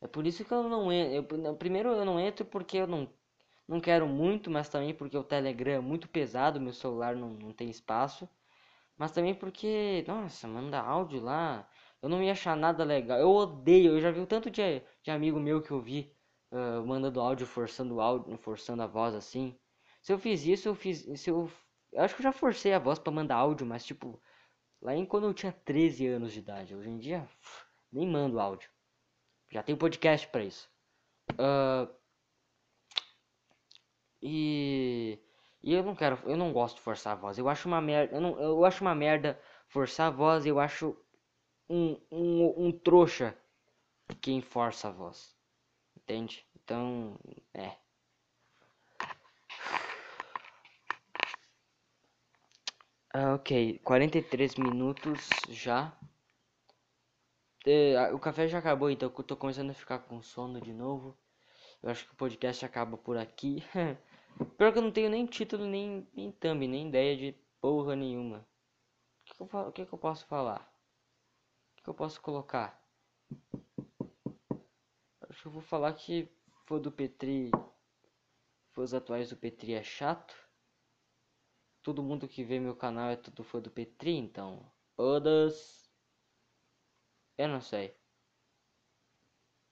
É 0.00 0.06
por 0.08 0.26
isso 0.26 0.44
que 0.44 0.52
eu 0.52 0.64
não 0.68 0.92
entro. 0.92 1.36
Eu, 1.44 1.56
primeiro 1.56 1.90
eu 1.90 2.04
não 2.04 2.20
entro 2.20 2.44
porque 2.46 2.78
eu 2.78 2.86
não, 2.86 3.08
não 3.68 3.80
quero 3.80 4.06
muito, 4.06 4.50
mas 4.50 4.68
também 4.68 4.94
porque 4.94 5.16
o 5.16 5.24
Telegram 5.24 5.74
é 5.74 5.80
muito 5.80 6.08
pesado, 6.08 6.60
meu 6.60 6.72
celular 6.72 7.16
não, 7.16 7.30
não 7.30 7.52
tem 7.52 7.70
espaço. 7.70 8.28
Mas 8.96 9.12
também 9.12 9.34
porque, 9.34 10.04
nossa, 10.06 10.48
manda 10.48 10.80
áudio 10.80 11.20
lá. 11.20 11.68
Eu 12.02 12.08
não 12.08 12.22
ia 12.22 12.32
achar 12.32 12.56
nada 12.56 12.84
legal. 12.84 13.18
Eu 13.18 13.30
odeio, 13.30 13.92
eu 13.94 14.00
já 14.00 14.10
vi 14.10 14.24
tanto 14.26 14.50
de, 14.50 14.82
de 15.02 15.10
amigo 15.10 15.38
meu 15.40 15.62
que 15.62 15.70
eu 15.70 15.80
vi 15.80 16.12
uh, 16.52 16.86
mandando 16.86 17.20
áudio, 17.20 17.46
forçando 17.46 18.00
áudio, 18.00 18.36
forçando 18.38 18.82
a 18.82 18.86
voz 18.86 19.14
assim. 19.14 19.58
Se 20.02 20.12
eu 20.12 20.18
fiz 20.18 20.46
isso, 20.46 20.68
eu 20.68 20.74
fiz. 20.74 21.00
Se 21.20 21.30
eu, 21.30 21.50
eu 21.92 22.02
acho 22.02 22.14
que 22.14 22.22
eu 22.22 22.24
já 22.24 22.32
forcei 22.32 22.72
a 22.72 22.78
voz 22.78 22.98
para 22.98 23.12
mandar 23.12 23.36
áudio, 23.36 23.66
mas 23.66 23.84
tipo, 23.84 24.20
Lá 24.80 24.94
em 24.94 25.06
quando 25.06 25.26
eu 25.26 25.34
tinha 25.34 25.52
13 25.52 26.06
anos 26.06 26.32
de 26.32 26.38
idade. 26.38 26.74
Hoje 26.74 26.88
em 26.88 26.98
dia, 26.98 27.28
nem 27.90 28.06
mando 28.06 28.38
áudio. 28.38 28.70
Já 29.50 29.62
tem 29.62 29.76
podcast 29.76 30.28
para 30.28 30.44
isso. 30.44 30.68
Uh, 31.32 31.92
e, 34.22 35.18
e 35.62 35.72
eu 35.74 35.82
não 35.82 35.94
quero, 35.94 36.18
eu 36.26 36.36
não 36.36 36.52
gosto 36.52 36.76
de 36.76 36.82
forçar 36.82 37.12
a 37.14 37.16
voz. 37.16 37.38
Eu 37.38 37.48
acho 37.48 37.68
uma 37.68 37.80
merda, 37.80 38.14
eu, 38.16 38.20
não, 38.20 38.38
eu 38.40 38.64
acho 38.64 38.82
uma 38.82 38.94
merda 38.94 39.40
forçar 39.68 40.08
a 40.08 40.10
voz. 40.10 40.46
Eu 40.46 40.58
acho 40.60 40.96
um, 41.68 41.96
um, 42.10 42.68
um 42.68 42.72
trouxa 42.72 43.36
quem 44.22 44.40
força 44.42 44.88
a 44.88 44.92
voz. 44.92 45.36
Entende? 45.96 46.46
Então, 46.56 47.18
é. 47.54 47.76
Ah, 53.12 53.34
ok, 53.34 53.80
43 53.82 54.54
minutos 54.54 55.28
já. 55.50 55.92
É, 57.66 58.12
o 58.14 58.18
café 58.18 58.48
já 58.48 58.58
acabou, 58.58 58.88
então 58.90 59.12
eu 59.14 59.24
tô 59.24 59.36
começando 59.36 59.68
a 59.70 59.74
ficar 59.74 59.98
com 59.98 60.22
sono 60.22 60.58
de 60.60 60.72
novo. 60.72 61.14
Eu 61.86 61.90
acho 61.92 62.04
que 62.04 62.12
o 62.12 62.16
podcast 62.16 62.64
acaba 62.64 62.98
por 62.98 63.16
aqui. 63.16 63.62
Pior 64.58 64.72
que 64.72 64.78
eu 64.78 64.82
não 64.82 64.90
tenho 64.90 65.08
nem 65.08 65.24
título, 65.24 65.64
nem, 65.64 66.04
nem 66.12 66.32
thumb, 66.32 66.66
nem 66.66 66.88
ideia 66.88 67.16
de 67.16 67.32
porra 67.60 67.94
nenhuma. 67.94 68.44
O 69.38 69.46
que, 69.46 69.56
eu, 69.56 69.72
que, 69.72 69.86
que 69.86 69.92
eu 69.92 69.98
posso 69.98 70.26
falar? 70.26 70.60
O 70.60 71.76
que, 71.76 71.84
que 71.84 71.88
eu 71.88 71.94
posso 71.94 72.20
colocar? 72.20 72.82
Acho 75.30 75.42
que 75.42 75.46
eu 75.46 75.52
vou 75.52 75.62
falar 75.62 75.92
que 75.92 76.28
foi 76.64 76.80
do 76.80 76.90
Petri. 76.90 77.52
Fãs 78.72 78.92
atuais 78.92 79.30
do 79.30 79.36
Petri 79.36 79.74
é 79.74 79.82
chato 79.84 80.34
todo 81.86 82.02
mundo 82.02 82.26
que 82.26 82.42
vê 82.42 82.58
meu 82.58 82.74
canal 82.74 83.10
é 83.10 83.16
tudo 83.16 83.44
fã 83.44 83.60
do 83.60 83.70
Petri, 83.70 84.16
então. 84.16 84.68
Todas. 84.96 85.88
Eu 87.38 87.46
não 87.46 87.60
sei. 87.60 87.96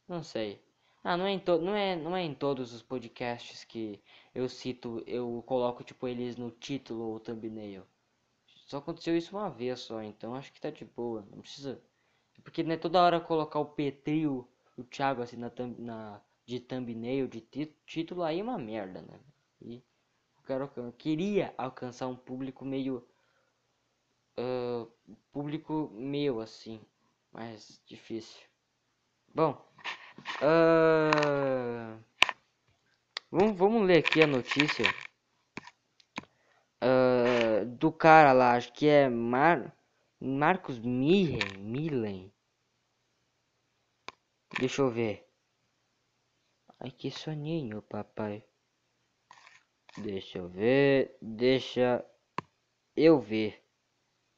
Não 0.06 0.22
sei. 0.22 0.64
Ah, 1.04 1.16
não 1.18 1.26
é, 1.26 1.32
em 1.32 1.38
to 1.38 1.58
não, 1.58 1.76
é, 1.76 1.94
não 1.94 2.16
é 2.16 2.22
em 2.22 2.34
todos 2.34 2.72
os 2.72 2.82
podcasts 2.82 3.62
que 3.62 4.02
eu 4.34 4.48
cito, 4.48 5.02
eu 5.06 5.44
coloco 5.46 5.84
tipo 5.84 6.08
eles 6.08 6.36
no 6.36 6.50
título 6.50 7.04
ou 7.04 7.20
thumbnail. 7.20 7.86
Só 8.66 8.78
aconteceu 8.78 9.16
isso 9.16 9.36
uma 9.36 9.50
vez 9.50 9.80
só, 9.80 10.02
então 10.02 10.34
acho 10.34 10.52
que 10.52 10.60
tá 10.60 10.70
de 10.70 10.84
boa. 10.84 11.26
Não 11.30 11.40
precisa. 11.42 11.80
Porque 12.42 12.62
não 12.62 12.72
é 12.72 12.78
toda 12.78 13.02
hora 13.02 13.20
colocar 13.20 13.58
o 13.58 13.66
Petri, 13.66 14.26
o, 14.26 14.48
Thiago 14.90 15.22
assim 15.22 15.36
na, 15.36 15.52
na 15.78 16.22
de 16.46 16.60
thumbnail, 16.60 17.28
de 17.28 17.40
título, 17.86 18.22
aí 18.22 18.40
é 18.40 18.42
uma 18.42 18.58
merda, 18.58 19.02
né? 19.02 19.20
E 19.60 19.82
quero, 20.46 20.70
eu 20.76 20.92
queria 20.92 21.54
alcançar 21.58 22.06
um 22.06 22.16
público 22.16 22.64
meio 22.64 23.06
uh, 24.38 24.90
público 25.32 25.90
meu 25.94 26.40
assim, 26.40 26.80
mais 27.32 27.80
difícil. 27.86 28.42
Bom, 29.34 29.60
uh, 30.40 31.98
vamos, 33.30 33.56
vamos 33.56 33.86
ler 33.86 33.98
aqui 33.98 34.22
a 34.22 34.26
notícia 34.26 34.84
do 37.84 37.92
cara 37.92 38.32
lá, 38.32 38.54
acho 38.54 38.72
que 38.72 38.86
é 38.86 39.08
Mar... 39.08 39.76
Marcos 40.20 40.78
Milen. 40.78 42.32
Deixa 44.58 44.80
eu 44.80 44.90
ver. 44.90 45.28
Ai, 46.80 46.90
que 46.90 47.10
soninho, 47.10 47.82
papai. 47.82 48.44
Deixa 49.98 50.38
eu 50.38 50.48
ver, 50.48 51.16
deixa 51.20 52.04
eu 52.96 53.20
ver. 53.20 53.62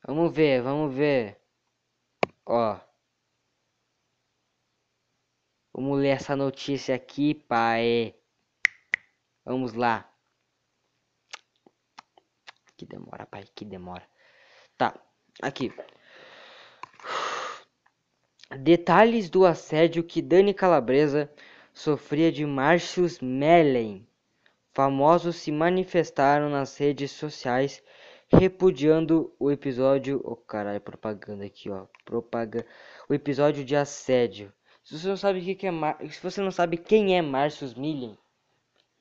Vamos 0.05 0.35
ver, 0.35 0.62
vamos 0.62 0.95
ver. 0.95 1.41
Ó. 2.45 2.81
Vamos 5.77 6.01
ler 6.01 6.09
essa 6.09 6.35
notícia 6.35 6.95
aqui, 6.95 7.35
pai. 7.35 8.14
Vamos 9.45 9.74
lá. 9.74 10.11
Que 12.79 12.87
demora, 12.87 13.27
pai, 13.27 13.45
que 13.55 13.62
demora. 13.62 14.03
Tá, 14.79 14.99
aqui. 15.43 15.70
Detalhes 18.59 19.29
do 19.29 19.45
assédio 19.45 20.03
que 20.03 20.22
Dani 20.22 20.55
Calabresa 20.55 21.31
sofria 21.74 22.33
de 22.33 22.47
Márcios 22.47 23.20
Mellen. 23.20 24.09
Famosos 24.72 25.37
se 25.37 25.53
manifestaram 25.53 26.49
nas 26.49 26.79
redes 26.79 27.11
sociais 27.11 27.85
repudiando 28.29 29.37
o 29.39 29.53
episódio. 29.53 30.22
Oh, 30.24 30.37
caralho, 30.37 30.81
propaganda 30.81 31.45
aqui, 31.45 31.68
ó. 31.68 31.87
Propaganda. 32.03 32.66
O 33.11 33.12
episódio 33.12 33.62
de 33.62 33.77
assédio. 33.77 34.51
Se 34.87 34.97
você 35.01 35.09
não 35.09 35.16
sabe 35.16 35.41
o 35.41 35.57
que 35.57 35.66
é 35.66 35.70
Mar... 35.72 35.99
se 36.09 36.22
você 36.22 36.41
não 36.41 36.53
sabe 36.53 36.76
quem 36.76 37.18
é 37.18 37.20
Márcios 37.20 37.74
Millen, 37.74 38.16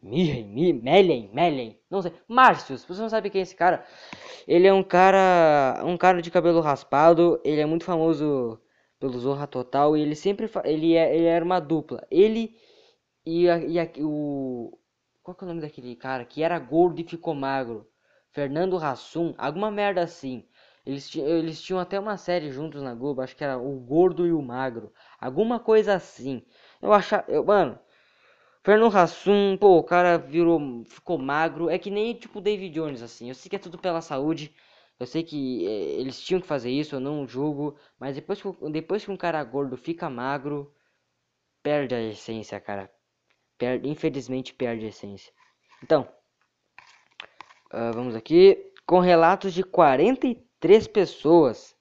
Millen, 0.01 0.81
Mellen, 0.81 1.29
Mellen, 1.31 1.79
não 1.91 2.01
sei, 2.01 2.11
Márcios, 2.27 2.81
se 2.81 2.88
você 2.88 3.01
não 3.03 3.09
sabe 3.09 3.29
quem 3.29 3.39
é 3.39 3.43
esse 3.43 3.55
cara, 3.55 3.86
ele 4.47 4.65
é 4.65 4.73
um 4.73 4.81
cara, 4.81 5.83
um 5.86 5.95
cara 5.95 6.23
de 6.23 6.31
cabelo 6.31 6.59
raspado, 6.59 7.39
ele 7.43 7.61
é 7.61 7.67
muito 7.67 7.86
famoso 7.86 8.59
pelo 8.99 9.19
Zorra 9.19 9.45
Total 9.45 9.95
e 9.95 10.01
ele 10.01 10.15
sempre 10.15 10.49
ele 10.63 10.95
é 10.95 11.15
ele 11.15 11.25
era 11.25 11.45
uma 11.45 11.59
dupla, 11.59 12.03
ele 12.09 12.57
e, 13.23 13.47
a, 13.47 13.59
e 13.59 13.79
a, 13.79 13.88
o 13.99 14.75
qual 15.21 15.36
que 15.36 15.43
é 15.43 15.45
o 15.45 15.49
nome 15.49 15.61
daquele 15.61 15.95
cara 15.95 16.25
que 16.25 16.41
era 16.41 16.57
gordo 16.57 16.99
e 16.99 17.03
ficou 17.03 17.36
magro, 17.36 17.88
Fernando 18.31 18.77
Hassum, 18.77 19.36
alguma 19.38 19.69
merda 19.69 20.01
assim. 20.01 20.47
Eles, 20.86 21.15
eles 21.15 21.61
tinham 21.61 21.79
até 21.79 21.99
uma 21.99 22.15
série 22.15 22.51
juntos 22.51 22.81
na 22.81 22.93
Globo, 22.93 23.21
acho 23.21 23.36
que 23.36 23.43
era 23.43 23.57
O 23.57 23.79
Gordo 23.79 24.25
e 24.27 24.31
o 24.31 24.41
Magro. 24.41 24.93
Alguma 25.20 25.59
coisa 25.59 25.93
assim. 25.95 26.43
Eu 26.82 26.93
achava. 26.93 27.26
Eu, 27.28 27.43
mano. 27.43 27.80
Fernando 28.63 28.97
Hassum, 28.97 29.57
pô, 29.57 29.78
o 29.78 29.84
cara 29.84 30.18
virou. 30.18 30.84
ficou 30.86 31.18
magro. 31.18 31.70
É 31.70 31.78
que 31.78 31.91
nem 31.91 32.13
tipo 32.13 32.41
David 32.41 32.74
Jones, 32.74 33.01
assim. 33.01 33.30
Eu 33.30 33.36
sei 33.36 33.49
que 33.49 33.55
é 33.55 33.59
tudo 33.59 33.78
pela 33.78 34.01
saúde. 34.01 34.53
Eu 34.99 35.05
sei 35.05 35.24
que 35.24 35.68
é, 35.68 35.70
eles 35.99 36.20
tinham 36.22 36.41
que 36.41 36.47
fazer 36.47 36.72
isso, 36.72 36.95
eu 36.95 36.99
não 36.99 37.28
julgo. 37.28 37.78
Mas 37.99 38.16
depois 38.16 38.41
que, 38.41 38.49
depois 38.72 39.05
que 39.05 39.11
um 39.11 39.18
cara 39.18 39.43
gordo 39.43 39.78
fica 39.78 40.09
magro, 40.09 40.74
perde 41.61 41.93
a 41.95 42.01
essência, 42.01 42.59
cara. 42.59 42.91
Perde, 43.57 43.88
infelizmente 43.89 44.53
perde 44.53 44.86
a 44.86 44.89
essência. 44.89 45.32
Então, 45.84 46.07
uh, 47.74 47.93
vamos 47.93 48.16
aqui. 48.16 48.72
Com 48.86 48.99
relatos 48.99 49.53
de 49.53 49.63
43 49.63 50.45
três 50.66 50.88
pessoas. 50.88 51.76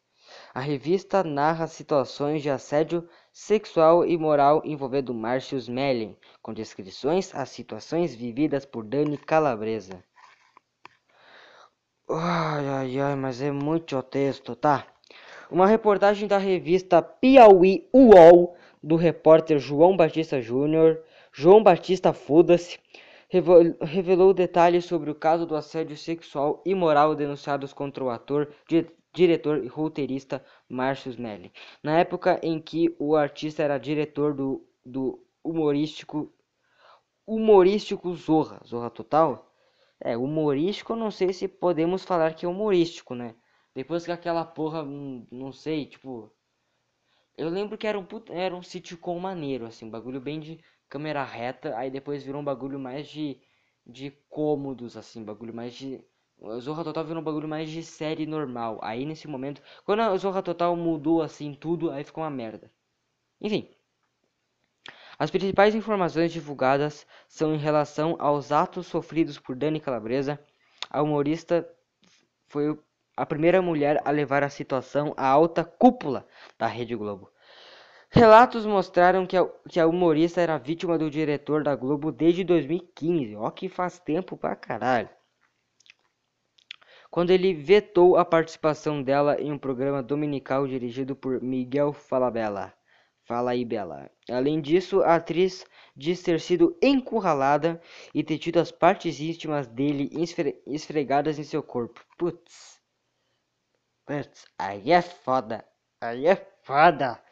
A 0.52 0.60
revista 0.60 1.24
narra 1.24 1.66
situações 1.66 2.42
de 2.42 2.50
assédio 2.50 3.08
sexual 3.34 4.06
e 4.06 4.16
moral 4.16 4.62
envolvendo 4.64 5.12
Márcios 5.12 5.68
Mellen, 5.68 6.16
com 6.40 6.54
descrições 6.54 7.34
às 7.34 7.48
situações 7.48 8.14
vividas 8.14 8.64
por 8.64 8.84
Dani 8.84 9.18
Calabresa. 9.18 10.04
Ai, 12.08 12.66
ai, 12.68 13.00
ai, 13.00 13.16
mas 13.16 13.42
é 13.42 13.50
muito 13.50 14.00
texto, 14.04 14.54
tá? 14.54 14.86
Uma 15.50 15.66
reportagem 15.66 16.28
da 16.28 16.38
revista 16.38 17.02
Piauí 17.02 17.88
UOL, 17.92 18.56
do 18.80 18.94
repórter 18.94 19.58
João 19.58 19.96
Batista 19.96 20.40
Júnior, 20.40 21.02
João 21.32 21.60
Batista 21.60 22.12
Foda-se, 22.12 22.78
revelou 23.80 24.32
detalhes 24.32 24.84
sobre 24.84 25.10
o 25.10 25.14
caso 25.14 25.44
do 25.44 25.56
assédio 25.56 25.96
sexual 25.96 26.62
e 26.64 26.72
moral 26.72 27.16
denunciados 27.16 27.72
contra 27.72 28.04
o 28.04 28.10
ator, 28.10 28.48
diretor 29.14 29.64
e 29.64 29.68
roteirista 29.68 30.44
Márcio 30.68 31.14
Melli. 31.20 31.52
Na 31.82 31.98
época 31.98 32.38
em 32.42 32.60
que 32.60 32.94
o 32.98 33.16
artista 33.16 33.62
era 33.62 33.78
diretor 33.78 34.34
do, 34.34 34.66
do 34.84 35.24
humorístico 35.42 36.32
humorístico 37.26 38.14
Zorra, 38.14 38.60
Zorra 38.66 38.90
Total. 38.90 39.50
É, 40.00 40.16
humorístico, 40.16 40.94
não 40.96 41.10
sei 41.10 41.32
se 41.32 41.48
podemos 41.48 42.04
falar 42.04 42.34
que 42.34 42.44
é 42.46 42.48
humorístico, 42.48 43.14
né? 43.14 43.34
Depois 43.74 44.04
que 44.04 44.12
aquela 44.12 44.44
porra, 44.44 44.82
hum, 44.82 45.26
não 45.30 45.52
sei, 45.52 45.86
tipo, 45.86 46.30
eu 47.36 47.48
lembro 47.48 47.76
que 47.78 47.86
era 47.86 47.98
um 47.98 48.06
era 48.30 48.54
um 48.54 48.62
sitcom 48.62 49.18
maneiro 49.18 49.66
assim, 49.66 49.84
um 49.86 49.90
bagulho 49.90 50.20
bem 50.20 50.40
de 50.40 50.58
câmera 50.88 51.22
reta, 51.24 51.76
aí 51.76 51.90
depois 51.90 52.22
virou 52.22 52.40
um 52.40 52.44
bagulho 52.44 52.78
mais 52.78 53.08
de, 53.08 53.40
de 53.86 54.10
cômodos, 54.28 54.96
assim, 54.96 55.24
bagulho 55.24 55.54
mais 55.54 55.74
de. 55.74 56.04
O 56.46 56.60
Zorra 56.60 56.84
Total 56.84 57.02
virou 57.02 57.22
um 57.22 57.24
bagulho 57.24 57.48
mais 57.48 57.70
de 57.70 57.82
série 57.82 58.26
normal. 58.26 58.78
Aí 58.82 59.06
nesse 59.06 59.26
momento, 59.26 59.62
quando 59.82 60.00
a 60.00 60.14
Zorra 60.18 60.42
Total 60.42 60.76
mudou 60.76 61.22
assim 61.22 61.54
tudo, 61.54 61.90
aí 61.90 62.04
ficou 62.04 62.22
uma 62.22 62.28
merda. 62.28 62.70
Enfim. 63.40 63.66
As 65.18 65.30
principais 65.30 65.74
informações 65.74 66.30
divulgadas 66.32 67.06
são 67.26 67.54
em 67.54 67.58
relação 67.58 68.16
aos 68.18 68.52
atos 68.52 68.86
sofridos 68.86 69.38
por 69.38 69.56
Dani 69.56 69.80
Calabresa. 69.80 70.38
A 70.90 71.00
humorista 71.00 71.66
foi 72.46 72.78
a 73.16 73.24
primeira 73.24 73.62
mulher 73.62 74.02
a 74.04 74.10
levar 74.10 74.44
a 74.44 74.50
situação 74.50 75.14
à 75.16 75.26
alta 75.26 75.64
cúpula 75.64 76.26
da 76.58 76.66
Rede 76.66 76.94
Globo. 76.94 77.32
Relatos 78.10 78.66
mostraram 78.66 79.26
que 79.26 79.36
a, 79.38 79.48
que 79.66 79.80
a 79.80 79.86
humorista 79.86 80.42
era 80.42 80.58
vítima 80.58 80.98
do 80.98 81.10
diretor 81.10 81.64
da 81.64 81.74
Globo 81.74 82.12
desde 82.12 82.44
2015. 82.44 83.34
Ó 83.36 83.50
que 83.50 83.66
faz 83.66 83.98
tempo 83.98 84.36
pra 84.36 84.54
caralho. 84.54 85.08
Quando 87.14 87.30
ele 87.30 87.54
vetou 87.54 88.16
a 88.16 88.24
participação 88.24 89.00
dela 89.00 89.40
em 89.40 89.52
um 89.52 89.56
programa 89.56 90.02
dominical 90.02 90.66
dirigido 90.66 91.14
por 91.14 91.40
Miguel 91.40 91.92
Falabella. 91.92 92.74
Bela. 93.68 94.10
Além 94.28 94.60
disso, 94.60 95.00
a 95.00 95.14
atriz 95.14 95.64
diz 95.96 96.20
ter 96.24 96.40
sido 96.40 96.76
encurralada 96.82 97.80
e 98.12 98.24
ter 98.24 98.36
tido 98.38 98.58
as 98.58 98.72
partes 98.72 99.20
íntimas 99.20 99.68
dele 99.68 100.10
esfregadas 100.66 101.38
em 101.38 101.44
seu 101.44 101.62
corpo. 101.62 102.04
Putz. 102.18 102.80
Putz, 104.04 104.46
aí 104.58 104.90
é 104.90 105.00
foda. 105.00 105.64
Aí 106.00 106.26
é 106.26 106.34
foda 106.64 107.22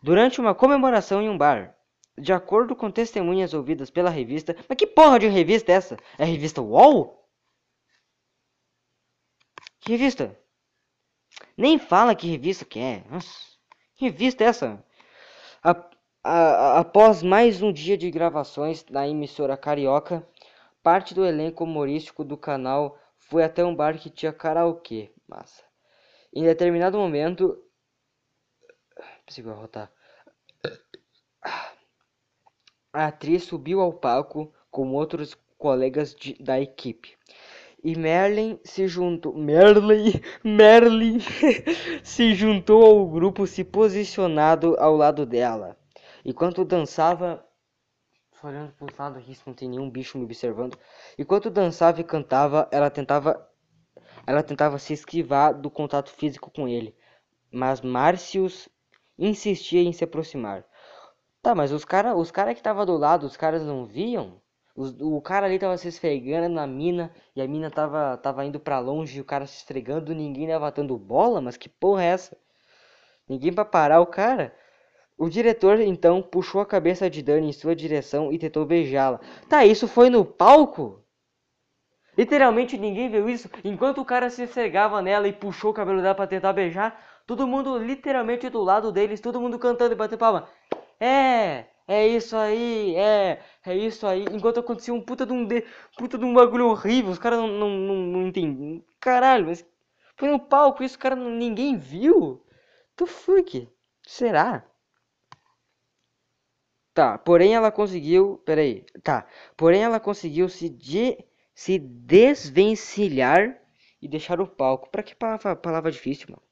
durante 0.00 0.40
uma 0.40 0.54
comemoração 0.54 1.20
em 1.20 1.28
um 1.28 1.36
bar. 1.36 1.76
De 2.16 2.32
acordo 2.32 2.76
com 2.76 2.92
testemunhas 2.92 3.54
ouvidas 3.54 3.90
pela 3.90 4.08
revista. 4.08 4.54
Mas 4.68 4.78
que 4.78 4.86
porra 4.86 5.18
de 5.18 5.26
revista 5.26 5.72
é 5.72 5.74
essa? 5.74 5.96
É 6.16 6.22
a 6.22 6.26
revista 6.26 6.62
UOL? 6.62 7.25
Que 9.80 9.92
revista? 9.92 10.36
Nem 11.56 11.78
fala 11.78 12.14
que 12.14 12.26
revista 12.26 12.64
que 12.64 12.78
é. 12.78 13.04
Nossa, 13.10 13.30
que 13.94 14.06
revista 14.06 14.44
é 14.44 14.46
essa? 14.48 14.84
A, 15.62 15.90
a, 16.22 16.80
após 16.80 17.22
mais 17.22 17.62
um 17.62 17.72
dia 17.72 17.96
de 17.96 18.10
gravações 18.10 18.84
na 18.86 19.08
emissora 19.08 19.56
carioca, 19.56 20.26
parte 20.82 21.14
do 21.14 21.24
elenco 21.24 21.64
humorístico 21.64 22.24
do 22.24 22.36
canal 22.36 22.98
foi 23.18 23.42
até 23.42 23.64
um 23.64 23.74
bar 23.74 23.98
que 23.98 24.10
tinha 24.10 24.32
karaokê. 24.32 25.12
Massa. 25.26 25.62
Em 26.32 26.44
determinado 26.44 26.98
momento. 26.98 27.60
Preciso 29.24 29.50
arrotar. 29.50 29.90
A 32.92 33.06
atriz 33.06 33.44
subiu 33.44 33.80
ao 33.80 33.92
palco 33.92 34.54
com 34.70 34.94
outros 34.94 35.34
colegas 35.58 36.14
de, 36.14 36.34
da 36.34 36.60
equipe. 36.60 37.16
E 37.86 37.94
Merlin 37.94 38.58
se 38.64 38.88
juntou. 38.88 39.32
Merlin, 39.32 40.20
Merlin 40.42 41.20
se 42.02 42.34
juntou 42.34 42.84
ao 42.84 43.06
grupo 43.06 43.46
se 43.46 43.62
posicionado 43.62 44.74
ao 44.80 44.96
lado 44.96 45.24
dela. 45.24 45.78
Enquanto 46.24 46.64
dançava, 46.64 47.46
olhando 48.42 48.72
para 48.72 48.86
o 48.86 48.88
lado 48.98 49.18
aqui, 49.20 49.38
não 49.46 49.54
tem 49.54 49.68
nenhum 49.68 49.88
bicho 49.88 50.18
me 50.18 50.24
observando. 50.24 50.76
Enquanto 51.16 51.48
dançava 51.48 52.00
e 52.00 52.04
cantava, 52.04 52.68
ela 52.72 52.90
tentava, 52.90 53.48
ela 54.26 54.42
tentava 54.42 54.80
se 54.80 54.92
esquivar 54.92 55.54
do 55.54 55.70
contato 55.70 56.10
físico 56.10 56.50
com 56.50 56.66
ele. 56.66 56.92
Mas 57.52 57.82
Márcios 57.82 58.68
insistia 59.16 59.82
em 59.82 59.92
se 59.92 60.02
aproximar. 60.02 60.64
Tá, 61.40 61.54
mas 61.54 61.70
os 61.70 61.84
cara, 61.84 62.16
os 62.16 62.32
cara 62.32 62.52
que 62.52 62.60
tava 62.60 62.84
do 62.84 62.96
lado, 62.96 63.26
os 63.26 63.36
caras 63.36 63.62
não 63.62 63.86
viam? 63.86 64.42
Os, 64.76 64.94
o 65.00 65.20
cara 65.22 65.46
ali 65.46 65.58
tava 65.58 65.76
se 65.78 65.88
esfregando 65.88 66.50
na 66.50 66.66
mina 66.66 67.10
e 67.34 67.40
a 67.40 67.48
mina 67.48 67.70
tava, 67.70 68.16
tava 68.18 68.44
indo 68.44 68.60
para 68.60 68.78
longe 68.78 69.18
e 69.18 69.20
o 69.20 69.24
cara 69.24 69.46
se 69.46 69.56
esfregando, 69.56 70.14
ninguém 70.14 70.46
levantando 70.46 70.96
bola, 70.98 71.40
mas 71.40 71.56
que 71.56 71.68
porra 71.68 72.04
é 72.04 72.08
essa? 72.08 72.36
Ninguém 73.28 73.52
para 73.52 73.64
parar 73.64 74.00
o 74.00 74.06
cara? 74.06 74.54
O 75.16 75.30
diretor 75.30 75.80
então 75.80 76.20
puxou 76.20 76.60
a 76.60 76.66
cabeça 76.66 77.08
de 77.08 77.22
Dani 77.22 77.48
em 77.48 77.52
sua 77.52 77.74
direção 77.74 78.30
e 78.30 78.38
tentou 78.38 78.66
beijá-la. 78.66 79.18
Tá, 79.48 79.64
isso 79.64 79.88
foi 79.88 80.10
no 80.10 80.24
palco? 80.26 81.02
Literalmente 82.16 82.76
ninguém 82.76 83.08
viu 83.08 83.28
isso. 83.28 83.48
Enquanto 83.64 84.02
o 84.02 84.04
cara 84.04 84.28
se 84.28 84.46
cegava 84.46 85.00
nela 85.00 85.26
e 85.26 85.32
puxou 85.32 85.70
o 85.70 85.74
cabelo 85.74 86.02
dela 86.02 86.14
pra 86.14 86.26
tentar 86.26 86.52
beijar, 86.52 87.02
todo 87.26 87.46
mundo 87.46 87.78
literalmente 87.78 88.50
do 88.50 88.62
lado 88.62 88.92
deles, 88.92 89.20
todo 89.20 89.40
mundo 89.40 89.58
cantando 89.58 89.92
e 89.92 89.96
batendo 89.96 90.18
palma. 90.18 90.48
É, 91.00 91.64
é 91.88 92.06
isso 92.08 92.36
aí, 92.36 92.94
é, 92.96 93.40
é 93.64 93.74
isso 93.76 94.06
aí. 94.06 94.24
Enquanto 94.32 94.60
acontecia 94.60 94.92
um 94.94 95.00
puta 95.00 95.24
de 95.26 95.32
um, 95.32 95.46
de, 95.46 95.64
puta 95.96 96.18
de 96.18 96.24
um 96.24 96.34
bagulho 96.34 96.68
horrível, 96.68 97.10
os 97.12 97.18
caras 97.18 97.38
não, 97.38 97.48
não, 97.48 97.70
não, 97.70 97.96
não 97.96 98.26
entendem. 98.28 98.84
Caralho, 99.00 99.46
mas 99.46 99.64
foi 100.16 100.28
no 100.30 100.40
palco 100.40 100.82
isso, 100.82 100.98
cara, 100.98 101.14
ninguém 101.16 101.76
viu? 101.78 102.44
The 102.96 103.06
fuck? 103.06 103.68
Será? 104.06 104.64
Tá, 106.94 107.18
porém 107.18 107.54
ela 107.54 107.70
conseguiu. 107.70 108.38
Peraí. 108.44 108.84
Tá. 109.02 109.26
Porém 109.56 109.82
ela 109.84 110.00
conseguiu 110.00 110.48
se, 110.48 110.68
de, 110.68 111.18
se 111.54 111.78
desvencilhar 111.78 113.60
e 114.00 114.08
deixar 114.08 114.40
o 114.40 114.46
palco. 114.48 114.88
Pra 114.90 115.02
que 115.02 115.14
palavra, 115.14 115.54
palavra 115.56 115.92
difícil, 115.92 116.28
mano? 116.30 116.42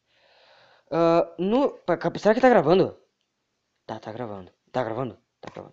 Uh, 0.90 1.42
no, 1.42 1.78
será 2.18 2.34
que 2.34 2.40
tá 2.40 2.48
gravando? 2.48 2.96
Tá, 3.86 3.98
tá 3.98 4.12
gravando. 4.12 4.52
Tá 4.70 4.84
gravando? 4.84 5.18
Tá. 5.52 5.64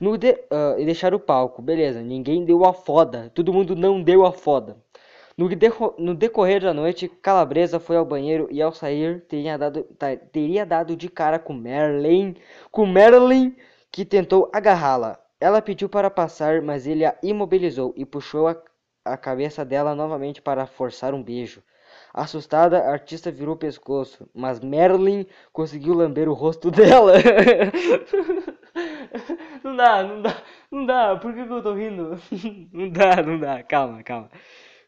No 0.00 0.16
de, 0.16 0.32
uh, 0.32 0.78
e 0.78 0.84
deixar 0.84 1.14
o 1.14 1.20
palco, 1.20 1.60
beleza. 1.60 2.00
Ninguém 2.02 2.44
deu 2.44 2.64
a 2.64 2.72
foda. 2.72 3.30
Todo 3.34 3.52
mundo 3.52 3.74
não 3.74 4.02
deu 4.02 4.24
a 4.24 4.32
foda. 4.32 4.76
No, 5.36 5.48
deco 5.48 5.94
no 5.98 6.14
decorrer 6.14 6.60
da 6.60 6.74
noite, 6.74 7.08
Calabresa 7.08 7.78
foi 7.78 7.96
ao 7.96 8.04
banheiro 8.04 8.48
e 8.50 8.60
ao 8.60 8.72
sair 8.72 9.20
teria 9.22 9.56
dado, 9.56 9.84
teria 10.32 10.66
dado 10.66 10.96
de 10.96 11.08
cara 11.08 11.38
com 11.38 11.52
Merlin. 11.52 12.36
Com 12.70 12.86
Merlin 12.86 13.56
que 13.90 14.04
tentou 14.04 14.50
agarrá-la. 14.52 15.18
Ela 15.40 15.62
pediu 15.62 15.88
para 15.88 16.10
passar, 16.10 16.60
mas 16.62 16.86
ele 16.86 17.04
a 17.04 17.16
imobilizou 17.22 17.94
e 17.96 18.04
puxou 18.04 18.48
a, 18.48 18.56
a 19.04 19.16
cabeça 19.16 19.64
dela 19.64 19.94
novamente 19.94 20.42
para 20.42 20.66
forçar 20.66 21.14
um 21.14 21.22
beijo. 21.22 21.62
Assustada, 22.12 22.78
a 22.80 22.90
artista 22.90 23.30
virou 23.30 23.54
o 23.54 23.58
pescoço, 23.58 24.28
mas 24.34 24.58
Merlin 24.60 25.26
conseguiu 25.52 25.94
lamber 25.94 26.28
o 26.28 26.32
rosto 26.32 26.70
dela. 26.72 27.14
Não 29.68 29.76
dá, 29.76 30.02
não 30.02 30.22
dá, 30.22 30.42
não 30.70 30.86
dá. 30.86 31.16
Por 31.16 31.34
que, 31.34 31.44
que 31.46 31.52
eu 31.52 31.62
tô 31.62 31.74
rindo? 31.74 32.18
não 32.72 32.88
dá, 32.90 33.22
não 33.22 33.38
dá. 33.38 33.62
Calma, 33.62 34.02
calma. 34.02 34.30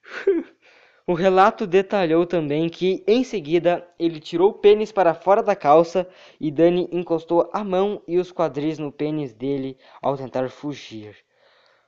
O 1.07 1.15
relato 1.15 1.67
detalhou 1.67 2.25
também 2.25 2.69
que, 2.69 3.03
em 3.07 3.25
seguida, 3.25 3.87
ele 3.99 4.21
tirou 4.21 4.51
o 4.51 4.55
pênis 4.55 4.93
para 4.93 5.13
fora 5.15 5.43
da 5.43 5.57
calça 5.57 6.09
e 6.41 6.51
Dani 6.53 6.89
encostou 6.93 7.51
a 7.53 7.65
mão 7.65 8.01
e 8.07 8.19
os 8.19 8.31
quadris 8.33 8.79
no 8.79 8.93
pênis 8.93 9.35
dele 9.35 9.77
ao 10.01 10.17
tentar 10.17 10.49
fugir. 10.51 11.17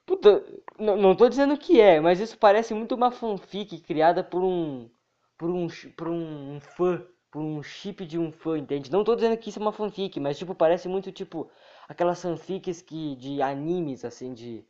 Puta, 0.07 0.45
não, 0.79 1.15
tô 1.15 1.29
dizendo 1.29 1.57
que 1.57 1.81
é, 1.81 2.01
mas 2.01 2.21
isso 2.21 2.37
parece 2.39 2.75
muito 2.75 2.95
uma 2.95 3.11
fanfic 3.11 3.81
criada 3.81 4.23
por 4.25 4.43
um. 4.43 4.91
por 5.39 5.51
um. 5.51 5.67
por 5.97 6.09
um 6.09 6.61
fã. 6.61 7.05
Por 7.31 7.41
um 7.41 7.63
chip 7.63 8.05
de 8.05 8.19
um 8.19 8.31
fã, 8.31 8.59
entende? 8.59 8.93
Não 8.93 9.03
tô 9.05 9.15
dizendo 9.15 9.39
que 9.39 9.49
isso 9.49 9.59
é 9.59 9.63
uma 9.63 9.73
fanfic, 9.73 10.21
mas 10.21 10.37
tipo, 10.39 10.55
parece 10.55 10.87
muito 10.87 11.11
tipo 11.11 11.51
aquelas 11.93 12.21
fanfics 12.23 12.83
que, 12.83 13.17
de 13.17 13.43
animes, 13.43 14.05
assim, 14.05 14.35
de. 14.35 14.65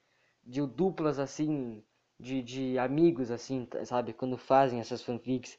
de 0.45 0.61
duplas 0.67 1.19
assim 1.19 1.83
de, 2.21 2.43
de 2.43 2.79
amigos, 2.79 3.31
assim, 3.31 3.69
sabe? 3.85 4.13
Quando 4.13 4.37
fazem 4.39 4.81
essas 4.81 5.03
fanfics. 5.03 5.59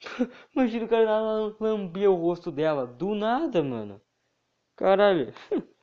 Imagina 0.54 0.84
o 0.86 0.88
cara 0.88 1.54
lambia 1.60 2.10
o 2.10 2.14
rosto 2.16 2.50
dela. 2.52 2.86
Do 2.86 3.14
nada, 3.14 3.62
mano. 3.62 4.00
Caralho. 4.76 5.32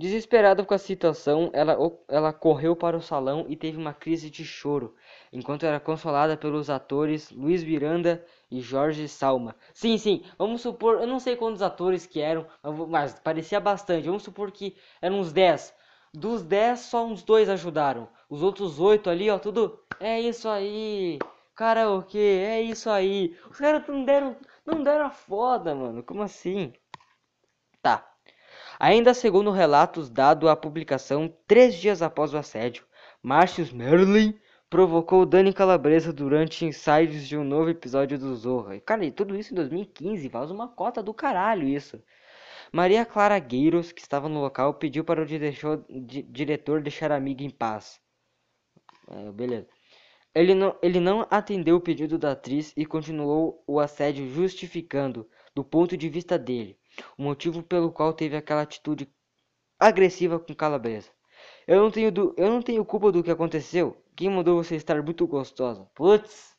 Desesperada 0.00 0.64
com 0.64 0.72
a 0.72 0.78
situação, 0.78 1.50
ela, 1.52 1.76
ela 2.08 2.32
correu 2.32 2.74
para 2.74 2.96
o 2.96 3.02
salão 3.02 3.44
e 3.50 3.54
teve 3.54 3.76
uma 3.76 3.92
crise 3.92 4.30
de 4.30 4.44
choro, 4.44 4.94
enquanto 5.30 5.64
era 5.66 5.78
consolada 5.78 6.38
pelos 6.38 6.70
atores 6.70 7.30
Luiz 7.30 7.62
Miranda 7.62 8.24
e 8.50 8.60
Jorge 8.62 9.06
Salma. 9.06 9.54
Sim, 9.74 9.98
sim, 9.98 10.24
vamos 10.38 10.62
supor, 10.62 11.00
eu 11.00 11.06
não 11.06 11.20
sei 11.20 11.36
quantos 11.36 11.60
atores 11.60 12.06
que 12.06 12.18
eram, 12.18 12.46
mas 12.88 13.20
parecia 13.20 13.60
bastante. 13.60 14.06
Vamos 14.06 14.22
supor 14.22 14.50
que 14.50 14.74
eram 15.02 15.20
uns 15.20 15.32
10. 15.34 15.74
Dos 16.14 16.42
10, 16.42 16.80
só 16.80 17.04
uns 17.04 17.22
dois 17.22 17.48
ajudaram. 17.50 18.08
Os 18.28 18.42
outros 18.42 18.80
oito 18.80 19.10
ali, 19.10 19.28
ó, 19.30 19.38
tudo. 19.38 19.78
É 20.00 20.18
isso 20.18 20.48
aí. 20.48 21.18
Karaokê, 21.54 22.18
é 22.48 22.62
isso 22.62 22.88
aí. 22.88 23.36
Os 23.50 23.58
caras 23.58 23.86
não 23.86 24.02
deram, 24.04 24.34
não 24.64 24.82
deram 24.82 25.04
a 25.06 25.10
foda, 25.10 25.74
mano. 25.74 26.02
Como 26.02 26.22
assim? 26.22 26.72
Ainda 28.82 29.12
segundo 29.12 29.50
relatos 29.50 30.08
dado 30.08 30.48
à 30.48 30.56
publicação 30.56 31.30
três 31.46 31.74
dias 31.74 32.00
após 32.00 32.32
o 32.32 32.38
assédio, 32.38 32.82
Marcius 33.22 33.70
Merlin 33.70 34.34
provocou 34.70 35.26
Dani 35.26 35.52
Calabresa 35.52 36.14
durante 36.14 36.64
ensaios 36.64 37.28
de 37.28 37.36
um 37.36 37.44
novo 37.44 37.68
episódio 37.68 38.18
do 38.18 38.34
Zorra. 38.34 38.80
Cara, 38.80 39.04
e 39.04 39.10
tudo 39.10 39.36
isso 39.36 39.52
em 39.52 39.56
2015, 39.56 40.30
faz 40.30 40.50
uma 40.50 40.66
cota 40.66 41.02
do 41.02 41.12
caralho 41.12 41.68
isso. 41.68 42.02
Maria 42.72 43.04
Clara 43.04 43.38
Gueiros, 43.38 43.92
que 43.92 44.00
estava 44.00 44.30
no 44.30 44.40
local, 44.40 44.72
pediu 44.72 45.04
para 45.04 45.22
o 45.22 45.26
diretor 45.26 46.80
deixar 46.80 47.12
a 47.12 47.16
amiga 47.16 47.44
em 47.44 47.50
paz. 47.50 48.00
É, 49.10 49.30
beleza. 49.30 49.68
Ele 50.34 50.54
não, 50.54 50.74
ele 50.80 51.00
não 51.00 51.26
atendeu 51.30 51.76
o 51.76 51.82
pedido 51.82 52.16
da 52.16 52.32
atriz 52.32 52.72
e 52.74 52.86
continuou 52.86 53.62
o 53.66 53.78
assédio 53.78 54.26
justificando, 54.26 55.28
do 55.54 55.62
ponto 55.62 55.98
de 55.98 56.08
vista 56.08 56.38
dele, 56.38 56.79
o 57.16 57.22
motivo 57.22 57.62
pelo 57.62 57.92
qual 57.92 58.12
teve 58.12 58.36
aquela 58.36 58.62
atitude 58.62 59.08
agressiva 59.78 60.38
com 60.38 60.54
Calabresa. 60.54 61.08
Eu 61.66 61.80
não 61.80 61.90
tenho, 61.90 62.12
eu 62.36 62.50
não 62.50 62.62
tenho 62.62 62.84
culpa 62.84 63.10
do 63.10 63.22
que 63.22 63.30
aconteceu. 63.30 63.96
Quem 64.16 64.28
mandou 64.28 64.62
você 64.62 64.76
estar 64.76 65.02
muito 65.02 65.26
gostosa? 65.26 65.88
Putz! 65.94 66.56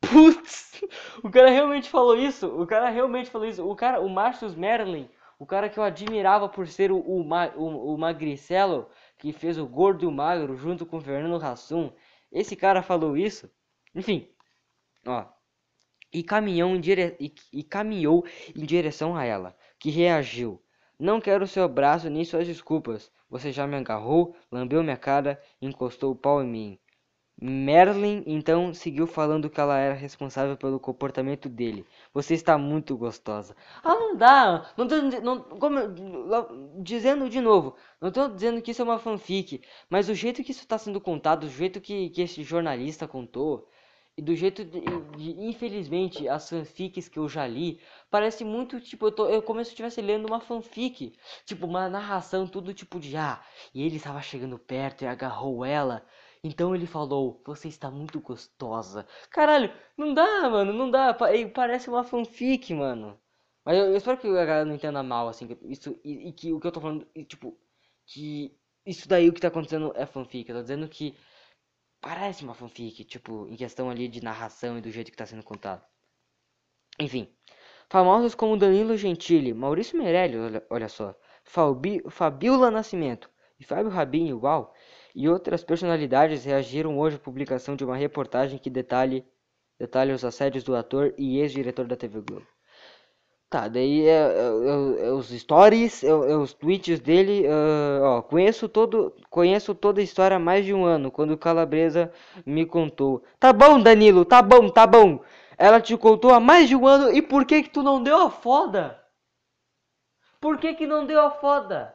Putz! 0.00 0.82
O 1.22 1.30
cara 1.30 1.50
realmente 1.50 1.88
falou 1.88 2.16
isso. 2.16 2.46
O 2.48 2.66
cara 2.66 2.88
realmente 2.90 3.30
falou 3.30 3.46
isso. 3.46 3.68
O 3.68 3.76
cara, 3.76 4.00
o 4.00 4.08
Marcus 4.08 4.54
Merlin, 4.54 5.08
o 5.38 5.46
cara 5.46 5.68
que 5.68 5.78
eu 5.78 5.82
admirava 5.82 6.48
por 6.48 6.66
ser 6.66 6.90
o, 6.90 6.98
o, 6.98 7.20
o, 7.22 7.94
o 7.94 7.98
magricelo 7.98 8.88
que 9.18 9.32
fez 9.32 9.58
o 9.58 9.66
gordo 9.66 10.04
e 10.04 10.06
o 10.06 10.12
magro 10.12 10.56
junto 10.56 10.84
com 10.84 10.98
o 10.98 11.00
Fernando 11.00 11.42
Hassum. 11.42 11.92
Esse 12.32 12.56
cara 12.56 12.82
falou 12.82 13.16
isso. 13.16 13.50
Enfim, 13.94 14.28
ó. 15.06 15.33
E 16.14 16.22
caminhou 16.22 16.70
em, 16.74 16.80
dire... 16.80 17.16
e, 17.20 17.34
e 17.52 17.62
caminhou 17.64 18.24
em 18.56 18.64
direção 18.64 19.16
a 19.16 19.24
ela, 19.24 19.56
que 19.78 19.90
reagiu. 19.90 20.62
Não 20.98 21.20
quero 21.20 21.46
seu 21.46 21.64
abraço 21.64 22.08
nem 22.08 22.24
suas 22.24 22.46
desculpas. 22.46 23.10
Você 23.28 23.50
já 23.50 23.66
me 23.66 23.76
agarrou, 23.76 24.36
lambeu 24.50 24.82
minha 24.82 24.96
cara, 24.96 25.42
encostou 25.60 26.12
o 26.12 26.16
pau 26.16 26.40
em 26.40 26.46
mim. 26.46 26.78
Merlin 27.40 28.22
então 28.26 28.72
seguiu 28.72 29.08
falando 29.08 29.50
que 29.50 29.60
ela 29.60 29.76
era 29.76 29.94
responsável 29.94 30.56
pelo 30.56 30.78
comportamento 30.78 31.48
dele. 31.48 31.84
Você 32.12 32.34
está 32.34 32.56
muito 32.56 32.96
gostosa. 32.96 33.56
Ah, 33.82 33.94
não 33.96 34.16
dá. 34.16 34.70
Não 34.76 34.86
tô 34.86 35.02
não, 35.20 35.42
como, 35.42 35.80
dizendo 36.80 37.28
de 37.28 37.40
novo. 37.40 37.74
Não 38.00 38.08
estou 38.08 38.28
dizendo 38.28 38.62
que 38.62 38.70
isso 38.70 38.82
é 38.82 38.84
uma 38.84 39.00
fanfic. 39.00 39.60
Mas 39.90 40.08
o 40.08 40.14
jeito 40.14 40.44
que 40.44 40.52
isso 40.52 40.62
está 40.62 40.78
sendo 40.78 41.00
contado, 41.00 41.44
o 41.44 41.50
jeito 41.50 41.80
que, 41.80 42.08
que 42.10 42.22
esse 42.22 42.44
jornalista 42.44 43.08
contou, 43.08 43.68
e 44.16 44.22
do 44.22 44.34
jeito 44.36 44.64
de, 44.64 44.80
de, 45.16 45.30
infelizmente 45.40 46.28
as 46.28 46.48
fanfics 46.48 47.08
que 47.08 47.18
eu 47.18 47.28
já 47.28 47.46
li 47.46 47.80
parece 48.10 48.44
muito 48.44 48.80
tipo 48.80 49.06
eu 49.06 49.12
tô 49.12 49.28
eu 49.28 49.42
como 49.42 49.62
se 49.64 49.70
eu 49.70 49.72
estivesse 49.72 50.00
lendo 50.00 50.26
uma 50.26 50.40
fanfic 50.40 51.12
tipo 51.44 51.66
uma 51.66 51.88
narração 51.88 52.46
tudo 52.46 52.72
tipo 52.74 53.00
de 53.00 53.16
ah 53.16 53.42
e 53.74 53.82
ele 53.82 53.96
estava 53.96 54.22
chegando 54.22 54.58
perto 54.58 55.02
e 55.02 55.06
agarrou 55.06 55.64
ela 55.64 56.06
então 56.44 56.74
ele 56.74 56.86
falou: 56.86 57.40
Você 57.46 57.68
está 57.68 57.90
muito 57.90 58.20
gostosa. 58.20 59.06
Caralho, 59.30 59.72
não 59.96 60.12
dá, 60.12 60.50
mano, 60.50 60.72
não 60.74 60.90
dá. 60.90 61.14
Parece 61.54 61.88
uma 61.88 62.04
fanfic, 62.04 62.74
mano. 62.74 63.18
Mas 63.64 63.78
eu, 63.78 63.86
eu 63.86 63.96
espero 63.96 64.18
que 64.18 64.28
a 64.28 64.44
galera 64.44 64.64
não 64.66 64.74
entenda 64.74 65.02
mal, 65.02 65.26
assim. 65.28 65.48
Isso, 65.62 65.98
e, 66.04 66.28
e, 66.28 66.32
que 66.32 66.52
o 66.52 66.60
que 66.60 66.66
eu 66.66 66.72
tô 66.72 66.80
falando, 66.82 67.08
e, 67.14 67.24
tipo, 67.24 67.58
que 68.06 68.54
isso 68.84 69.08
daí 69.08 69.28
o 69.28 69.32
que 69.32 69.40
tá 69.40 69.48
acontecendo 69.48 69.92
é 69.96 70.04
fanfic. 70.04 70.50
Eu 70.50 70.56
tô 70.56 70.62
dizendo 70.62 70.86
que 70.86 71.16
parece 72.04 72.44
uma 72.44 72.52
fanfic, 72.52 73.02
tipo, 73.02 73.48
em 73.48 73.56
questão 73.56 73.88
ali 73.88 74.08
de 74.08 74.22
narração 74.22 74.76
e 74.76 74.82
do 74.82 74.90
jeito 74.90 75.10
que 75.10 75.16
tá 75.16 75.24
sendo 75.24 75.42
contado. 75.42 75.82
Enfim. 77.00 77.34
Famosos 77.88 78.34
como 78.34 78.58
Danilo 78.58 78.94
Gentili, 78.94 79.54
Maurício 79.54 79.96
Meirelles, 79.96 80.38
olha, 80.38 80.66
olha 80.68 80.88
só, 80.88 81.14
Fabi, 81.42 82.02
Fabiola 82.10 82.70
Nascimento 82.70 83.30
e 83.58 83.64
Fábio 83.64 83.90
Rabin 83.90 84.28
igual 84.28 84.74
e 85.14 85.28
outras 85.28 85.64
personalidades 85.64 86.44
reagiram 86.44 86.98
hoje 86.98 87.16
à 87.16 87.18
publicação 87.18 87.74
de 87.74 87.84
uma 87.84 87.96
reportagem 87.96 88.58
que 88.58 88.68
detalhe, 88.68 89.26
detalha 89.78 90.14
os 90.14 90.24
assédios 90.24 90.62
do 90.62 90.76
ator 90.76 91.14
e 91.16 91.38
ex-diretor 91.38 91.86
da 91.86 91.96
TV 91.96 92.20
Globo. 92.20 92.53
Tá, 93.54 93.68
daí 93.68 94.04
é, 94.04 94.10
é, 94.10 95.06
é 95.06 95.12
os 95.12 95.28
stories, 95.28 96.02
é, 96.02 96.12
os 96.12 96.52
tweets 96.52 96.98
dele, 96.98 97.46
uh, 97.46 98.02
ó, 98.02 98.20
conheço 98.20 98.68
todo, 98.68 99.14
conheço 99.30 99.76
toda 99.76 100.00
a 100.00 100.02
história 100.02 100.38
há 100.38 100.40
mais 100.40 100.64
de 100.64 100.74
um 100.74 100.84
ano, 100.84 101.08
quando 101.08 101.38
Calabresa 101.38 102.12
me 102.44 102.66
contou. 102.66 103.22
Tá 103.38 103.52
bom, 103.52 103.80
Danilo, 103.80 104.24
tá 104.24 104.42
bom, 104.42 104.68
tá 104.68 104.88
bom. 104.88 105.20
Ela 105.56 105.80
te 105.80 105.96
contou 105.96 106.34
há 106.34 106.40
mais 106.40 106.68
de 106.68 106.74
um 106.74 106.84
ano 106.84 107.12
e 107.14 107.22
por 107.22 107.44
que 107.44 107.62
que 107.62 107.70
tu 107.70 107.80
não 107.80 108.02
deu 108.02 108.22
a 108.22 108.28
foda? 108.28 109.00
Por 110.40 110.58
que 110.58 110.74
que 110.74 110.84
não 110.84 111.06
deu 111.06 111.20
a 111.20 111.30
foda? 111.30 111.94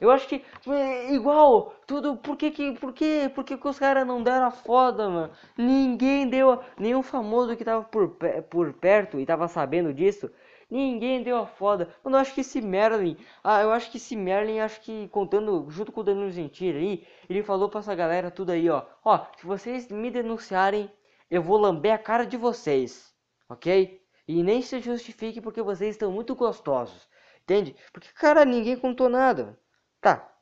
Eu 0.00 0.10
acho 0.10 0.26
que 0.26 0.42
é, 0.68 1.12
igual, 1.12 1.74
tudo, 1.86 2.16
por 2.16 2.36
que 2.38 2.50
que, 2.50 2.72
por 2.72 2.94
que, 2.94 3.28
por 3.34 3.44
que, 3.44 3.56
que 3.56 3.68
os 3.68 3.78
caras 3.78 4.06
não 4.06 4.22
deram 4.22 4.46
a 4.46 4.50
foda, 4.50 5.10
mano? 5.10 5.30
Ninguém 5.56 6.26
deu, 6.26 6.58
nenhum 6.78 7.02
famoso 7.02 7.54
que 7.54 7.64
tava 7.64 7.84
por, 7.84 8.16
por 8.50 8.72
perto 8.72 9.20
e 9.20 9.26
tava 9.26 9.46
sabendo 9.46 9.92
disso, 9.92 10.30
ninguém 10.70 11.22
deu 11.22 11.38
a 11.38 11.46
foda. 11.46 11.94
Mano, 12.02 12.16
eu 12.16 12.20
acho 12.20 12.34
que 12.34 12.40
esse 12.40 12.60
Merlin, 12.60 13.16
ah, 13.42 13.62
eu 13.62 13.70
acho 13.72 13.90
que 13.90 13.96
esse 13.96 14.16
Merlin, 14.16 14.60
acho 14.60 14.80
que 14.80 15.08
contando, 15.08 15.66
junto 15.70 15.92
com 15.92 16.00
o 16.00 16.04
Danilo 16.04 16.30
Gentili 16.30 16.78
aí, 16.78 17.06
ele 17.28 17.42
falou 17.42 17.68
pra 17.68 17.80
essa 17.80 17.94
galera 17.94 18.30
tudo 18.30 18.50
aí, 18.50 18.68
ó. 18.68 18.84
Ó, 19.04 19.26
se 19.36 19.46
vocês 19.46 19.88
me 19.88 20.10
denunciarem, 20.10 20.90
eu 21.30 21.42
vou 21.42 21.58
lamber 21.58 21.92
a 21.92 21.98
cara 21.98 22.24
de 22.24 22.36
vocês, 22.36 23.14
ok? 23.48 24.00
E 24.28 24.42
nem 24.42 24.62
se 24.62 24.80
justifique 24.80 25.40
porque 25.40 25.62
vocês 25.62 25.94
estão 25.94 26.10
muito 26.10 26.34
gostosos, 26.34 27.08
entende? 27.42 27.76
Porque, 27.92 28.08
cara, 28.14 28.44
ninguém 28.44 28.76
contou 28.76 29.08
nada. 29.08 29.58
Tá. 30.00 30.32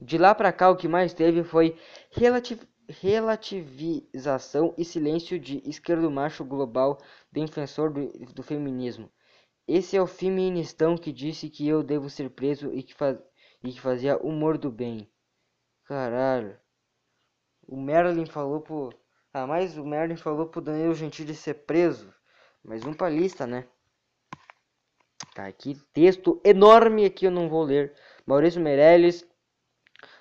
De 0.00 0.16
lá 0.16 0.34
pra 0.34 0.52
cá, 0.52 0.70
o 0.70 0.76
que 0.76 0.88
mais 0.88 1.12
teve 1.12 1.44
foi 1.44 1.78
relativ 2.10 2.60
relativização 2.88 4.74
e 4.76 4.84
silêncio 4.84 5.38
de 5.38 5.62
esquerdo 5.64 6.10
macho 6.10 6.44
global 6.44 6.98
defensor 7.30 7.92
do, 7.92 8.08
do 8.34 8.42
feminismo. 8.42 9.08
Esse 9.72 9.96
é 9.96 10.02
o 10.02 10.06
feministão 10.06 10.96
que 10.96 11.12
disse 11.12 11.48
que 11.48 11.68
eu 11.68 11.80
devo 11.80 12.10
ser 12.10 12.28
preso 12.28 12.74
e 12.74 12.82
que, 12.82 12.92
faz, 12.92 13.16
e 13.62 13.70
que 13.70 13.80
fazia 13.80 14.16
humor 14.16 14.58
do 14.58 14.68
bem. 14.68 15.08
Caralho. 15.84 16.58
O 17.68 17.76
Merlin 17.76 18.26
falou 18.26 18.60
pro. 18.62 18.92
Ah, 19.32 19.46
mas 19.46 19.78
o 19.78 19.86
Merlin 19.86 20.16
falou 20.16 20.48
pro 20.48 20.60
Danilo 20.60 20.92
Gentili 20.92 21.36
ser 21.36 21.54
preso. 21.54 22.12
Mais 22.64 22.84
um 22.84 22.92
pra 22.92 23.08
lista, 23.08 23.46
né? 23.46 23.64
Tá 25.36 25.46
aqui, 25.46 25.80
texto 25.92 26.40
enorme 26.44 27.04
aqui 27.04 27.26
eu 27.26 27.30
não 27.30 27.48
vou 27.48 27.62
ler. 27.62 27.94
Maurício 28.26 28.60
Meirelles. 28.60 29.24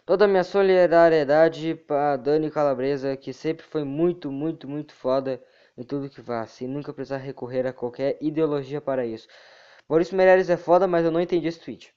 Toda 0.05 0.25
a 0.25 0.27
minha 0.27 0.43
solidariedade 0.43 1.73
para 1.73 2.17
Dani 2.17 2.51
Calabresa, 2.51 3.17
que 3.17 3.33
sempre 3.33 3.65
foi 3.65 3.83
muito, 3.83 4.31
muito, 4.31 4.69
muito 4.69 4.93
foda 4.93 5.43
em 5.79 5.83
tudo 5.83 6.09
que 6.09 6.21
faz, 6.21 6.59
e 6.59 6.67
nunca 6.67 6.93
precisar 6.93 7.17
recorrer 7.17 7.65
a 7.65 7.71
qualquer 7.71 8.17
ideologia 8.21 8.81
para 8.81 9.05
isso. 9.05 9.29
Maurício 9.87 10.15
Meirelles 10.17 10.49
é 10.49 10.57
foda, 10.57 10.85
mas 10.87 11.05
eu 11.05 11.11
não 11.11 11.21
entendi 11.21 11.47
esse 11.47 11.61
tweet. 11.61 11.95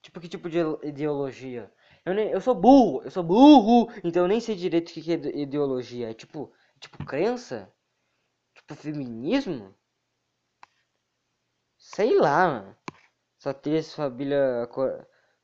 Tipo, 0.00 0.20
que 0.20 0.28
tipo 0.28 0.48
de 0.48 0.58
ideologia? 0.84 1.72
Eu, 2.06 2.14
nem, 2.14 2.30
eu 2.30 2.40
sou 2.40 2.54
burro, 2.54 3.02
eu 3.02 3.10
sou 3.10 3.24
burro, 3.24 3.92
então 4.04 4.22
eu 4.22 4.28
nem 4.28 4.40
sei 4.40 4.54
direito 4.54 4.90
o 4.90 4.92
que, 4.92 5.02
que 5.02 5.12
é 5.12 5.16
ideologia. 5.40 6.10
É 6.10 6.14
tipo, 6.14 6.52
tipo 6.78 7.04
crença? 7.04 7.68
Tipo 8.54 8.76
feminismo? 8.76 9.74
Sei 11.76 12.16
lá, 12.16 12.46
mano. 12.46 12.76
Só 13.38 13.52
triste 13.52 13.96
família 13.96 14.68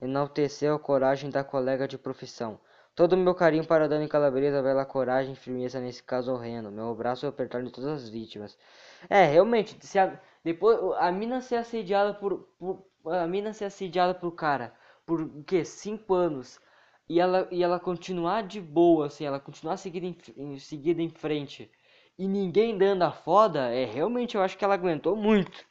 enalteceu 0.00 0.74
a 0.76 0.78
coragem 0.78 1.30
da 1.30 1.42
colega 1.42 1.88
de 1.88 1.98
profissão. 1.98 2.60
Todo 2.94 3.14
o 3.14 3.16
meu 3.16 3.34
carinho 3.34 3.66
para 3.66 3.88
Dani 3.88 4.08
Calabresa, 4.08 4.62
bela 4.62 4.84
coragem 4.84 5.32
e 5.32 5.36
firmeza 5.36 5.80
nesse 5.80 6.02
caso 6.02 6.32
horrendo. 6.32 6.70
Meu 6.70 6.90
abraço 6.90 7.26
é 7.26 7.28
apertar 7.28 7.62
de 7.62 7.70
todas 7.70 7.90
as 8.04 8.08
vítimas. 8.08 8.56
É, 9.10 9.24
realmente, 9.26 9.76
se 9.84 9.98
a, 9.98 10.20
depois 10.44 10.78
a 10.98 11.10
mina 11.10 11.40
ser 11.40 11.56
assediada 11.56 12.14
por, 12.14 12.48
por, 12.58 12.86
a 13.06 13.26
mina 13.26 13.52
ser 13.52 13.66
assediada 13.66 14.14
por 14.14 14.32
cara 14.32 14.72
por 15.06 15.20
o 15.22 15.44
que? 15.44 15.64
Cinco 15.64 16.14
anos. 16.14 16.60
E 17.08 17.20
ela, 17.20 17.48
e 17.50 17.62
ela 17.62 17.78
continuar 17.78 18.42
de 18.42 18.60
boa, 18.60 19.06
assim, 19.06 19.24
ela 19.24 19.38
continuar 19.40 19.76
seguida 19.76 20.06
em, 20.06 20.16
em, 20.36 20.58
seguida 20.58 21.02
em 21.02 21.10
frente. 21.10 21.70
E 22.18 22.26
ninguém 22.26 22.78
dando 22.78 23.02
a 23.02 23.12
foda, 23.12 23.68
é 23.74 23.84
realmente 23.84 24.36
eu 24.36 24.42
acho 24.42 24.56
que 24.56 24.64
ela 24.64 24.74
aguentou 24.74 25.16
muito. 25.16 25.64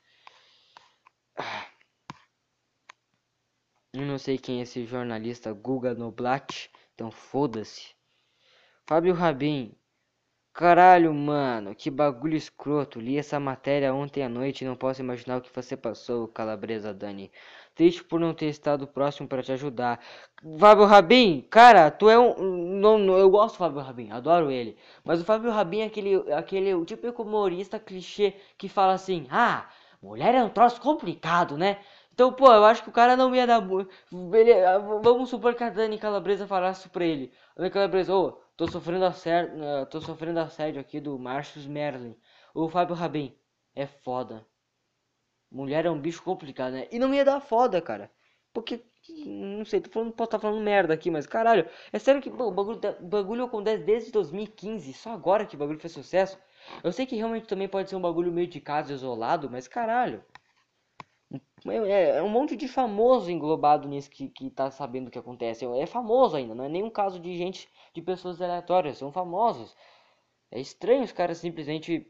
Eu 3.94 4.02
não 4.06 4.18
sei 4.18 4.38
quem 4.38 4.60
é 4.60 4.64
esse 4.64 4.86
jornalista 4.86 5.52
Guga 5.54 5.94
Noblat, 5.94 6.70
então 6.94 7.12
foda-se. 7.12 7.94
Fábio 8.86 9.14
Rabin. 9.14 9.76
Caralho, 10.54 11.12
mano, 11.14 11.74
que 11.76 11.90
bagulho 11.90 12.38
escroto. 12.38 13.00
Li 13.00 13.18
essa 13.18 13.40
matéria 13.40 13.94
ontem 13.94 14.24
à 14.24 14.30
noite 14.30 14.64
e 14.64 14.68
não 14.68 14.76
posso 14.76 15.02
imaginar 15.02 15.38
o 15.38 15.42
que 15.42 15.54
você 15.54 15.76
passou, 15.76 16.28
calabresa 16.28 16.94
Dani. 16.94 17.32
Triste 17.76 18.04
por 18.04 18.20
não 18.20 18.34
ter 18.36 18.48
estado 18.48 18.86
próximo 18.88 19.28
para 19.28 19.42
te 19.42 19.52
ajudar. 19.52 20.00
Fábio 20.60 20.86
Rabin, 20.86 21.42
cara, 21.50 21.90
tu 21.90 22.08
é 22.10 22.20
um. 22.20 22.36
Não, 22.80 23.00
não, 23.00 23.18
eu 23.18 23.30
gosto 23.32 23.56
do 23.56 23.58
Fábio 23.60 23.82
Rabin, 23.82 24.12
adoro 24.12 24.52
ele. 24.52 24.78
Mas 25.04 25.20
o 25.22 25.26
Fábio 25.26 25.50
Rabin 25.52 25.80
é 25.82 25.86
aquele, 25.86 26.34
aquele 26.34 26.74
o 26.76 26.86
típico 26.86 27.24
humorista 27.24 27.80
clichê 27.80 28.36
que 28.58 28.70
fala 28.70 28.94
assim: 28.94 29.26
ah, 29.32 29.68
mulher 30.02 30.36
é 30.36 30.44
um 30.44 30.50
troço 30.50 30.80
complicado, 30.82 31.58
né? 31.58 31.80
Então, 32.14 32.32
pô, 32.32 32.46
eu 32.54 32.64
acho 32.66 32.84
que 32.84 32.90
o 32.90 32.92
cara 32.94 33.18
não 33.18 33.34
ia 33.36 33.48
dar. 33.48 33.60
Ele, 33.62 34.54
vamos 35.02 35.30
supor 35.30 35.56
que 35.56 35.64
a 35.64 35.70
Dani 35.72 35.98
Calabresa 35.98 36.46
falasse 36.46 36.88
pra 36.90 37.04
ele: 37.04 37.34
Dani 37.58 37.72
Calabresa, 37.72 38.14
ô, 38.14 38.28
oh, 38.28 38.32
tô 38.56 38.68
sofrendo 38.68 39.06
assédio, 39.06 39.56
uh, 39.56 39.86
tô 39.88 40.00
sofrendo 40.00 40.40
assédio 40.40 40.80
aqui 40.80 41.00
do 41.00 41.18
Marcus 41.18 41.66
Merlin. 41.66 42.16
O 42.54 42.70
Fábio 42.70 42.96
Rabin, 42.96 43.36
é 43.76 43.88
foda. 43.88 44.46
Mulher 45.52 45.86
é 45.86 45.92
um 45.92 46.00
bicho 46.00 46.22
complicado, 46.24 46.74
né? 46.74 46.88
E 46.92 47.00
não 47.00 47.14
ia 47.14 47.26
dar 47.26 47.40
foda, 47.42 47.82
cara. 47.82 48.12
Porque, 48.54 48.84
não 49.26 49.66
sei, 49.66 49.82
tô 49.82 49.90
falando, 49.90 50.12
posso 50.12 50.28
estar 50.28 50.38
tá 50.38 50.42
falando 50.42 50.64
merda 50.64 50.94
aqui, 50.94 51.10
mas 51.10 51.26
caralho, 51.26 51.68
é 51.92 51.98
sério 52.00 52.22
que 52.22 52.30
o 52.30 52.52
bagulho, 52.52 52.80
bagulho 53.02 53.44
acontece 53.46 53.84
desde 53.84 54.12
2015, 54.12 54.94
só 54.94 55.12
agora 55.14 55.46
que 55.46 55.56
o 55.56 55.60
bagulho 55.60 55.80
fez 55.80 55.94
sucesso. 55.94 56.38
Eu 56.84 56.92
sei 56.92 57.06
que 57.08 57.16
realmente 57.16 57.48
também 57.48 57.68
pode 57.68 57.90
ser 57.90 57.96
um 57.96 58.02
bagulho 58.02 58.32
meio 58.32 58.48
de 58.48 58.62
caso 58.62 58.94
isolado, 58.94 59.50
mas 59.50 59.68
caralho. 59.68 60.24
É, 61.66 62.18
é, 62.18 62.24
um 62.24 62.30
monte 62.30 62.56
de 62.56 62.68
famoso 62.68 63.32
englobado 63.32 63.88
nisso 63.88 64.10
que, 64.10 64.28
que 64.30 64.50
tá 64.50 64.70
sabendo 64.70 65.08
o 65.08 65.12
que 65.12 65.18
acontece. 65.18 65.66
É 65.66 65.86
famoso 65.86 66.36
ainda, 66.36 66.54
não 66.54 66.66
é 66.66 66.70
nenhum 66.70 66.90
caso 66.90 67.20
de 67.20 67.36
gente, 67.38 67.70
de 67.94 68.02
pessoas 68.02 68.42
aleatórias, 68.42 68.98
são 68.98 69.12
famosos. 69.12 69.76
É 70.52 70.60
estranho 70.60 71.04
os 71.04 71.12
caras 71.12 71.38
simplesmente, 71.38 72.08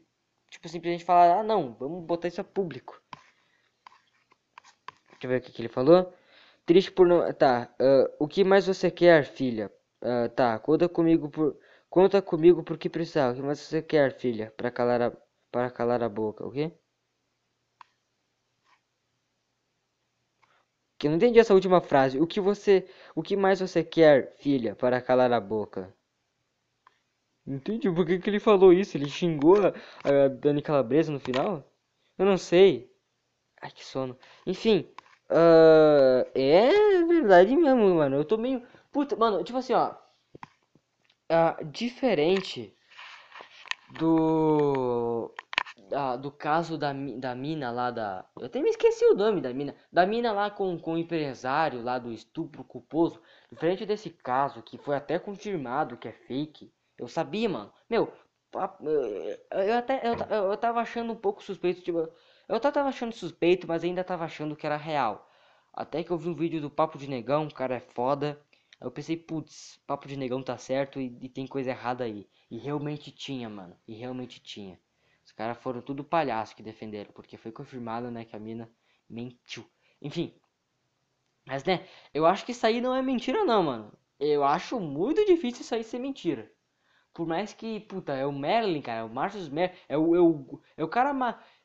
tipo, 0.50 0.68
simplesmente 0.68 1.04
falar, 1.04 1.40
ah 1.40 1.42
não, 1.42 1.74
vamos 1.74 2.04
botar 2.04 2.28
isso 2.28 2.40
a 2.40 2.44
público. 2.44 3.00
Deixa 5.12 5.26
eu 5.26 5.30
ver 5.30 5.38
o 5.38 5.40
que, 5.40 5.52
que 5.52 5.62
ele 5.62 5.68
falou. 5.68 6.12
Triste 6.66 6.92
por 6.92 7.06
não. 7.06 7.32
Tá. 7.32 7.74
Uh, 7.80 8.24
o 8.24 8.28
que 8.28 8.44
mais 8.44 8.66
você 8.66 8.90
quer, 8.90 9.24
filha? 9.24 9.72
Uh, 10.02 10.28
tá. 10.34 10.58
Conta 10.58 10.88
comigo 10.88 11.30
por. 11.30 11.58
Conta 11.88 12.20
comigo 12.20 12.62
por 12.62 12.76
que 12.76 12.90
precisar. 12.90 13.32
O 13.32 13.34
que 13.34 13.42
mais 13.42 13.60
você 13.60 13.82
quer, 13.82 14.12
filha? 14.18 14.52
Para 14.56 14.70
calar 14.70 15.00
a. 15.02 15.12
Para 15.50 15.70
calar 15.70 16.02
a 16.02 16.08
boca, 16.08 16.44
ok? 16.46 16.76
Que 20.98 21.08
não 21.08 21.16
entendi 21.16 21.38
essa 21.38 21.54
última 21.54 21.80
frase. 21.80 22.20
O 22.20 22.26
que 22.26 22.40
você. 22.40 22.86
O 23.14 23.22
que 23.22 23.36
mais 23.36 23.60
você 23.60 23.82
quer, 23.84 24.34
filha? 24.38 24.74
Para 24.74 25.00
calar 25.00 25.32
a 25.32 25.40
boca. 25.40 25.94
Entendi 27.46 27.90
por 27.90 28.06
que, 28.06 28.18
que 28.18 28.30
ele 28.30 28.40
falou 28.40 28.72
isso. 28.72 28.96
Ele 28.96 29.08
xingou 29.08 29.56
a, 29.66 29.68
a 30.08 30.28
Dani 30.28 30.62
Calabresa 30.62 31.12
no 31.12 31.20
final? 31.20 31.62
Eu 32.18 32.24
não 32.24 32.38
sei. 32.38 32.90
Ai, 33.60 33.70
que 33.70 33.84
sono. 33.84 34.18
Enfim. 34.46 34.88
Uh, 35.30 36.26
é 36.34 37.02
verdade 37.04 37.56
mesmo, 37.56 37.94
mano. 37.94 38.16
Eu 38.16 38.24
tô 38.24 38.36
meio. 38.36 38.62
Puta, 38.92 39.16
mano, 39.16 39.42
tipo 39.44 39.58
assim, 39.58 39.74
ó. 39.74 39.94
Uh, 41.30 41.64
diferente 41.64 42.74
do. 43.98 45.32
Uh, 45.92 46.18
do 46.18 46.30
caso 46.30 46.78
da, 46.78 46.92
da 46.92 47.34
mina 47.34 47.70
lá 47.70 47.90
da. 47.90 48.24
Eu 48.38 48.46
até 48.46 48.60
me 48.60 48.70
esqueci 48.70 49.04
o 49.04 49.14
nome 49.14 49.40
da 49.40 49.52
mina. 49.52 49.74
Da 49.92 50.06
mina 50.06 50.32
lá 50.32 50.50
com, 50.50 50.78
com 50.78 50.94
o 50.94 50.98
empresário 50.98 51.82
lá 51.82 51.98
do 51.98 52.10
estupro 52.10 52.64
culposo. 52.64 53.20
Diferente 53.52 53.84
desse 53.84 54.10
caso, 54.10 54.62
que 54.62 54.78
foi 54.78 54.96
até 54.96 55.18
confirmado 55.18 55.96
que 55.96 56.08
é 56.08 56.12
fake. 56.12 56.72
Eu 56.96 57.06
sabia, 57.06 57.48
mano. 57.48 57.72
Meu, 57.88 58.12
eu 59.50 59.74
até. 59.76 60.00
Eu, 60.06 60.14
eu 60.50 60.56
tava 60.56 60.80
achando 60.80 61.12
um 61.12 61.16
pouco 61.16 61.42
suspeito, 61.42 61.82
tipo. 61.82 62.08
Eu 62.48 62.56
até 62.56 62.70
tava 62.70 62.88
achando 62.88 63.12
suspeito, 63.12 63.66
mas 63.66 63.84
ainda 63.84 64.04
tava 64.04 64.24
achando 64.24 64.56
que 64.56 64.66
era 64.66 64.76
real. 64.76 65.28
Até 65.72 66.04
que 66.04 66.10
eu 66.10 66.18
vi 66.18 66.28
um 66.28 66.34
vídeo 66.34 66.60
do 66.60 66.70
Papo 66.70 66.98
de 66.98 67.08
Negão, 67.08 67.48
cara 67.48 67.76
é 67.76 67.80
foda. 67.80 68.40
Eu 68.80 68.90
pensei, 68.90 69.16
putz, 69.16 69.80
Papo 69.86 70.06
de 70.06 70.16
Negão 70.16 70.42
tá 70.42 70.56
certo 70.56 71.00
e, 71.00 71.16
e, 71.20 71.28
tem 71.28 71.46
coisa 71.46 71.70
errada 71.70 72.04
aí. 72.04 72.28
E 72.50 72.58
realmente 72.58 73.10
tinha, 73.10 73.48
mano. 73.48 73.76
E 73.88 73.94
realmente 73.94 74.40
tinha. 74.42 74.78
Caras 75.36 75.58
foram 75.58 75.80
tudo 75.82 76.04
palhaço 76.04 76.54
que 76.56 76.62
defenderam, 76.62 77.12
porque 77.12 77.36
foi 77.36 77.52
confirmado, 77.52 78.10
né, 78.10 78.24
que 78.24 78.36
a 78.36 78.38
mina 78.38 78.70
mentiu. 79.08 79.64
Enfim. 80.00 80.34
Mas, 81.46 81.64
né, 81.64 81.86
eu 82.12 82.26
acho 82.26 82.44
que 82.44 82.52
isso 82.52 82.66
aí 82.66 82.80
não 82.80 82.94
é 82.94 83.02
mentira 83.02 83.44
não, 83.44 83.62
mano. 83.62 83.92
Eu 84.18 84.44
acho 84.44 84.78
muito 84.80 85.24
difícil 85.26 85.62
isso 85.62 85.74
aí 85.74 85.82
ser 85.84 85.98
mentira. 85.98 86.50
Por 87.14 87.26
mais 87.26 87.52
que, 87.54 87.80
puta, 87.80 88.12
é 88.14 88.26
o 88.26 88.32
Merlin, 88.32 88.82
cara, 88.82 89.00
é 89.00 89.04
o 89.04 89.10
Marcus 89.10 89.48
Merlin, 89.48 89.76
é 89.88 89.98
o, 89.98 90.14
é 90.16 90.20
o, 90.20 90.60
é 90.76 90.84
o 90.84 90.88
cara, 90.88 91.10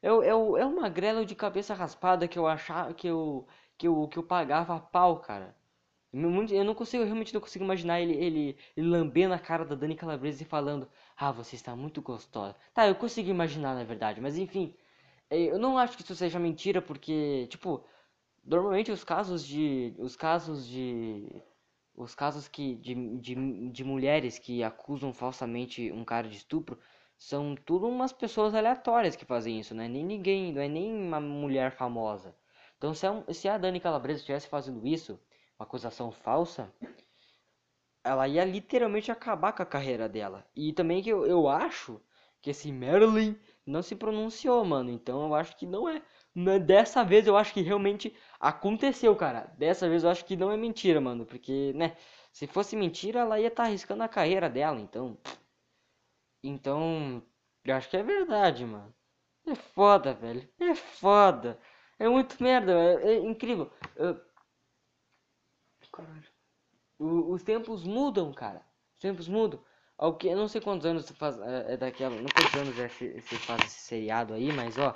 é 0.02 0.12
o, 0.12 0.24
é 0.24 0.36
o, 0.36 0.58
é 0.58 0.66
o 0.66 0.76
magrelo 0.76 1.26
de 1.26 1.36
cabeça 1.36 1.74
raspada 1.74 2.28
que 2.28 2.40
eu 2.40 2.48
achava, 2.48 2.94
que 2.94 3.08
eu, 3.08 3.48
que 3.78 3.88
eu, 3.88 4.08
que 4.08 4.18
eu 4.20 4.24
pagava 4.24 4.80
pau, 4.80 5.20
cara. 5.22 5.56
Eu 6.12 6.64
não 6.66 6.74
consigo, 6.74 7.03
realmente 7.03 7.34
não 7.34 7.41
consigo 7.41 7.64
imaginar 7.64 8.01
ele, 8.01 8.14
ele, 8.14 8.57
ele 8.76 8.88
lambendo 8.88 9.34
a 9.34 9.39
cara 9.39 9.64
da 9.64 9.76
Dani 9.76 9.95
Calabresa 9.95 10.41
e 10.41 10.45
falando, 10.45 10.89
ah, 11.16 11.32
você 11.32 11.55
está 11.55 11.76
muito 11.76 12.01
gostosa. 12.01 12.55
Tá, 12.74 12.88
eu 12.88 12.95
consigo 12.95 13.30
imaginar, 13.30 13.76
na 13.76 13.84
verdade, 13.84 14.20
mas 14.20 14.38
enfim, 14.38 14.76
é, 15.30 15.38
eu 15.51 15.60
não 15.60 15.78
acho 15.78 15.95
que 15.97 16.03
isso 16.03 16.16
seja 16.16 16.39
mentira, 16.39 16.82
porque, 16.82 17.47
tipo, 17.49 17.86
normalmente 18.43 18.91
os 18.91 19.03
casos 19.03 19.45
de 19.45 19.93
os 19.99 20.16
casos 20.16 20.68
de 20.68 21.43
os 21.95 22.16
casos 22.16 22.47
que 22.47 22.76
de, 22.76 22.95
de, 23.20 23.70
de 23.70 23.84
mulheres 23.84 24.39
que 24.39 24.64
acusam 24.64 25.14
falsamente 25.14 25.91
um 25.91 26.03
cara 26.05 26.28
de 26.30 26.38
estupro 26.38 26.80
são 27.18 27.55
tudo 27.55 27.88
umas 27.88 28.14
pessoas 28.14 28.55
aleatórias 28.55 29.16
que 29.16 29.26
fazem 29.26 29.60
isso, 29.60 29.76
não 29.76 29.84
é 29.84 29.88
nem 29.88 30.05
ninguém, 30.05 30.53
não 30.53 30.62
é 30.62 30.68
nem 30.70 30.91
uma 30.93 31.20
mulher 31.20 31.72
famosa. 31.72 32.36
Então 32.78 32.93
se 32.93 33.05
a, 33.05 33.24
se 33.34 33.47
a 33.49 33.57
Dani 33.57 33.80
Calabresa 33.80 34.20
estivesse 34.20 34.47
fazendo 34.47 34.86
isso, 34.88 35.20
uma 35.60 35.66
acusação 35.66 36.12
falsa, 36.12 36.74
ela 38.03 38.28
ia 38.28 38.45
literalmente 38.45 39.12
acabar 39.12 39.51
com 39.51 39.62
a 39.62 39.66
carreira 39.66 40.07
dela. 40.07 40.47
E 40.55 40.72
também 40.72 41.03
que 41.03 41.10
eu, 41.10 41.26
eu 41.26 41.49
acho 41.49 42.01
que 42.41 42.49
esse 42.51 42.72
Marilyn 42.72 43.36
não 43.66 43.84
se 43.84 43.95
pronunciou, 43.95 44.64
mano. 44.64 44.89
Então 44.89 45.28
eu 45.28 45.36
acho 45.36 45.55
que 45.57 45.66
não 45.66 45.88
é. 45.88 46.01
Não 46.34 46.53
é 46.53 46.60
dessa 46.60 47.03
vez 47.03 47.28
eu 47.28 47.36
acho 47.36 47.53
que 47.53 47.62
realmente 47.62 48.16
aconteceu, 48.39 49.16
cara. 49.16 49.53
Dessa 49.57 49.89
vez 49.89 50.03
eu 50.03 50.10
acho 50.10 50.24
que 50.26 50.38
não 50.38 50.51
é 50.51 50.55
mentira, 50.55 51.01
mano. 51.01 51.26
Porque, 51.26 51.74
né? 51.76 51.97
Se 52.32 52.47
fosse 52.47 52.76
mentira, 52.76 53.20
ela 53.22 53.39
ia 53.39 53.47
estar 53.47 53.64
tá 53.64 53.70
arriscando 53.70 54.03
a 54.03 54.07
carreira 54.07 54.49
dela. 54.49 54.80
Então. 54.80 55.18
Então. 56.43 57.22
Eu 57.66 57.76
acho 57.76 57.89
que 57.89 57.97
é 57.97 58.03
verdade, 58.03 58.66
mano. 58.66 58.93
É 59.45 59.55
foda, 59.55 60.14
velho. 60.14 60.47
É 60.60 60.74
foda. 60.76 61.60
É 61.99 62.07
muito 62.07 62.41
merda. 62.41 62.72
É, 62.72 63.16
é 63.16 63.18
incrível. 63.20 63.70
O, 67.00 67.32
os 67.34 67.43
tempos 67.43 67.84
mudam, 67.84 68.34
cara. 68.34 68.66
Os 68.95 69.00
tempos 69.02 69.28
mudam. 69.28 69.64
Ao 69.97 70.16
que, 70.18 70.28
eu 70.28 70.38
não 70.38 70.47
sei 70.47 70.62
quantos 70.62 70.86
anos 70.86 71.10
faz, 71.12 71.39
é, 71.39 71.74
é 71.74 71.78
daquela. 71.78 72.16
Não 72.22 72.32
quantos 72.32 72.56
anos 72.56 72.78
é, 72.80 72.88
você 72.88 73.38
faz 73.39 73.66
esse 73.66 73.82
seriado 73.82 74.34
aí, 74.34 74.52
mas 74.52 74.78
ó. 74.78 74.93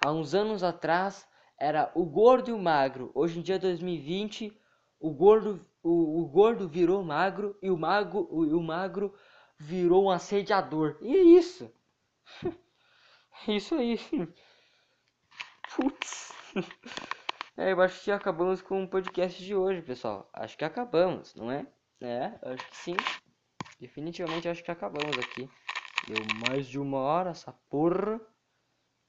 Há 0.00 0.12
uns 0.12 0.34
anos 0.34 0.62
atrás 0.62 1.26
era 1.58 1.90
o 1.94 2.04
gordo 2.04 2.50
e 2.50 2.52
o 2.52 2.58
magro. 2.58 3.10
Hoje 3.14 3.38
em 3.38 3.42
dia 3.42 3.58
2020, 3.58 4.56
o 5.00 5.10
gordo, 5.12 5.66
o, 5.82 6.22
o 6.22 6.26
gordo 6.28 6.68
virou 6.68 7.02
magro 7.02 7.56
e 7.62 7.70
o 7.70 7.76
mago, 7.76 8.28
o, 8.30 8.42
o 8.56 8.62
magro 8.62 9.14
virou 9.58 10.04
um 10.04 10.10
assediador. 10.10 10.98
E 11.02 11.16
é 11.16 11.22
isso. 11.22 11.70
É 13.48 13.52
isso 13.56 13.74
aí. 13.76 13.98
Putz. 15.70 16.32
É, 17.58 17.72
eu 17.72 17.80
acho 17.80 18.04
que 18.04 18.12
acabamos 18.12 18.62
com 18.62 18.84
o 18.84 18.88
podcast 18.88 19.44
de 19.44 19.52
hoje, 19.52 19.82
pessoal. 19.82 20.30
Acho 20.32 20.56
que 20.56 20.64
acabamos, 20.64 21.34
não 21.34 21.50
é? 21.50 21.66
É, 22.00 22.26
acho 22.42 22.70
que 22.70 22.76
sim. 22.76 22.96
Definitivamente 23.80 24.48
acho 24.48 24.62
que 24.62 24.70
acabamos 24.70 25.18
aqui. 25.18 25.50
Deu 26.06 26.24
mais 26.48 26.68
de 26.68 26.78
uma 26.78 26.98
hora 26.98 27.30
essa 27.30 27.52
porra. 27.68 28.20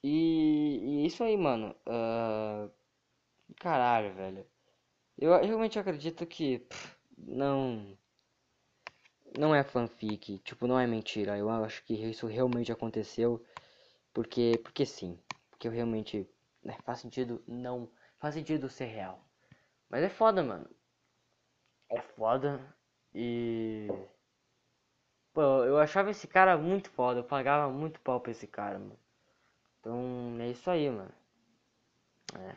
E, 0.03 0.79
e 0.81 1.03
é 1.03 1.05
isso 1.05 1.23
aí, 1.23 1.37
mano. 1.37 1.75
Uh, 1.87 2.71
caralho, 3.57 4.15
velho. 4.15 4.43
Eu, 5.15 5.39
realmente 5.43 5.77
acredito 5.77 6.25
que 6.25 6.57
pff, 6.57 6.97
não. 7.19 7.95
Não 9.37 9.53
é 9.53 9.63
fanfic. 9.63 10.39
Tipo, 10.39 10.65
não 10.65 10.79
é 10.79 10.87
mentira. 10.87 11.37
Eu 11.37 11.51
acho 11.51 11.83
que 11.85 11.93
isso 11.93 12.25
realmente 12.25 12.71
aconteceu. 12.71 13.45
Porque, 14.11 14.59
porque 14.63 14.87
sim. 14.87 15.19
Porque 15.51 15.67
eu 15.67 15.71
realmente. 15.71 16.27
Né, 16.63 16.75
faz 16.83 16.97
sentido 16.99 17.43
não. 17.47 17.87
Faz 18.19 18.35
sentido 18.35 18.69
ser 18.69 18.85
real. 18.85 19.23
Mas 19.89 20.03
é 20.03 20.09
foda, 20.09 20.43
mano. 20.43 20.69
É 21.89 22.01
foda. 22.01 22.59
E. 23.13 23.87
Pô, 25.33 25.63
eu 25.63 25.77
achava 25.79 26.11
esse 26.11 26.27
cara 26.27 26.57
muito 26.57 26.89
foda, 26.89 27.19
eu 27.21 27.23
pagava 27.23 27.71
muito 27.71 27.99
pau 28.01 28.19
pra 28.19 28.31
esse 28.31 28.45
cara, 28.45 28.77
mano. 28.77 28.99
Então, 29.79 30.37
é 30.39 30.49
isso 30.49 30.69
aí, 30.69 30.89
mano. 30.89 31.13
É. 32.37 32.55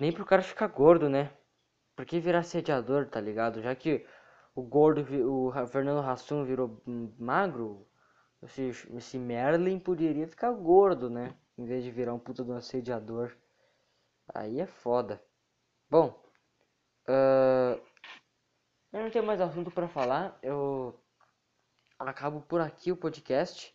Nem 0.00 0.12
pro 0.12 0.26
cara 0.26 0.42
ficar 0.42 0.66
gordo, 0.66 1.08
né? 1.08 1.30
Por 1.94 2.04
que 2.04 2.18
virar 2.18 2.42
sediador, 2.42 3.06
tá 3.08 3.20
ligado? 3.20 3.62
Já 3.62 3.74
que 3.74 4.04
o 4.54 4.62
gordo, 4.62 5.06
o 5.28 5.52
Fernando 5.68 6.04
Hassum 6.04 6.44
virou 6.44 6.82
magro, 7.18 7.86
esse, 8.42 8.70
esse 8.96 9.18
Merlin 9.18 9.78
poderia 9.78 10.26
ficar 10.26 10.50
gordo, 10.52 11.08
né? 11.08 11.34
Em 11.56 11.64
vez 11.64 11.84
de 11.84 11.90
virar 11.90 12.14
um 12.14 12.18
puta 12.18 12.42
do 12.42 12.52
assediador. 12.52 13.36
Aí 14.34 14.60
é 14.60 14.66
foda. 14.66 15.22
Bom, 15.88 16.08
uh, 17.08 17.80
eu 18.92 19.02
não 19.02 19.10
tenho 19.10 19.24
mais 19.24 19.40
assunto 19.40 19.70
para 19.70 19.88
falar. 19.88 20.38
Eu 20.42 20.98
acabo 21.98 22.40
por 22.42 22.60
aqui 22.60 22.90
o 22.90 22.96
podcast. 22.96 23.74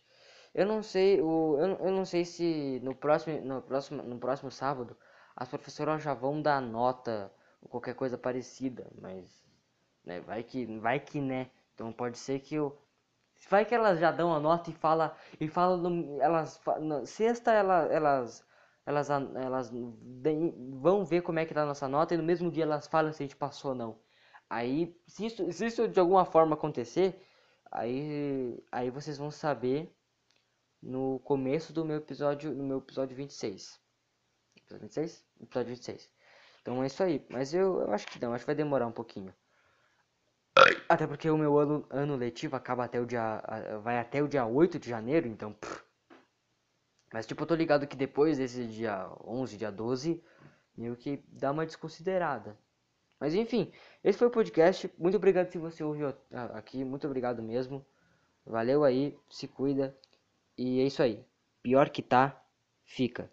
Eu 0.54 0.66
não 0.66 0.82
sei, 0.82 1.20
o, 1.20 1.56
eu, 1.58 1.86
eu 1.86 1.92
não 1.92 2.04
sei 2.04 2.24
se 2.24 2.80
no 2.82 2.94
próximo, 2.94 3.40
no 3.40 3.62
próximo, 3.62 4.02
no 4.02 4.18
próximo 4.18 4.50
sábado 4.50 4.96
as 5.36 5.48
professoras 5.48 6.02
já 6.02 6.12
vão 6.12 6.42
dar 6.42 6.60
nota 6.60 7.32
ou 7.62 7.68
qualquer 7.68 7.94
coisa 7.94 8.18
parecida, 8.18 8.90
mas 9.00 9.44
né, 10.04 10.20
vai 10.20 10.42
que, 10.42 10.66
vai 10.78 10.98
que 10.98 11.20
né. 11.20 11.50
Então 11.74 11.92
pode 11.92 12.18
ser 12.18 12.40
que 12.40 12.56
eu 12.56 12.76
vai 13.48 13.64
que 13.64 13.74
elas 13.74 13.98
já 13.98 14.10
dão 14.12 14.34
a 14.34 14.40
nota 14.40 14.70
e 14.70 14.74
fala 14.74 15.16
e 15.40 15.48
fala 15.48 15.76
no, 15.76 16.20
elas 16.20 16.60
na 16.80 17.04
sexta 17.06 17.52
ela, 17.52 17.86
elas 17.92 18.44
elas 18.86 19.08
elas 19.10 19.70
vão 20.80 21.04
ver 21.04 21.22
como 21.22 21.38
é 21.38 21.46
que 21.46 21.54
tá 21.54 21.62
a 21.62 21.66
nossa 21.66 21.88
nota 21.88 22.14
e 22.14 22.16
no 22.16 22.22
mesmo 22.22 22.50
dia 22.50 22.64
elas 22.64 22.86
falam 22.86 23.12
se 23.12 23.22
a 23.22 23.26
gente 23.26 23.36
passou 23.36 23.72
ou 23.72 23.76
não. 23.76 23.98
Aí, 24.48 24.96
se 25.06 25.26
isso, 25.26 25.52
se 25.52 25.66
isso 25.66 25.86
de 25.88 26.00
alguma 26.00 26.24
forma 26.24 26.54
acontecer, 26.54 27.24
aí, 27.70 28.58
aí 28.72 28.90
vocês 28.90 29.16
vão 29.16 29.30
saber 29.30 29.94
no 30.82 31.20
começo 31.20 31.72
do 31.72 31.84
meu 31.84 31.98
episódio, 31.98 32.52
no 32.52 32.64
meu 32.64 32.78
episódio 32.78 33.16
26. 33.16 33.80
Episódio 34.56 34.82
26? 34.82 35.24
Episódio 35.40 35.68
26. 35.68 36.12
Então 36.62 36.82
é 36.82 36.86
isso 36.86 37.02
aí. 37.02 37.24
Mas 37.30 37.54
eu, 37.54 37.80
eu 37.80 37.92
acho 37.92 38.06
que 38.08 38.20
não, 38.20 38.32
acho 38.32 38.42
que 38.42 38.46
vai 38.46 38.54
demorar 38.56 38.86
um 38.86 38.92
pouquinho. 38.92 39.32
Até 40.88 41.06
porque 41.06 41.30
o 41.30 41.38
meu 41.38 41.58
ano, 41.58 41.86
ano 41.90 42.16
letivo 42.16 42.56
acaba 42.56 42.84
até 42.84 43.00
o 43.00 43.06
dia. 43.06 43.42
Vai 43.82 43.98
até 43.98 44.22
o 44.22 44.28
dia 44.28 44.44
8 44.46 44.78
de 44.78 44.88
janeiro, 44.88 45.28
então. 45.28 45.52
Pff. 45.52 45.84
Mas 47.12 47.26
tipo, 47.26 47.42
eu 47.42 47.46
tô 47.46 47.54
ligado 47.54 47.86
que 47.86 47.96
depois 47.96 48.38
desse 48.38 48.66
dia 48.66 49.10
11, 49.24 49.56
dia 49.56 49.72
12, 49.72 50.22
meio 50.76 50.96
que 50.96 51.22
dá 51.28 51.50
uma 51.50 51.66
desconsiderada. 51.66 52.56
Mas 53.18 53.34
enfim, 53.34 53.72
esse 54.02 54.18
foi 54.18 54.28
o 54.28 54.30
podcast. 54.30 54.90
Muito 54.96 55.16
obrigado 55.16 55.50
se 55.50 55.58
você 55.58 55.82
ouviu 55.82 56.14
aqui. 56.54 56.84
Muito 56.84 57.06
obrigado 57.06 57.42
mesmo. 57.42 57.84
Valeu 58.46 58.84
aí, 58.84 59.18
se 59.28 59.46
cuida. 59.46 59.96
E 60.56 60.80
é 60.80 60.84
isso 60.84 61.02
aí. 61.02 61.24
Pior 61.62 61.90
que 61.90 62.02
tá, 62.02 62.42
fica. 62.84 63.30